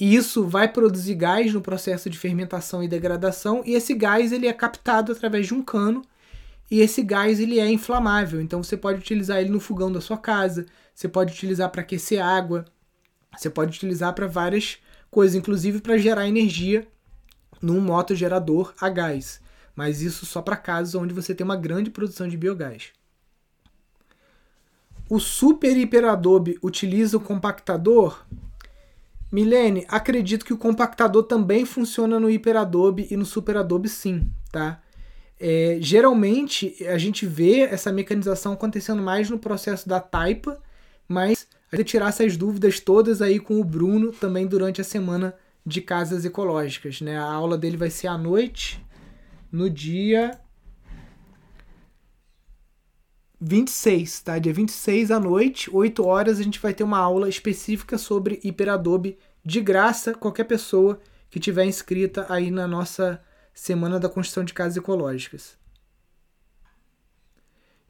E 0.00 0.14
isso 0.14 0.46
vai 0.46 0.66
produzir 0.66 1.14
gás 1.14 1.52
no 1.52 1.60
processo 1.60 2.08
de 2.08 2.18
fermentação 2.18 2.82
e 2.82 2.88
degradação. 2.88 3.62
E 3.66 3.74
esse 3.74 3.92
gás 3.92 4.32
ele 4.32 4.46
é 4.46 4.52
captado 4.52 5.12
através 5.12 5.46
de 5.46 5.52
um 5.52 5.62
cano. 5.62 6.02
E 6.70 6.80
esse 6.80 7.02
gás 7.02 7.38
ele 7.38 7.60
é 7.60 7.70
inflamável. 7.70 8.40
Então 8.40 8.62
você 8.62 8.76
pode 8.76 8.98
utilizar 8.98 9.38
ele 9.40 9.50
no 9.50 9.60
fogão 9.60 9.92
da 9.92 10.00
sua 10.00 10.16
casa, 10.16 10.64
você 10.94 11.06
pode 11.06 11.32
utilizar 11.34 11.70
para 11.70 11.82
aquecer 11.82 12.24
água, 12.24 12.64
você 13.36 13.50
pode 13.50 13.76
utilizar 13.76 14.14
para 14.14 14.26
várias 14.26 14.78
coisa, 15.10 15.36
inclusive 15.36 15.80
para 15.80 15.98
gerar 15.98 16.26
energia 16.26 16.88
num 17.64 17.80
motogerador 17.80 18.74
a 18.80 18.88
gás. 18.88 19.40
Mas 19.74 20.02
isso 20.02 20.26
só 20.26 20.42
para 20.42 20.56
casos 20.56 20.94
onde 20.94 21.14
você 21.14 21.34
tem 21.34 21.44
uma 21.44 21.56
grande 21.56 21.90
produção 21.90 22.28
de 22.28 22.36
biogás. 22.36 22.90
O 25.08 25.18
Super 25.18 25.76
Hiper 25.76 26.04
Adobe 26.04 26.58
utiliza 26.62 27.16
o 27.16 27.20
compactador? 27.20 28.24
Milene, 29.32 29.84
acredito 29.88 30.44
que 30.44 30.52
o 30.52 30.58
compactador 30.58 31.24
também 31.24 31.64
funciona 31.64 32.20
no 32.20 32.28
Hyper 32.28 32.56
Adobe 32.56 33.08
e 33.10 33.16
no 33.16 33.24
Super 33.24 33.56
Adobe 33.56 33.88
sim, 33.88 34.30
tá? 34.52 34.80
É, 35.40 35.78
geralmente 35.80 36.76
a 36.86 36.96
gente 36.96 37.26
vê 37.26 37.60
essa 37.60 37.92
mecanização 37.92 38.52
acontecendo 38.52 39.02
mais 39.02 39.28
no 39.28 39.38
processo 39.38 39.88
da 39.88 39.98
taipa, 39.98 40.62
mas 41.08 41.48
a 41.72 41.76
gente 41.76 41.88
tirar 41.88 42.10
essas 42.10 42.36
dúvidas 42.36 42.78
todas 42.78 43.20
aí 43.20 43.40
com 43.40 43.60
o 43.60 43.64
Bruno 43.64 44.12
também 44.12 44.46
durante 44.46 44.80
a 44.80 44.84
semana 44.84 45.34
de 45.64 45.80
casas 45.80 46.24
ecológicas, 46.24 47.00
né? 47.00 47.16
A 47.18 47.24
aula 47.24 47.56
dele 47.56 47.76
vai 47.76 47.90
ser 47.90 48.06
à 48.06 48.18
noite, 48.18 48.84
no 49.50 49.70
dia 49.70 50.38
26, 53.40 54.20
tá? 54.22 54.38
Dia 54.38 54.52
26 54.52 55.10
à 55.10 55.20
noite, 55.20 55.70
8 55.70 56.04
horas, 56.04 56.38
a 56.38 56.42
gente 56.42 56.60
vai 56.60 56.72
ter 56.72 56.84
uma 56.84 56.98
aula 56.98 57.28
específica 57.28 57.98
sobre 57.98 58.40
HyperAdobe 58.44 59.18
de 59.44 59.60
graça, 59.60 60.14
qualquer 60.14 60.44
pessoa 60.44 61.00
que 61.30 61.40
tiver 61.40 61.64
inscrita 61.64 62.26
aí 62.28 62.50
na 62.50 62.66
nossa 62.66 63.22
Semana 63.52 64.00
da 64.00 64.08
Construção 64.08 64.44
de 64.44 64.54
Casas 64.54 64.76
Ecológicas. 64.76 65.58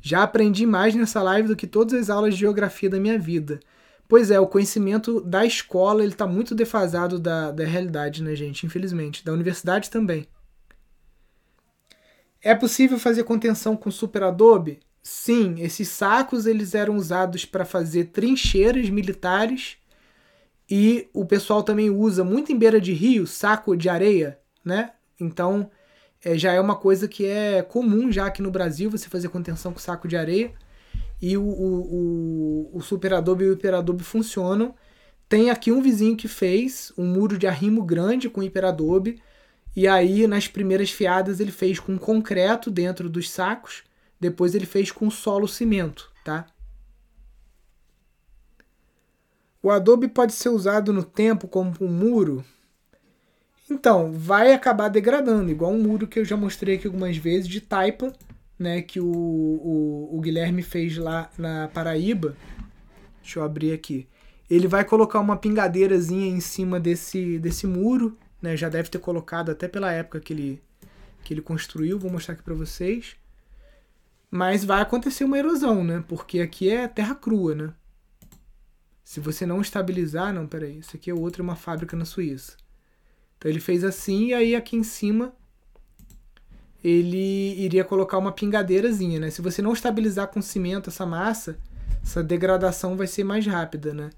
Já 0.01 0.23
aprendi 0.23 0.67
mais 0.67 0.95
nessa 0.95 1.23
live 1.23 1.49
do 1.49 1.57
que 1.57 1.67
todas 1.67 1.95
as 1.95 2.11
aulas 2.11 2.35
de 2.35 2.41
geografia 2.41 2.91
da 2.91 3.01
minha 3.01 3.19
vida. 3.19 3.61
Pois 4.09 4.31
é, 4.31 4.39
o 4.39 4.47
conhecimento 4.47 5.21
da 5.21 5.45
escola 5.45 6.03
ele 6.03 6.13
está 6.13 6.27
muito 6.27 6.55
defasado 6.55 7.19
da, 7.19 7.51
da 7.51 7.65
realidade, 7.65 8.23
né, 8.23 8.35
gente? 8.35 8.67
Infelizmente. 8.67 9.25
Da 9.25 9.33
universidade 9.33 9.91
também. 9.91 10.27
É 12.43 12.55
possível 12.55 12.99
fazer 12.99 13.25
contenção 13.25 13.77
com 13.77 13.91
Super 13.91 14.25
Adobe? 14.25 14.81
Sim, 15.03 15.57
esses 15.59 15.89
sacos 15.89 16.47
eles 16.47 16.75
eram 16.75 16.97
usados 16.97 17.45
para 17.45 17.65
fazer 17.65 18.07
trincheiras 18.07 18.89
militares 18.91 19.77
e 20.69 21.09
o 21.13 21.25
pessoal 21.25 21.63
também 21.63 21.91
usa 21.91 22.25
muito 22.25 22.53
em 22.53 22.59
beira 22.59 22.81
de 22.81 22.93
rio 22.93 23.27
saco 23.27 23.77
de 23.77 23.89
areia, 23.89 24.39
né? 24.65 24.93
Então 25.21 25.71
é, 26.23 26.39
já 26.39 26.53
é 26.53 26.61
uma 26.61 26.77
coisa 26.77 27.07
que 27.07 27.27
é 27.27 27.63
comum 27.63 28.11
já 28.11 28.27
aqui 28.27 28.41
no 28.41 28.51
Brasil 28.51 28.91
você 28.91 29.09
fazer 29.09 29.29
contenção 29.29 29.73
com 29.73 29.79
saco 29.79 30.09
de 30.09 30.17
areia 30.17 30.53
e 31.21 31.37
o, 31.37 31.43
o, 31.43 32.71
o, 32.75 32.79
o 32.79 32.81
Super 32.83 33.15
Adobe 33.15 33.45
e 33.45 33.49
o 33.49 33.53
Hyper 33.53 33.75
Adobe 33.75 34.03
funcionam. 34.03 34.75
Tem 35.29 35.51
aqui 35.51 35.73
um 35.73 35.81
vizinho 35.81 36.17
que 36.17 36.29
fez 36.29 36.93
um 36.97 37.07
muro 37.07 37.39
de 37.39 37.47
arrimo 37.47 37.83
grande 37.83 38.29
com 38.29 38.41
Hyper 38.41 38.67
Adobe 38.67 39.23
e 39.75 39.89
aí 39.89 40.27
nas 40.27 40.47
primeiras 40.47 40.91
fiadas 40.91 41.41
ele 41.41 41.51
fez 41.51 41.81
com 41.81 41.99
concreto 41.99 42.71
dentro 42.71 43.09
dos 43.09 43.31
sacos 43.31 43.83
depois 44.25 44.55
ele 44.55 44.65
fez 44.65 44.91
com 44.91 45.11
solo 45.11 45.47
cimento, 45.47 46.11
tá? 46.25 46.47
O 49.63 49.71
adobe 49.71 50.09
pode 50.09 50.33
ser 50.33 50.49
usado 50.49 50.93
no 50.93 51.03
tempo 51.03 51.49
como 51.49 51.75
um 51.81 51.89
muro? 51.89 52.45
Então, 53.71 54.13
vai 54.13 54.53
acabar 54.53 54.89
degradando, 54.89 55.51
igual 55.51 55.73
um 55.73 55.83
muro 55.83 56.07
que 56.07 56.19
eu 56.19 56.25
já 56.25 56.37
mostrei 56.37 56.77
aqui 56.77 56.87
algumas 56.87 57.17
vezes 57.17 57.49
de 57.49 57.61
taipa, 57.61 58.13
né, 58.59 58.83
que 58.83 59.01
o, 59.01 59.07
o, 59.07 60.17
o 60.17 60.21
Guilherme 60.21 60.63
fez 60.63 60.97
lá 60.97 61.31
na 61.37 61.69
Paraíba. 61.69 62.37
Deixa 63.21 63.39
eu 63.39 63.45
abrir 63.45 63.73
aqui. 63.73 64.07
Ele 64.49 64.69
vai 64.69 64.85
colocar 64.85 65.21
uma 65.21 65.37
pingadeirazinha 65.37 66.29
em 66.29 66.41
cima 66.41 66.79
desse, 66.79 67.39
desse 67.39 67.67
muro, 67.67 68.17
né, 68.41 68.57
já 68.57 68.69
deve 68.69 68.91
ter 68.91 68.99
colocado 68.99 69.51
até 69.51 69.67
pela 69.67 69.91
época 69.91 70.21
que 70.21 70.33
ele, 70.33 70.63
que 71.23 71.33
ele 71.33 71.41
construiu, 71.41 71.99
vou 71.99 72.11
mostrar 72.11 72.35
aqui 72.35 72.43
para 72.43 72.55
vocês. 72.55 73.17
Mas 74.31 74.65
vai 74.65 74.83
acontecer 74.83 75.25
uma 75.25 75.39
erosão, 75.39 75.85
né? 75.85 76.03
Porque 76.09 76.41
aqui 76.41 76.69
é 76.69 76.89
terra 76.89 77.15
crua, 77.15 77.55
né? 77.55 77.73
Se 79.05 79.21
você 79.21 79.47
não 79.47 79.61
estabilizar, 79.61 80.35
não, 80.35 80.47
peraí, 80.47 80.79
isso 80.79 80.97
aqui 80.97 81.09
é 81.09 81.15
outra, 81.15 81.43
uma 81.43 81.55
fábrica 81.55 81.97
na 81.97 82.05
Suíça. 82.05 82.57
Então 83.39 83.49
ele 83.49 83.61
fez 83.61 83.85
assim 83.85 84.29
e 84.29 84.35
aí 84.35 84.57
aqui 84.57 84.77
em 84.77 84.83
cima 84.83 85.33
ele 86.85 87.55
iria 87.59 87.83
colocar 87.83 88.19
uma 88.19 88.31
pingadeirazinha, 88.31 89.19
né? 89.19 89.31
Se 89.31 89.41
você 89.41 89.63
não 89.63 89.73
estabilizar 89.73 90.29
com 90.29 90.43
cimento 90.43 90.91
essa 90.91 91.07
massa, 91.07 91.59
essa 92.03 92.23
degradação 92.23 92.95
vai 92.95 93.07
ser 93.07 93.25
mais 93.25 93.47
rápida, 93.47 93.95
né? 93.95 94.11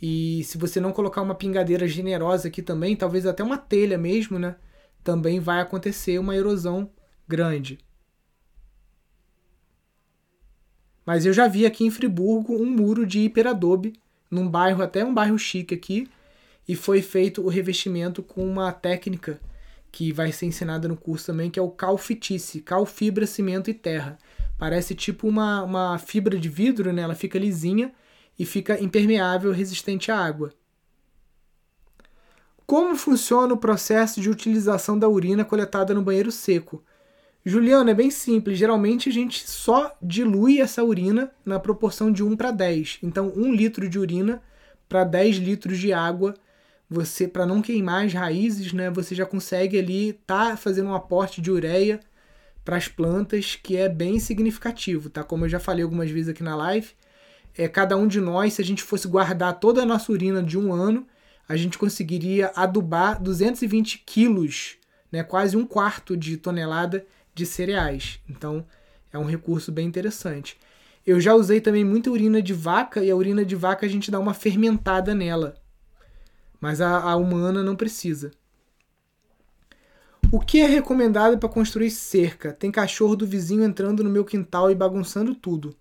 E 0.00 0.44
se 0.44 0.58
você 0.58 0.78
não 0.78 0.92
colocar 0.92 1.22
uma 1.22 1.34
pingadeira 1.34 1.88
generosa 1.88 2.48
aqui 2.48 2.60
também, 2.60 2.94
talvez 2.94 3.24
até 3.24 3.42
uma 3.42 3.56
telha 3.56 3.96
mesmo, 3.96 4.38
né? 4.38 4.56
Também 5.02 5.40
vai 5.40 5.58
acontecer 5.58 6.18
uma 6.18 6.36
erosão 6.36 6.90
grande. 7.26 7.78
Mas 11.06 11.24
eu 11.24 11.32
já 11.32 11.48
vi 11.48 11.64
aqui 11.64 11.86
em 11.86 11.90
Friburgo 11.90 12.60
um 12.60 12.66
muro 12.66 13.06
de 13.06 13.20
hiperadobe, 13.20 13.94
num 14.30 14.46
bairro, 14.46 14.82
até 14.82 15.02
um 15.02 15.14
bairro 15.14 15.38
chique 15.38 15.74
aqui, 15.74 16.10
e 16.68 16.76
foi 16.76 17.00
feito 17.00 17.42
o 17.42 17.48
revestimento 17.48 18.22
com 18.22 18.44
uma 18.46 18.70
técnica 18.70 19.40
que 19.96 20.12
vai 20.12 20.30
ser 20.30 20.44
ensinada 20.44 20.86
no 20.86 20.94
curso 20.94 21.24
também, 21.24 21.50
que 21.50 21.58
é 21.58 21.62
o 21.62 21.70
calfitice, 21.70 22.60
cal, 22.60 22.84
fibra, 22.84 23.26
cimento 23.26 23.70
e 23.70 23.72
terra. 23.72 24.18
Parece 24.58 24.94
tipo 24.94 25.26
uma, 25.26 25.62
uma 25.62 25.96
fibra 25.96 26.38
de 26.38 26.50
vidro, 26.50 26.92
né? 26.92 27.00
Ela 27.00 27.14
fica 27.14 27.38
lisinha 27.38 27.90
e 28.38 28.44
fica 28.44 28.78
impermeável, 28.78 29.52
resistente 29.52 30.12
à 30.12 30.18
água. 30.18 30.52
Como 32.66 32.94
funciona 32.94 33.54
o 33.54 33.56
processo 33.56 34.20
de 34.20 34.28
utilização 34.28 34.98
da 34.98 35.08
urina 35.08 35.46
coletada 35.46 35.94
no 35.94 36.02
banheiro 36.02 36.30
seco? 36.30 36.84
Juliana, 37.42 37.92
é 37.92 37.94
bem 37.94 38.10
simples. 38.10 38.58
Geralmente 38.58 39.08
a 39.08 39.12
gente 39.12 39.48
só 39.48 39.96
dilui 40.02 40.60
essa 40.60 40.84
urina 40.84 41.32
na 41.42 41.58
proporção 41.58 42.12
de 42.12 42.22
1 42.22 42.36
para 42.36 42.50
10. 42.50 42.98
Então, 43.02 43.32
1 43.34 43.50
litro 43.50 43.88
de 43.88 43.98
urina 43.98 44.42
para 44.90 45.04
10 45.04 45.36
litros 45.38 45.78
de 45.78 45.90
água. 45.90 46.34
Você, 46.88 47.26
para 47.26 47.44
não 47.44 47.60
queimar 47.60 48.06
as 48.06 48.12
raízes, 48.12 48.72
né, 48.72 48.90
você 48.90 49.14
já 49.14 49.26
consegue 49.26 49.78
ali 49.78 50.12
tá 50.12 50.56
fazendo 50.56 50.90
um 50.90 50.94
aporte 50.94 51.40
de 51.40 51.50
ureia 51.50 52.00
para 52.64 52.76
as 52.76 52.88
plantas 52.88 53.56
que 53.60 53.76
é 53.76 53.88
bem 53.88 54.20
significativo, 54.20 55.10
tá? 55.10 55.24
Como 55.24 55.44
eu 55.44 55.48
já 55.48 55.58
falei 55.58 55.82
algumas 55.82 56.10
vezes 56.10 56.28
aqui 56.28 56.42
na 56.42 56.54
live, 56.56 56.90
é 57.56 57.68
cada 57.68 57.96
um 57.96 58.06
de 58.06 58.20
nós, 58.20 58.54
se 58.54 58.62
a 58.62 58.64
gente 58.64 58.82
fosse 58.82 59.08
guardar 59.08 59.58
toda 59.58 59.82
a 59.82 59.86
nossa 59.86 60.12
urina 60.12 60.42
de 60.42 60.58
um 60.58 60.72
ano, 60.72 61.06
a 61.48 61.56
gente 61.56 61.78
conseguiria 61.78 62.52
adubar 62.54 63.20
220 63.20 64.02
quilos, 64.04 64.76
né, 65.10 65.22
quase 65.22 65.56
um 65.56 65.66
quarto 65.66 66.16
de 66.16 66.36
tonelada 66.36 67.06
de 67.34 67.46
cereais. 67.46 68.20
Então 68.28 68.66
é 69.12 69.18
um 69.18 69.24
recurso 69.24 69.72
bem 69.72 69.86
interessante. 69.86 70.56
Eu 71.06 71.20
já 71.20 71.34
usei 71.34 71.60
também 71.60 71.84
muita 71.84 72.10
urina 72.10 72.42
de 72.42 72.52
vaca 72.52 73.02
e 73.02 73.10
a 73.10 73.16
urina 73.16 73.44
de 73.44 73.54
vaca 73.54 73.86
a 73.86 73.88
gente 73.88 74.10
dá 74.10 74.18
uma 74.18 74.34
fermentada 74.34 75.14
nela. 75.14 75.56
Mas 76.60 76.80
a, 76.80 76.98
a 76.98 77.16
humana 77.16 77.62
não 77.62 77.76
precisa. 77.76 78.30
O 80.30 80.40
que 80.40 80.60
é 80.60 80.66
recomendado 80.66 81.38
para 81.38 81.48
construir 81.48 81.90
cerca? 81.90 82.52
Tem 82.52 82.70
cachorro 82.70 83.14
do 83.14 83.26
vizinho 83.26 83.64
entrando 83.64 84.02
no 84.02 84.10
meu 84.10 84.24
quintal 84.24 84.70
e 84.70 84.74
bagunçando 84.74 85.34
tudo. 85.34 85.76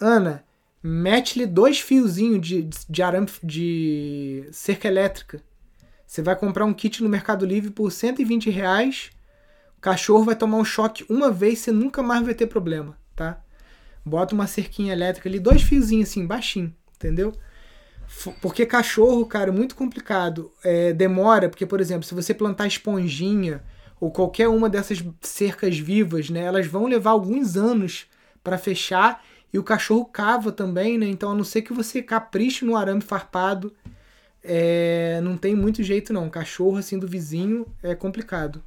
Ana, 0.00 0.44
mete-lhe 0.82 1.46
dois 1.46 1.80
fiozinhos 1.80 2.46
de, 2.46 2.68
de 2.88 3.02
arame 3.02 3.28
de 3.42 4.46
cerca 4.52 4.88
elétrica. 4.88 5.42
Você 6.06 6.20
vai 6.20 6.36
comprar 6.36 6.66
um 6.66 6.74
kit 6.74 7.02
no 7.02 7.08
Mercado 7.08 7.46
Livre 7.46 7.70
por 7.70 7.90
120 7.90 8.50
reais 8.50 9.10
cachorro 9.82 10.24
vai 10.24 10.36
tomar 10.36 10.58
um 10.58 10.64
choque 10.64 11.04
uma 11.10 11.30
vez, 11.30 11.58
você 11.58 11.72
nunca 11.72 12.02
mais 12.02 12.24
vai 12.24 12.34
ter 12.34 12.46
problema, 12.46 12.96
tá? 13.16 13.42
Bota 14.04 14.32
uma 14.32 14.46
cerquinha 14.46 14.92
elétrica 14.92 15.28
ali, 15.28 15.40
dois 15.40 15.60
fiozinhos 15.62 16.08
assim, 16.08 16.24
baixinho, 16.24 16.74
entendeu? 16.94 17.32
Porque 18.40 18.66
cachorro, 18.66 19.26
cara, 19.26 19.50
é 19.50 19.52
muito 19.52 19.74
complicado. 19.74 20.52
É, 20.62 20.92
demora, 20.92 21.48
porque, 21.48 21.66
por 21.66 21.80
exemplo, 21.80 22.04
se 22.04 22.14
você 22.14 22.32
plantar 22.32 22.66
esponjinha 22.66 23.62
ou 24.00 24.10
qualquer 24.10 24.48
uma 24.48 24.68
dessas 24.68 25.02
cercas 25.20 25.78
vivas, 25.78 26.28
né, 26.30 26.40
elas 26.40 26.66
vão 26.66 26.86
levar 26.86 27.10
alguns 27.10 27.56
anos 27.56 28.06
para 28.42 28.58
fechar 28.58 29.24
e 29.52 29.58
o 29.58 29.62
cachorro 29.62 30.04
cava 30.04 30.50
também, 30.50 30.98
né? 30.98 31.06
Então, 31.06 31.30
a 31.30 31.34
não 31.34 31.44
ser 31.44 31.62
que 31.62 31.72
você 31.72 32.02
capriche 32.02 32.64
no 32.64 32.76
arame 32.76 33.02
farpado, 33.02 33.72
é, 34.42 35.20
não 35.22 35.36
tem 35.36 35.54
muito 35.54 35.82
jeito 35.82 36.12
não. 36.12 36.30
Cachorro 36.30 36.78
assim 36.78 36.98
do 36.98 37.06
vizinho 37.06 37.66
é 37.82 37.94
complicado. 37.94 38.62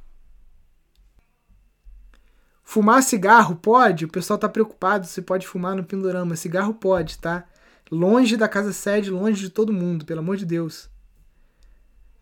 Fumar 2.62 3.02
cigarro 3.02 3.56
pode? 3.56 4.04
O 4.04 4.08
pessoal 4.08 4.38
tá 4.38 4.48
preocupado 4.48 5.06
se 5.06 5.22
pode 5.22 5.46
fumar 5.46 5.76
no 5.76 5.84
Pindorama. 5.84 6.36
Cigarro 6.36 6.74
pode, 6.74 7.18
tá? 7.18 7.44
Longe 7.90 8.36
da 8.36 8.48
casa 8.48 8.72
sede, 8.72 9.10
longe 9.10 9.40
de 9.40 9.50
todo 9.50 9.72
mundo, 9.72 10.04
pelo 10.04 10.20
amor 10.20 10.36
de 10.36 10.44
Deus. 10.44 10.88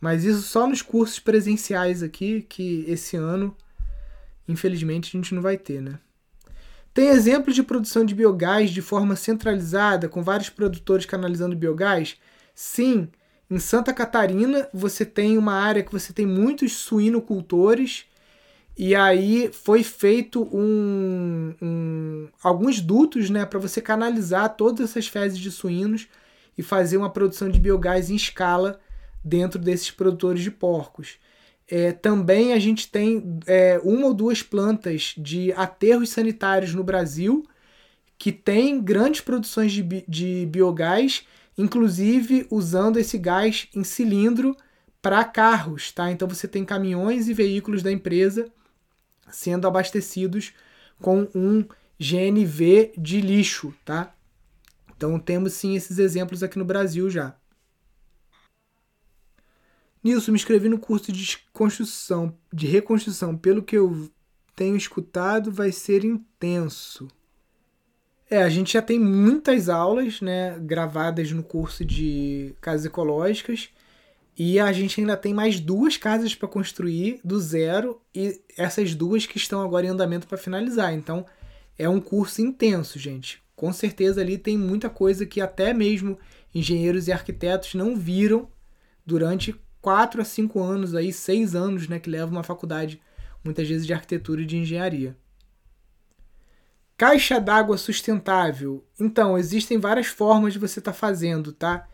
Mas 0.00 0.24
isso 0.24 0.42
só 0.42 0.66
nos 0.66 0.82
cursos 0.82 1.18
presenciais 1.18 2.02
aqui, 2.02 2.42
que 2.42 2.84
esse 2.86 3.16
ano, 3.16 3.56
infelizmente, 4.46 5.08
a 5.08 5.18
gente 5.18 5.34
não 5.34 5.40
vai 5.40 5.56
ter, 5.56 5.80
né? 5.80 5.98
Tem 6.92 7.08
exemplos 7.08 7.54
de 7.56 7.62
produção 7.62 8.04
de 8.04 8.14
biogás 8.14 8.70
de 8.70 8.82
forma 8.82 9.16
centralizada, 9.16 10.08
com 10.08 10.22
vários 10.22 10.50
produtores 10.50 11.06
canalizando 11.06 11.56
biogás? 11.56 12.16
Sim, 12.54 13.08
Em 13.50 13.58
Santa 13.58 13.92
Catarina, 13.92 14.68
você 14.72 15.04
tem 15.04 15.36
uma 15.36 15.54
área 15.54 15.82
que 15.82 15.92
você 15.92 16.12
tem 16.12 16.26
muitos 16.26 16.72
suinocultores 16.72 18.06
e 18.76 18.94
aí 18.94 19.50
foi 19.52 19.84
feito 19.84 20.42
um, 20.52 21.54
um 21.62 22.28
alguns 22.42 22.80
dutos 22.80 23.30
né, 23.30 23.46
para 23.46 23.58
você 23.58 23.80
canalizar 23.80 24.56
todas 24.56 24.90
essas 24.90 25.06
fezes 25.06 25.38
de 25.38 25.50
suínos 25.50 26.08
e 26.58 26.62
fazer 26.62 26.96
uma 26.96 27.10
produção 27.10 27.48
de 27.48 27.60
biogás 27.60 28.10
em 28.10 28.16
escala 28.16 28.80
dentro 29.22 29.60
desses 29.60 29.90
produtores 29.90 30.42
de 30.42 30.50
porcos. 30.50 31.18
É, 31.68 31.92
também 31.92 32.52
a 32.52 32.58
gente 32.58 32.90
tem 32.90 33.38
é, 33.46 33.80
uma 33.82 34.08
ou 34.08 34.14
duas 34.14 34.42
plantas 34.42 35.14
de 35.16 35.52
aterros 35.52 36.10
sanitários 36.10 36.74
no 36.74 36.84
Brasil 36.84 37.46
que 38.18 38.32
tem 38.32 38.80
grandes 38.80 39.20
produções 39.20 39.72
de, 39.72 39.82
de 40.06 40.46
biogás, 40.46 41.26
inclusive 41.56 42.46
usando 42.50 42.98
esse 42.98 43.18
gás 43.18 43.68
em 43.74 43.84
cilindro 43.84 44.56
para 45.00 45.24
carros, 45.24 45.92
tá? 45.92 46.10
Então 46.10 46.26
você 46.26 46.48
tem 46.48 46.64
caminhões 46.64 47.28
e 47.28 47.34
veículos 47.34 47.82
da 47.82 47.92
empresa 47.92 48.50
sendo 49.30 49.66
abastecidos 49.66 50.52
com 51.00 51.28
um 51.34 51.64
GNV 51.98 52.92
de 52.96 53.20
lixo, 53.20 53.74
tá? 53.84 54.14
Então 54.96 55.18
temos 55.18 55.52
sim 55.54 55.74
esses 55.74 55.98
exemplos 55.98 56.42
aqui 56.42 56.58
no 56.58 56.64
Brasil 56.64 57.10
já. 57.10 57.36
Nilson, 60.02 60.32
me 60.32 60.36
inscrevi 60.36 60.68
no 60.68 60.78
curso 60.78 61.10
de 61.10 61.38
construção, 61.52 62.36
de 62.52 62.66
reconstrução. 62.66 63.36
Pelo 63.36 63.62
que 63.62 63.76
eu 63.76 64.10
tenho 64.54 64.76
escutado, 64.76 65.50
vai 65.50 65.72
ser 65.72 66.04
intenso. 66.04 67.08
É, 68.28 68.42
a 68.42 68.48
gente 68.48 68.74
já 68.74 68.82
tem 68.82 68.98
muitas 68.98 69.68
aulas, 69.68 70.20
né, 70.20 70.58
gravadas 70.58 71.30
no 71.32 71.42
curso 71.42 71.84
de 71.84 72.54
casas 72.60 72.86
ecológicas 72.86 73.70
e 74.36 74.58
a 74.58 74.72
gente 74.72 75.00
ainda 75.00 75.16
tem 75.16 75.32
mais 75.32 75.60
duas 75.60 75.96
casas 75.96 76.34
para 76.34 76.48
construir 76.48 77.20
do 77.22 77.40
zero 77.40 78.00
e 78.14 78.40
essas 78.56 78.94
duas 78.94 79.26
que 79.26 79.36
estão 79.36 79.62
agora 79.62 79.86
em 79.86 79.90
andamento 79.90 80.26
para 80.26 80.36
finalizar. 80.36 80.92
Então, 80.92 81.24
é 81.78 81.88
um 81.88 82.00
curso 82.00 82.42
intenso, 82.42 82.98
gente. 82.98 83.42
Com 83.54 83.72
certeza 83.72 84.20
ali 84.20 84.36
tem 84.36 84.58
muita 84.58 84.90
coisa 84.90 85.24
que 85.24 85.40
até 85.40 85.72
mesmo 85.72 86.18
engenheiros 86.52 87.06
e 87.06 87.12
arquitetos 87.12 87.74
não 87.74 87.96
viram 87.96 88.48
durante 89.06 89.54
quatro 89.80 90.20
a 90.20 90.24
cinco 90.24 90.60
anos 90.60 90.94
aí, 90.94 91.12
seis 91.12 91.54
anos, 91.54 91.86
né, 91.86 92.00
que 92.00 92.10
leva 92.10 92.30
uma 92.30 92.42
faculdade 92.42 93.00
muitas 93.44 93.68
vezes 93.68 93.86
de 93.86 93.92
arquitetura 93.92 94.42
e 94.42 94.46
de 94.46 94.56
engenharia. 94.56 95.16
Caixa 96.96 97.40
d'água 97.40 97.76
sustentável. 97.76 98.84
Então, 98.98 99.36
existem 99.36 99.78
várias 99.78 100.06
formas 100.06 100.52
de 100.52 100.58
você 100.58 100.78
estar 100.78 100.92
tá 100.92 100.96
fazendo, 100.96 101.52
tá? 101.52 101.86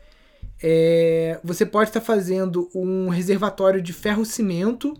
É, 0.63 1.41
você 1.43 1.65
pode 1.65 1.91
estar 1.91 2.01
tá 2.01 2.07
fazendo 2.07 2.69
um 2.75 3.09
reservatório 3.09 3.81
de 3.81 3.93
ferro-cimento. 3.93 4.95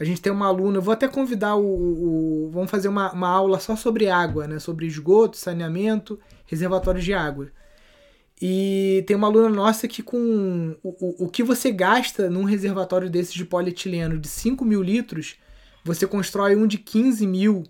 A 0.00 0.04
gente 0.04 0.20
tem 0.20 0.32
uma 0.32 0.46
aluna, 0.46 0.80
vou 0.80 0.92
até 0.92 1.08
convidar 1.08 1.56
o. 1.56 2.46
o 2.46 2.50
vamos 2.50 2.70
fazer 2.70 2.88
uma, 2.88 3.12
uma 3.12 3.28
aula 3.28 3.58
só 3.58 3.76
sobre 3.76 4.08
água, 4.08 4.46
né? 4.46 4.58
Sobre 4.58 4.86
esgoto, 4.86 5.36
saneamento, 5.36 6.18
reservatórios 6.46 7.04
de 7.04 7.12
água. 7.12 7.50
E 8.40 9.02
tem 9.06 9.16
uma 9.16 9.26
aluna 9.26 9.48
nossa 9.48 9.88
que 9.88 10.02
com 10.02 10.76
o, 10.82 10.88
o, 10.88 11.24
o 11.24 11.28
que 11.28 11.42
você 11.42 11.72
gasta 11.72 12.30
num 12.30 12.44
reservatório 12.44 13.10
desses 13.10 13.34
de 13.34 13.44
polietileno 13.44 14.18
de 14.18 14.28
5 14.28 14.64
mil 14.64 14.80
litros, 14.80 15.36
você 15.84 16.06
constrói 16.06 16.54
um 16.54 16.66
de 16.66 16.78
15 16.78 17.26
mil 17.26 17.64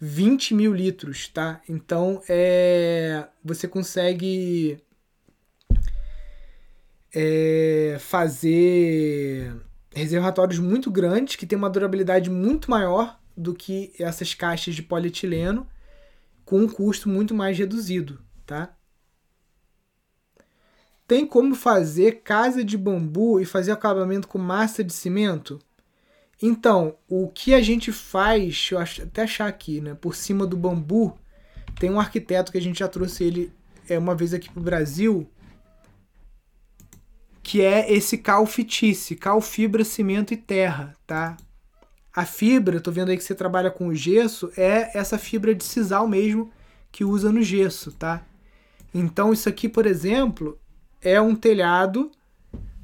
20 0.00 0.54
mil 0.54 0.72
litros, 0.72 1.28
tá? 1.28 1.60
Então 1.68 2.22
é, 2.28 3.26
você 3.44 3.66
consegue 3.66 4.78
é, 7.14 7.96
fazer 8.00 9.54
reservatórios 9.94 10.58
muito 10.58 10.90
grandes 10.90 11.36
que 11.36 11.46
tem 11.46 11.58
uma 11.58 11.70
durabilidade 11.70 12.30
muito 12.30 12.70
maior 12.70 13.18
do 13.36 13.54
que 13.54 13.92
essas 13.98 14.34
caixas 14.34 14.74
de 14.74 14.82
polietileno 14.82 15.66
com 16.44 16.60
um 16.60 16.68
custo 16.68 17.08
muito 17.08 17.34
mais 17.34 17.58
reduzido, 17.58 18.20
tá? 18.46 18.74
Tem 21.06 21.26
como 21.26 21.54
fazer 21.54 22.20
casa 22.22 22.62
de 22.62 22.76
bambu 22.76 23.40
e 23.40 23.46
fazer 23.46 23.72
acabamento 23.72 24.28
com 24.28 24.38
massa 24.38 24.84
de 24.84 24.92
cimento? 24.92 25.58
Então, 26.40 26.96
o 27.08 27.28
que 27.28 27.54
a 27.54 27.62
gente 27.62 27.90
faz, 27.90 28.68
eu 28.70 28.78
até 28.78 29.22
achar 29.22 29.46
aqui, 29.46 29.80
né? 29.80 29.94
Por 29.94 30.14
cima 30.14 30.46
do 30.46 30.56
bambu, 30.56 31.18
tem 31.80 31.90
um 31.90 31.98
arquiteto 31.98 32.52
que 32.52 32.58
a 32.58 32.60
gente 32.60 32.78
já 32.78 32.88
trouxe 32.88 33.24
ele 33.24 33.52
é, 33.88 33.98
uma 33.98 34.14
vez 34.14 34.34
aqui 34.34 34.50
pro 34.50 34.62
Brasil, 34.62 35.28
que 37.48 37.62
é 37.62 37.90
esse 37.90 38.18
cal 38.18 38.44
fitice, 38.44 39.16
cal 39.16 39.40
fibra, 39.40 39.82
cimento 39.82 40.34
e 40.34 40.36
terra, 40.36 40.94
tá? 41.06 41.34
A 42.14 42.26
fibra, 42.26 42.78
tô 42.78 42.92
vendo 42.92 43.08
aí 43.08 43.16
que 43.16 43.24
você 43.24 43.34
trabalha 43.34 43.70
com 43.70 43.86
o 43.88 43.94
gesso, 43.94 44.52
é 44.54 44.90
essa 44.92 45.16
fibra 45.16 45.54
de 45.54 45.64
sisal 45.64 46.06
mesmo 46.06 46.50
que 46.92 47.06
usa 47.06 47.32
no 47.32 47.40
gesso, 47.40 47.90
tá? 47.92 48.20
Então 48.92 49.32
isso 49.32 49.48
aqui, 49.48 49.66
por 49.66 49.86
exemplo, 49.86 50.58
é 51.00 51.18
um 51.22 51.34
telhado 51.34 52.10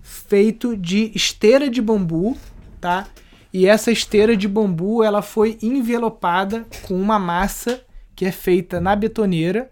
feito 0.01 0.75
de 0.75 1.13
esteira 1.15 1.69
de 1.69 1.83
bambu, 1.83 2.35
tá? 2.81 3.07
E 3.53 3.67
essa 3.67 3.93
esteira 3.93 4.35
de 4.35 4.49
bambu 4.49 5.05
ela 5.05 5.21
foi 5.21 5.59
envelopada 5.61 6.65
com 6.89 6.99
uma 6.99 7.19
massa 7.19 7.85
que 8.17 8.25
é 8.25 8.33
feita 8.33 8.81
na 8.81 8.97
betoneira 8.97 9.71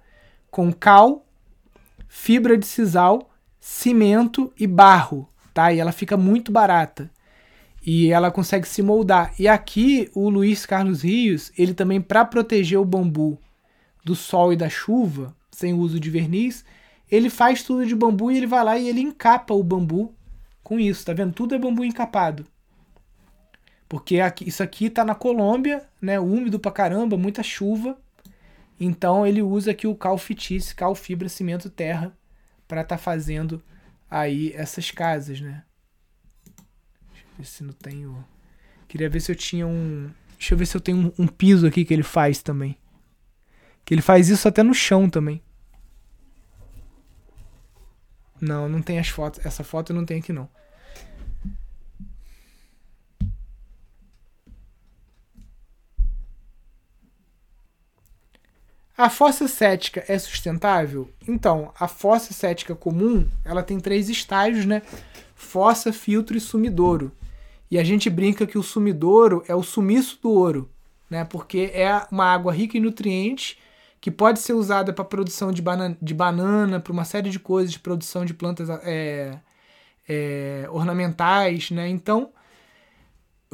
com 0.51 0.71
cal, 0.71 1.25
fibra 2.07 2.59
de 2.59 2.67
sisal, 2.67 3.32
cimento 3.63 4.53
e 4.59 4.67
barro, 4.67 5.29
tá? 5.55 5.73
E 5.73 5.79
ela 5.79 5.93
fica 5.93 6.17
muito 6.17 6.51
barata. 6.51 7.09
E 7.87 8.11
ela 8.11 8.29
consegue 8.29 8.67
se 8.67 8.83
moldar. 8.83 9.33
E 9.39 9.47
aqui 9.47 10.11
o 10.15 10.29
Luiz 10.29 10.67
Carlos 10.67 11.03
Rios, 11.03 11.53
ele 11.57 11.73
também 11.73 12.01
para 12.01 12.25
proteger 12.25 12.81
o 12.81 12.85
bambu 12.85 13.39
do 14.05 14.17
sol 14.17 14.53
e 14.53 14.57
da 14.57 14.69
chuva, 14.69 15.33
sem 15.53 15.73
uso 15.73 16.01
de 16.01 16.11
verniz, 16.11 16.65
ele 17.09 17.31
faz 17.31 17.63
tudo 17.63 17.87
de 17.87 17.95
bambu 17.95 18.33
e 18.33 18.37
ele 18.37 18.49
vai 18.49 18.65
lá 18.65 18.77
e 18.77 18.89
ele 18.89 19.01
encapa 19.01 19.55
o 19.55 19.63
bambu 19.63 20.13
com 20.61 20.81
isso, 20.81 21.07
tá 21.07 21.13
vendo? 21.13 21.33
Tudo 21.33 21.55
é 21.55 21.59
bambu 21.59 21.85
encapado. 21.85 22.45
Porque 23.89 24.19
aqui, 24.19 24.49
isso 24.49 24.63
aqui 24.63 24.91
tá 24.91 25.05
na 25.05 25.15
Colômbia, 25.15 25.85
né? 26.01 26.19
Úmido 26.19 26.59
pra 26.59 26.73
caramba, 26.73 27.17
muita 27.17 27.45
chuva. 27.45 27.97
Então 28.81 29.25
ele 29.25 29.41
usa 29.41 29.71
aqui 29.71 29.87
o 29.87 29.95
cal 29.95 30.19
fitice, 30.19 30.75
cal 30.75 30.97
fibra, 30.97 31.29
cimento, 31.29 31.71
terra 31.71 32.13
para 32.73 32.81
estar 32.81 32.97
tá 32.97 33.03
fazendo 33.03 33.63
aí 34.11 34.51
essas 34.55 34.91
casas, 34.91 35.43
né? 35.43 35.63
Deixa 37.13 37.27
eu 37.27 37.37
ver 37.37 37.45
se 37.45 37.63
não 37.63 37.75
tenho. 37.75 38.25
Queria 38.89 39.11
ver 39.11 39.21
se 39.21 39.31
eu 39.31 39.37
tinha 39.37 39.67
um. 39.67 40.11
Deixa 40.39 40.55
eu 40.55 40.59
ver 40.59 40.65
se 40.65 40.75
eu 40.75 40.81
tenho 40.81 40.97
um, 40.97 41.25
um 41.25 41.27
piso 41.27 41.67
aqui 41.67 41.85
que 41.85 41.93
ele 41.93 42.03
faz 42.03 42.43
também. 42.43 42.79
Que 43.85 43.93
ele 43.93 44.01
faz 44.01 44.31
isso 44.31 44.49
até 44.49 44.63
no 44.63 44.73
chão 44.73 45.11
também. 45.11 45.43
Não, 48.41 48.71
não 48.71 48.81
tem 48.81 48.99
as 48.99 49.09
fotos. 49.09 49.45
Essa 49.45 49.63
foto 49.63 49.93
eu 49.93 49.97
não 49.97 50.07
tenho 50.07 50.21
aqui 50.21 50.33
não. 50.33 50.49
A 59.03 59.11
fossa 59.11 59.49
cética 59.49 60.05
é 60.07 60.17
sustentável? 60.17 61.11
Então, 61.27 61.73
a 61.77 61.89
fossa 61.89 62.33
cética 62.33 62.73
comum, 62.73 63.27
ela 63.45 63.61
tem 63.61 63.81
três 63.81 64.09
estágios, 64.09 64.65
né? 64.65 64.81
Fossa, 65.35 65.93
filtro 65.93 66.37
e 66.37 66.41
sumidouro. 66.41 67.11
E 67.69 67.81
a 67.81 67.83
gente 67.83 68.09
brinca 68.09 68.47
que 68.47 68.57
o 68.57 68.63
sumidouro 68.63 69.43
é 69.49 69.57
o 69.57 69.63
sumiço 69.65 70.21
do 70.23 70.31
ouro, 70.31 70.71
né? 71.11 71.25
Porque 71.25 71.73
é 71.75 72.07
uma 72.13 72.27
água 72.27 72.53
rica 72.53 72.79
em 72.79 72.81
nutrientes 72.81 73.57
que 74.01 74.09
pode 74.09 74.39
ser 74.39 74.53
usada 74.53 74.93
para 74.93 75.05
produção 75.05 75.51
de, 75.51 75.61
banana, 75.61 75.99
de 76.01 76.15
banana, 76.15 76.79
para 76.79 76.93
uma 76.93 77.05
série 77.05 77.29
de 77.29 77.41
coisas, 77.41 77.73
de 77.73 77.81
produção 77.81 78.25
de 78.25 78.33
plantas 78.33 78.71
é, 78.85 79.37
é, 80.09 80.69
ornamentais, 80.71 81.73
né? 81.73 81.89
Então, 81.89 82.31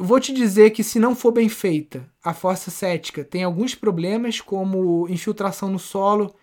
Vou 0.01 0.17
te 0.17 0.31
dizer 0.31 0.69
que 0.69 0.81
se 0.81 0.97
não 0.97 1.13
for 1.13 1.33
bem 1.33 1.49
feita, 1.49 2.09
a 2.23 2.33
fossa 2.33 2.71
cética 2.71 3.21
tem 3.21 3.43
alguns 3.43 3.75
problemas, 3.75 4.39
como 4.39 5.05
infiltração 5.09 5.69
no 5.69 5.77
solo, 5.77 6.33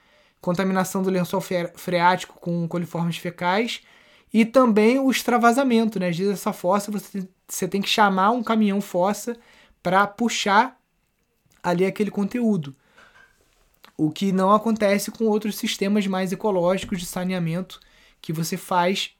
contaminação 0.43 1.03
do 1.03 1.09
lençol 1.09 1.41
freático 1.41 2.39
com 2.39 2.69
coliformes 2.69 3.17
fecais 3.17 3.81
e 4.31 4.45
também 4.45 4.99
o 4.99 5.11
extravasamento, 5.11 5.99
né? 5.99 6.11
Às 6.11 6.19
vezes 6.19 6.35
essa 6.35 6.53
fossa 6.53 6.93
você, 6.93 7.27
você 7.49 7.67
tem 7.67 7.81
que 7.81 7.89
chamar 7.89 8.31
um 8.33 8.43
caminhão 8.43 8.83
fossa 8.83 9.35
para 9.83 10.07
puxar 10.07 10.79
ali 11.63 11.87
aquele 11.87 12.11
conteúdo. 12.11 12.77
O 13.97 14.11
que 14.11 14.33
não 14.33 14.53
acontece 14.53 15.11
com 15.11 15.25
outros 15.25 15.57
sistemas 15.57 16.07
mais 16.07 16.31
ecológicos 16.31 16.99
de 16.99 17.07
saneamento 17.07 17.81
que 18.21 18.35
você 18.35 18.59
faz 18.59 19.13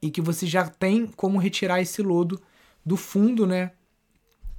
e 0.00 0.12
que 0.12 0.20
você 0.20 0.46
já 0.46 0.68
tem 0.68 1.08
como 1.08 1.40
retirar 1.40 1.80
esse 1.80 2.00
lodo 2.02 2.40
do 2.84 2.96
fundo, 2.96 3.46
né? 3.46 3.72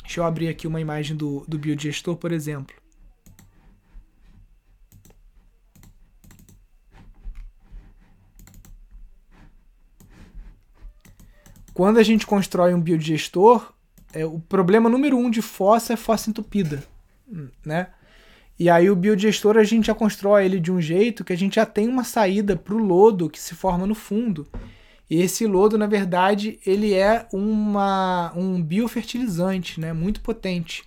Deixa 0.02 0.20
eu 0.20 0.24
abrir 0.24 0.48
aqui 0.48 0.68
uma 0.68 0.82
imagem 0.82 1.16
do, 1.16 1.44
do 1.48 1.58
biodigestor, 1.58 2.16
por 2.16 2.32
exemplo. 2.32 2.76
quando 11.76 11.98
a 11.98 12.04
gente 12.04 12.26
constrói 12.26 12.74
um 12.74 12.80
biodigestor, 12.80 13.74
é, 14.14 14.26
o 14.26 14.40
problema 14.40 14.90
número 14.90 15.18
um 15.18 15.30
de 15.30 15.42
fossa 15.42 15.92
é 15.92 15.98
fossa 15.98 16.30
entupida, 16.30 16.82
né? 17.66 17.90
E 18.58 18.70
aí 18.70 18.90
o 18.90 18.96
biodigestor 18.96 19.58
a 19.58 19.64
gente 19.66 19.88
já 19.88 19.94
constrói 19.94 20.46
ele 20.46 20.58
de 20.58 20.72
um 20.72 20.80
jeito 20.80 21.26
que 21.26 21.34
a 21.34 21.38
gente 21.38 21.56
já 21.56 21.66
tem 21.66 21.90
uma 21.90 22.06
saída 22.06 22.56
para 22.56 22.74
o 22.74 22.78
lodo 22.78 23.30
que 23.30 23.38
se 23.38 23.54
forma 23.54 23.86
no 23.86 23.94
fundo. 23.94 24.48
Esse 25.10 25.45
lodo, 25.45 25.78
na 25.78 25.88
verdade, 25.88 26.60
ele 26.66 26.93
é 26.93 27.28
uma, 27.32 28.34
um 28.36 28.62
biofertilizante, 28.62 29.80
né? 29.80 29.93
Muito 29.93 30.22
potente. 30.22 30.84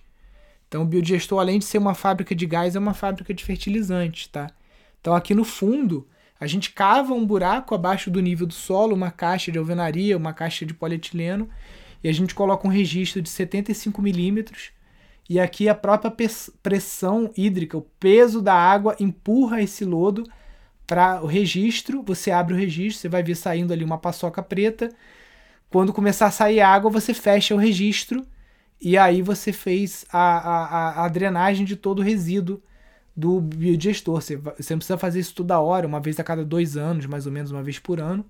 Então 0.67 0.83
o 0.83 0.85
biodigestor, 0.85 1.39
além 1.39 1.59
de 1.59 1.65
ser 1.65 1.77
uma 1.77 1.95
fábrica 1.95 2.35
de 2.35 2.45
gás, 2.45 2.75
é 2.75 2.79
uma 2.79 2.93
fábrica 2.93 3.33
de 3.33 3.43
fertilizantes, 3.43 4.27
tá? 4.27 4.51
Então 4.99 5.15
aqui 5.15 5.33
no 5.33 5.43
fundo, 5.43 6.07
a 6.39 6.45
gente 6.45 6.71
cava 6.71 7.13
um 7.13 7.25
buraco 7.25 7.73
abaixo 7.73 8.11
do 8.11 8.19
nível 8.19 8.45
do 8.45 8.53
solo, 8.53 8.93
uma 8.93 9.09
caixa 9.09 9.51
de 9.51 9.57
alvenaria, 9.57 10.17
uma 10.17 10.33
caixa 10.33 10.65
de 10.65 10.73
polietileno, 10.73 11.49
e 12.03 12.09
a 12.09 12.13
gente 12.13 12.35
coloca 12.35 12.67
um 12.67 12.71
registro 12.71 13.21
de 13.21 13.29
75 13.29 14.01
milímetros 14.01 14.71
e 15.29 15.39
aqui 15.39 15.69
a 15.69 15.75
própria 15.75 16.11
pressão 16.63 17.31
hídrica, 17.37 17.77
o 17.77 17.85
peso 17.99 18.41
da 18.41 18.55
água 18.55 18.95
empurra 18.99 19.61
esse 19.61 19.85
lodo 19.85 20.23
para 20.89 21.23
o 21.23 21.27
registro. 21.27 22.01
Você 22.01 22.31
abre 22.31 22.55
o 22.55 22.57
registro, 22.57 23.01
você 23.01 23.07
vai 23.07 23.21
ver 23.21 23.35
saindo 23.35 23.71
ali 23.71 23.83
uma 23.83 23.99
paçoca 23.99 24.41
preta. 24.41 24.89
Quando 25.69 25.93
começar 25.93 26.25
a 26.25 26.31
sair 26.31 26.61
água, 26.61 26.89
você 26.89 27.13
fecha 27.13 27.53
o 27.53 27.59
registro 27.59 28.25
e 28.81 28.97
aí 28.97 29.21
você 29.21 29.53
fez 29.53 30.03
a, 30.11 30.19
a, 30.19 31.05
a 31.05 31.07
drenagem 31.07 31.63
de 31.63 31.75
todo 31.75 31.99
o 31.99 32.01
resíduo 32.01 32.59
do 33.15 33.39
biodigestor. 33.39 34.19
Você, 34.19 34.35
você 34.35 34.73
não 34.73 34.79
precisa 34.79 34.97
fazer 34.97 35.19
isso 35.19 35.35
toda 35.35 35.59
hora, 35.59 35.85
uma 35.85 35.99
vez 35.99 36.19
a 36.19 36.23
cada 36.23 36.43
dois 36.43 36.75
anos, 36.75 37.05
mais 37.05 37.27
ou 37.27 37.31
menos 37.31 37.51
uma 37.51 37.61
vez 37.61 37.77
por 37.77 37.99
ano. 37.99 38.25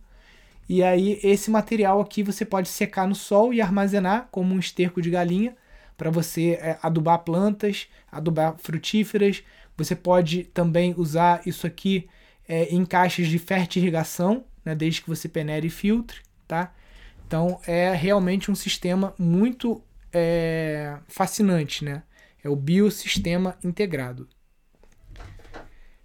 E 0.67 0.83
aí 0.83 1.17
esse 1.23 1.49
material 1.49 2.01
aqui 2.01 2.21
você 2.21 2.43
pode 2.43 2.67
secar 2.67 3.07
no 3.07 3.15
sol 3.15 3.53
e 3.53 3.61
armazenar 3.61 4.27
como 4.31 4.53
um 4.53 4.59
esterco 4.59 5.01
de 5.01 5.09
galinha 5.09 5.55
para 5.97 6.11
você 6.11 6.59
é, 6.61 6.77
adubar 6.81 7.19
plantas, 7.19 7.87
adubar 8.11 8.55
frutíferas. 8.57 9.43
Você 9.77 9.95
pode 9.95 10.43
também 10.43 10.93
usar 10.97 11.41
isso 11.45 11.65
aqui 11.65 12.09
é, 12.49 12.73
em 12.73 12.83
caixas 12.83 13.27
de 13.27 13.37
fertirrigação, 13.37 14.43
né, 14.65 14.73
desde 14.73 15.03
que 15.03 15.07
você 15.07 15.29
peneire 15.29 15.67
e 15.67 15.69
filtre, 15.69 16.21
tá? 16.47 16.73
Então 17.27 17.61
é 17.67 17.93
realmente 17.93 18.49
um 18.49 18.55
sistema 18.55 19.13
muito 19.19 19.79
é, 20.11 20.97
fascinante, 21.07 21.85
né? 21.85 22.01
É 22.43 22.49
o 22.49 22.55
biosistema 22.55 23.55
integrado. 23.63 24.27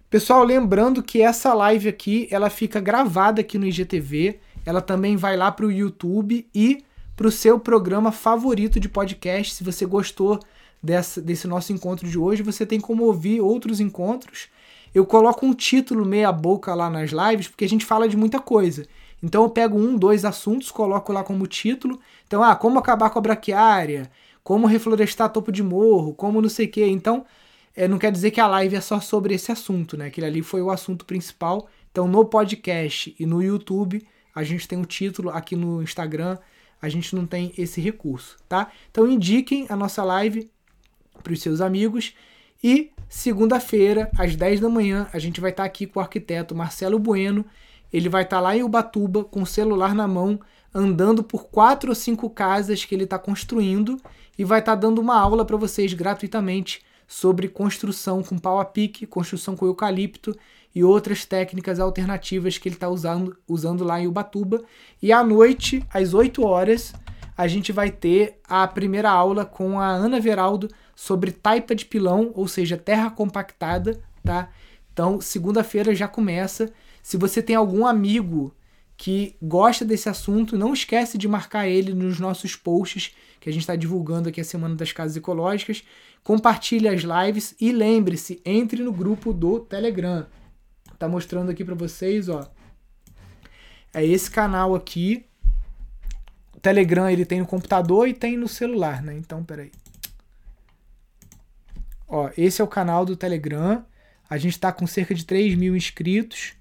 Pessoal, 0.07 0.43
lembrando 0.43 1.01
que 1.01 1.21
essa 1.21 1.51
live 1.53 1.89
aqui, 1.89 2.27
ela 2.29 2.49
fica 2.49 2.79
gravada 2.79 3.41
aqui 3.41 3.57
no 3.57 3.65
IGTV, 3.65 4.39
ela 4.63 4.81
também 4.81 5.15
vai 5.15 5.35
lá 5.35 5.51
para 5.51 5.65
o 5.65 5.71
YouTube 5.71 6.47
e 6.53 6.85
para 7.15 7.27
o 7.27 7.31
seu 7.31 7.59
programa 7.59 8.11
favorito 8.11 8.79
de 8.79 8.87
podcast. 8.87 9.55
Se 9.55 9.63
você 9.63 9.83
gostou 9.85 10.39
dessa, 10.81 11.19
desse 11.19 11.47
nosso 11.47 11.73
encontro 11.73 12.07
de 12.07 12.19
hoje, 12.19 12.43
você 12.43 12.65
tem 12.65 12.79
como 12.79 13.03
ouvir 13.03 13.41
outros 13.41 13.79
encontros. 13.79 14.47
Eu 14.95 15.05
coloco 15.05 15.45
um 15.45 15.53
título 15.53 16.05
meia 16.05 16.31
boca 16.31 16.73
lá 16.73 16.89
nas 16.89 17.11
lives, 17.11 17.49
porque 17.49 17.65
a 17.65 17.69
gente 17.69 17.85
fala 17.85 18.07
de 18.07 18.17
muita 18.17 18.39
coisa. 18.39 18.87
Então 19.21 19.43
eu 19.43 19.49
pego 19.49 19.77
um, 19.77 19.97
dois 19.97 20.23
assuntos, 20.23 20.71
coloco 20.71 21.11
lá 21.11 21.23
como 21.23 21.45
título. 21.45 21.99
Então, 22.25 22.41
ah, 22.41 22.55
como 22.55 22.79
acabar 22.79 23.09
com 23.09 23.19
a 23.19 23.21
braquiária, 23.21 24.09
como 24.43 24.65
reflorestar 24.65 25.29
topo 25.29 25.51
de 25.51 25.61
morro, 25.61 26.13
como 26.13 26.41
não 26.41 26.49
sei 26.49 26.65
o 26.65 26.71
quê. 26.71 26.85
Então, 26.87 27.25
é, 27.75 27.87
não 27.87 27.99
quer 27.99 28.11
dizer 28.11 28.31
que 28.31 28.39
a 28.39 28.47
live 28.47 28.75
é 28.75 28.81
só 28.81 29.01
sobre 29.01 29.35
esse 29.35 29.51
assunto, 29.51 29.97
né? 29.97 30.05
Aquele 30.05 30.27
ali 30.27 30.41
foi 30.41 30.61
o 30.61 30.71
assunto 30.71 31.05
principal. 31.05 31.67
Então, 31.91 32.07
no 32.07 32.23
podcast 32.23 33.13
e 33.19 33.25
no 33.25 33.43
YouTube, 33.43 34.01
a 34.33 34.43
gente 34.43 34.67
tem 34.67 34.77
o 34.77 34.81
um 34.81 34.85
título 34.85 35.29
aqui 35.29 35.55
no 35.55 35.83
Instagram 35.83 36.37
a 36.85 36.89
gente 36.89 37.15
não 37.15 37.25
tem 37.25 37.51
esse 37.57 37.81
recurso, 37.81 38.37
tá? 38.47 38.71
Então 38.91 39.07
indiquem 39.07 39.65
a 39.69 39.75
nossa 39.75 40.03
live 40.03 40.49
para 41.23 41.33
os 41.33 41.41
seus 41.41 41.61
amigos 41.61 42.13
e 42.63 42.91
segunda-feira, 43.15 44.11
às 44.17 44.35
10 44.35 44.59
da 44.59 44.67
manhã, 44.67 45.07
a 45.13 45.17
gente 45.19 45.39
vai 45.39 45.49
estar 45.49 45.63
tá 45.63 45.67
aqui 45.67 45.87
com 45.87 45.99
o 45.99 46.03
arquiteto 46.03 46.53
Marcelo 46.53 46.99
Bueno. 46.99 47.45
Ele 47.91 48.09
vai 48.09 48.23
estar 48.23 48.37
tá 48.37 48.41
lá 48.41 48.57
em 48.57 48.61
Ubatuba 48.61 49.23
com 49.23 49.41
o 49.41 49.45
celular 49.45 49.95
na 49.95 50.05
mão, 50.05 50.37
andando 50.73 51.23
por 51.23 51.45
quatro 51.45 51.89
ou 51.89 51.95
cinco 51.95 52.29
casas 52.29 52.83
que 52.83 52.93
ele 52.93 53.05
está 53.05 53.17
construindo 53.17 53.97
e 54.37 54.43
vai 54.43 54.59
estar 54.59 54.73
tá 54.73 54.81
dando 54.81 54.99
uma 54.99 55.17
aula 55.17 55.45
para 55.45 55.55
vocês 55.55 55.93
gratuitamente 55.93 56.83
sobre 57.07 57.47
construção 57.47 58.21
com 58.21 58.37
pau 58.37 58.59
a 58.59 58.65
pique, 58.65 59.07
construção 59.07 59.55
com 59.55 59.65
eucalipto 59.65 60.37
e 60.75 60.83
outras 60.83 61.23
técnicas 61.23 61.79
alternativas 61.79 62.57
que 62.57 62.67
ele 62.67 62.75
está 62.75 62.89
usando, 62.89 63.37
usando 63.47 63.85
lá 63.85 63.97
em 63.97 64.07
Ubatuba. 64.07 64.61
E 65.01 65.13
à 65.13 65.23
noite, 65.23 65.81
às 65.89 66.13
8 66.13 66.45
horas, 66.45 66.93
a 67.37 67.47
gente 67.47 67.71
vai 67.71 67.91
ter 67.91 68.39
a 68.47 68.67
primeira 68.67 69.09
aula 69.09 69.45
com 69.45 69.79
a 69.79 69.87
Ana 69.87 70.19
Veraldo 70.19 70.69
sobre 70.95 71.31
taipa 71.31 71.75
de 71.75 71.85
pilão, 71.85 72.31
ou 72.33 72.47
seja, 72.47 72.77
terra 72.77 73.09
compactada, 73.09 74.01
tá? 74.23 74.49
Então, 74.93 75.19
segunda-feira 75.19 75.93
já 75.93 76.07
começa. 76.07 76.71
Se 77.03 77.17
você 77.17 77.41
tem 77.41 77.55
algum 77.55 77.85
amigo 77.85 78.55
que 78.97 79.35
gosta 79.41 79.83
desse 79.83 80.07
assunto, 80.07 80.57
não 80.57 80.73
esquece 80.73 81.17
de 81.17 81.27
marcar 81.27 81.67
ele 81.67 81.93
nos 81.93 82.19
nossos 82.19 82.55
posts 82.55 83.13
que 83.41 83.49
a 83.49 83.51
gente 83.51 83.63
está 83.63 83.75
divulgando 83.75 84.29
aqui 84.29 84.39
a 84.39 84.45
Semana 84.45 84.75
das 84.75 84.93
Casas 84.93 85.17
Ecológicas. 85.17 85.83
Compartilhe 86.23 86.87
as 86.87 87.01
lives 87.01 87.53
e 87.59 87.71
lembre-se, 87.71 88.41
entre 88.45 88.81
no 88.81 88.93
grupo 88.93 89.33
do 89.33 89.59
Telegram 89.59 90.25
tá 90.97 91.07
mostrando 91.07 91.51
aqui 91.51 91.63
para 91.63 91.75
vocês, 91.75 92.29
ó. 92.29 92.49
É 93.93 94.05
esse 94.05 94.29
canal 94.29 94.75
aqui. 94.75 95.25
Telegram 96.65 97.07
ele 97.07 97.25
tem 97.25 97.41
no 97.41 97.45
computador 97.45 98.07
e 98.07 98.13
tem 98.13 98.35
no 98.35 98.47
celular, 98.47 99.03
né? 99.03 99.15
Então, 99.15 99.43
peraí. 99.43 99.71
Ó, 102.07 102.31
esse 102.35 102.59
é 102.59 102.63
o 102.63 102.67
canal 102.67 103.05
do 103.05 103.15
Telegram. 103.15 103.85
A 104.27 104.35
gente 104.39 104.59
tá 104.59 104.71
com 104.71 104.87
cerca 104.87 105.13
de 105.13 105.23
3 105.23 105.53
mil 105.53 105.75
inscritos. 105.75 106.53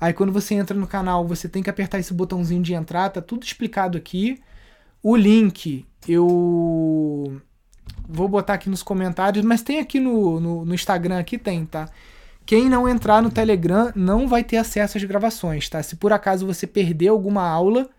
Aí 0.00 0.14
quando 0.14 0.32
você 0.32 0.54
entra 0.54 0.74
no 0.74 0.86
canal, 0.86 1.28
você 1.28 1.46
tem 1.46 1.62
que 1.62 1.68
apertar 1.68 1.98
esse 1.98 2.14
botãozinho 2.14 2.62
de 2.62 2.72
entrar, 2.72 3.10
tá 3.10 3.20
tudo 3.20 3.44
explicado 3.44 3.98
aqui. 3.98 4.42
O 5.02 5.14
link 5.14 5.86
eu 6.08 7.38
vou 8.08 8.26
botar 8.26 8.54
aqui 8.54 8.70
nos 8.70 8.82
comentários, 8.82 9.44
mas 9.44 9.60
tem 9.60 9.78
aqui 9.78 10.00
no, 10.00 10.40
no, 10.40 10.64
no 10.64 10.74
Instagram, 10.74 11.18
aqui 11.18 11.36
tem, 11.36 11.66
tá? 11.66 11.90
Quem 12.46 12.70
não 12.70 12.88
entrar 12.88 13.20
no 13.20 13.30
Telegram 13.30 13.92
não 13.94 14.26
vai 14.26 14.42
ter 14.42 14.56
acesso 14.56 14.96
às 14.96 15.04
gravações, 15.04 15.68
tá? 15.68 15.82
Se 15.82 15.96
por 15.96 16.14
acaso 16.14 16.46
você 16.46 16.66
perdeu 16.66 17.12
alguma 17.12 17.46
aula, 17.46 17.90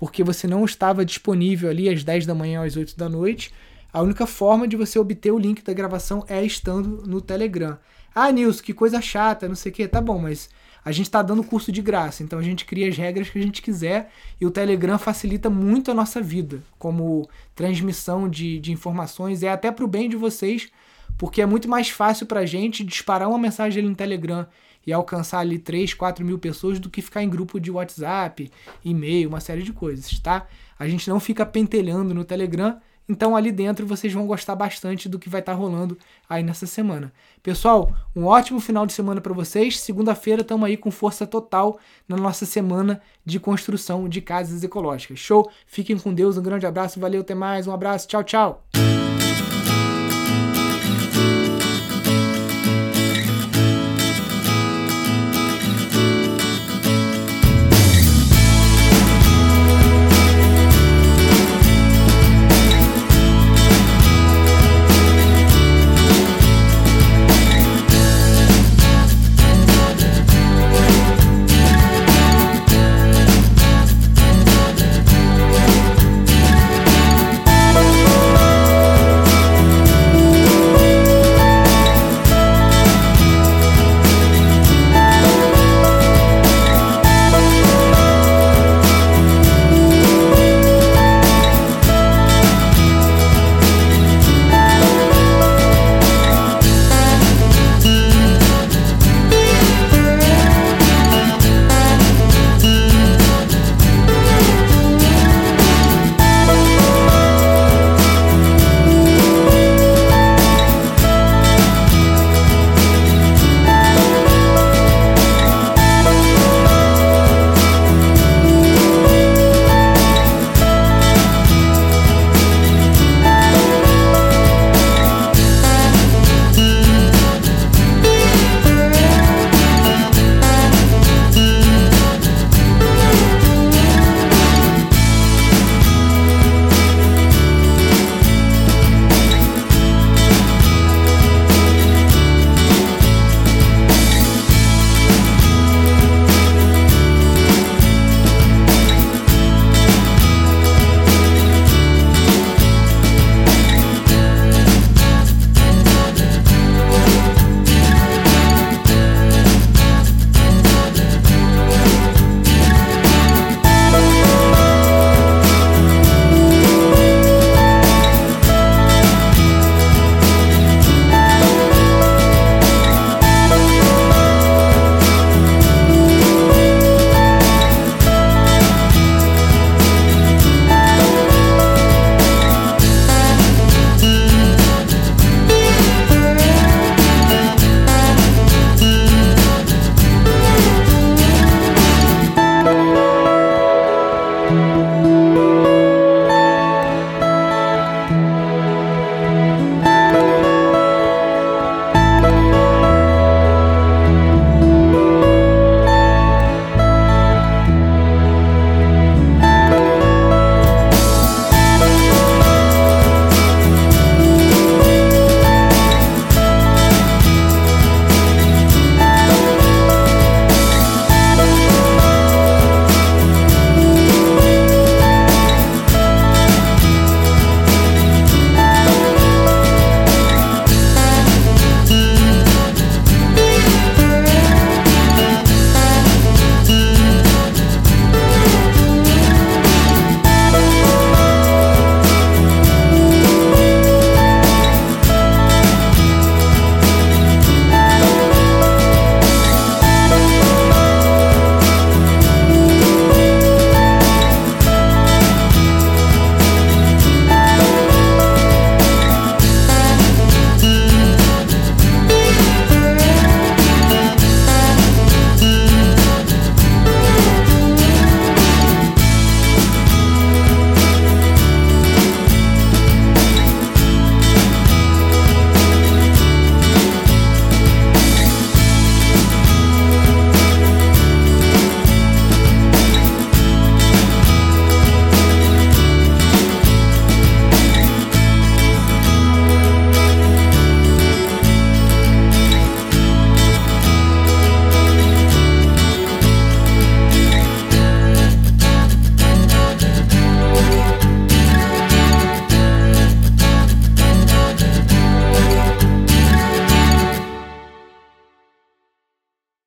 porque 0.00 0.24
você 0.24 0.46
não 0.46 0.64
estava 0.64 1.04
disponível 1.04 1.68
ali 1.68 1.86
às 1.86 2.02
10 2.02 2.24
da 2.24 2.34
manhã 2.34 2.64
às 2.64 2.74
8 2.74 2.96
da 2.96 3.06
noite, 3.06 3.52
a 3.92 4.00
única 4.00 4.26
forma 4.26 4.66
de 4.66 4.74
você 4.74 4.98
obter 4.98 5.30
o 5.30 5.38
link 5.38 5.62
da 5.62 5.74
gravação 5.74 6.24
é 6.26 6.42
estando 6.42 7.06
no 7.06 7.20
Telegram. 7.20 7.76
Ah, 8.14 8.32
Nilson, 8.32 8.62
que 8.62 8.72
coisa 8.72 9.02
chata, 9.02 9.46
não 9.46 9.54
sei 9.54 9.70
o 9.70 9.74
que. 9.74 9.86
Tá 9.86 10.00
bom, 10.00 10.18
mas 10.18 10.48
a 10.82 10.90
gente 10.90 11.04
está 11.04 11.20
dando 11.20 11.44
curso 11.44 11.70
de 11.70 11.82
graça, 11.82 12.22
então 12.22 12.38
a 12.38 12.42
gente 12.42 12.64
cria 12.64 12.88
as 12.88 12.96
regras 12.96 13.28
que 13.28 13.38
a 13.38 13.42
gente 13.42 13.60
quiser 13.60 14.10
e 14.40 14.46
o 14.46 14.50
Telegram 14.50 14.98
facilita 14.98 15.50
muito 15.50 15.90
a 15.90 15.94
nossa 15.94 16.22
vida, 16.22 16.62
como 16.78 17.28
transmissão 17.54 18.26
de, 18.26 18.58
de 18.58 18.72
informações, 18.72 19.42
é 19.42 19.50
até 19.50 19.70
para 19.70 19.84
o 19.84 19.88
bem 19.88 20.08
de 20.08 20.16
vocês, 20.16 20.70
porque 21.18 21.42
é 21.42 21.46
muito 21.46 21.68
mais 21.68 21.90
fácil 21.90 22.24
para 22.24 22.40
a 22.40 22.46
gente 22.46 22.82
disparar 22.82 23.28
uma 23.28 23.38
mensagem 23.38 23.80
ali 23.80 23.88
no 23.90 23.94
Telegram 23.94 24.46
e 24.86 24.92
alcançar 24.92 25.40
ali 25.40 25.58
3, 25.58 25.94
4 25.94 26.24
mil 26.24 26.38
pessoas 26.38 26.78
do 26.78 26.90
que 26.90 27.02
ficar 27.02 27.22
em 27.22 27.28
grupo 27.28 27.60
de 27.60 27.70
WhatsApp, 27.70 28.50
e-mail, 28.84 29.28
uma 29.28 29.40
série 29.40 29.62
de 29.62 29.72
coisas, 29.72 30.18
tá? 30.18 30.46
A 30.78 30.88
gente 30.88 31.08
não 31.08 31.20
fica 31.20 31.44
pentelhando 31.44 32.14
no 32.14 32.24
Telegram, 32.24 32.78
então 33.10 33.34
ali 33.34 33.50
dentro 33.50 33.86
vocês 33.86 34.12
vão 34.12 34.24
gostar 34.24 34.54
bastante 34.54 35.08
do 35.08 35.18
que 35.18 35.28
vai 35.28 35.40
estar 35.40 35.52
tá 35.52 35.58
rolando 35.58 35.98
aí 36.28 36.44
nessa 36.44 36.64
semana. 36.64 37.12
Pessoal, 37.42 37.92
um 38.14 38.24
ótimo 38.24 38.60
final 38.60 38.86
de 38.86 38.92
semana 38.92 39.20
para 39.20 39.34
vocês. 39.34 39.80
Segunda-feira 39.80 40.42
estamos 40.42 40.64
aí 40.66 40.76
com 40.76 40.92
força 40.92 41.26
total 41.26 41.78
na 42.08 42.16
nossa 42.16 42.46
semana 42.46 43.02
de 43.24 43.40
construção 43.40 44.08
de 44.08 44.20
casas 44.20 44.62
ecológicas. 44.62 45.18
Show? 45.18 45.50
Fiquem 45.66 45.98
com 45.98 46.14
Deus, 46.14 46.38
um 46.38 46.42
grande 46.42 46.66
abraço, 46.66 47.00
valeu, 47.00 47.22
até 47.22 47.34
mais, 47.34 47.66
um 47.66 47.72
abraço, 47.72 48.06
tchau, 48.06 48.22
tchau. 48.22 48.64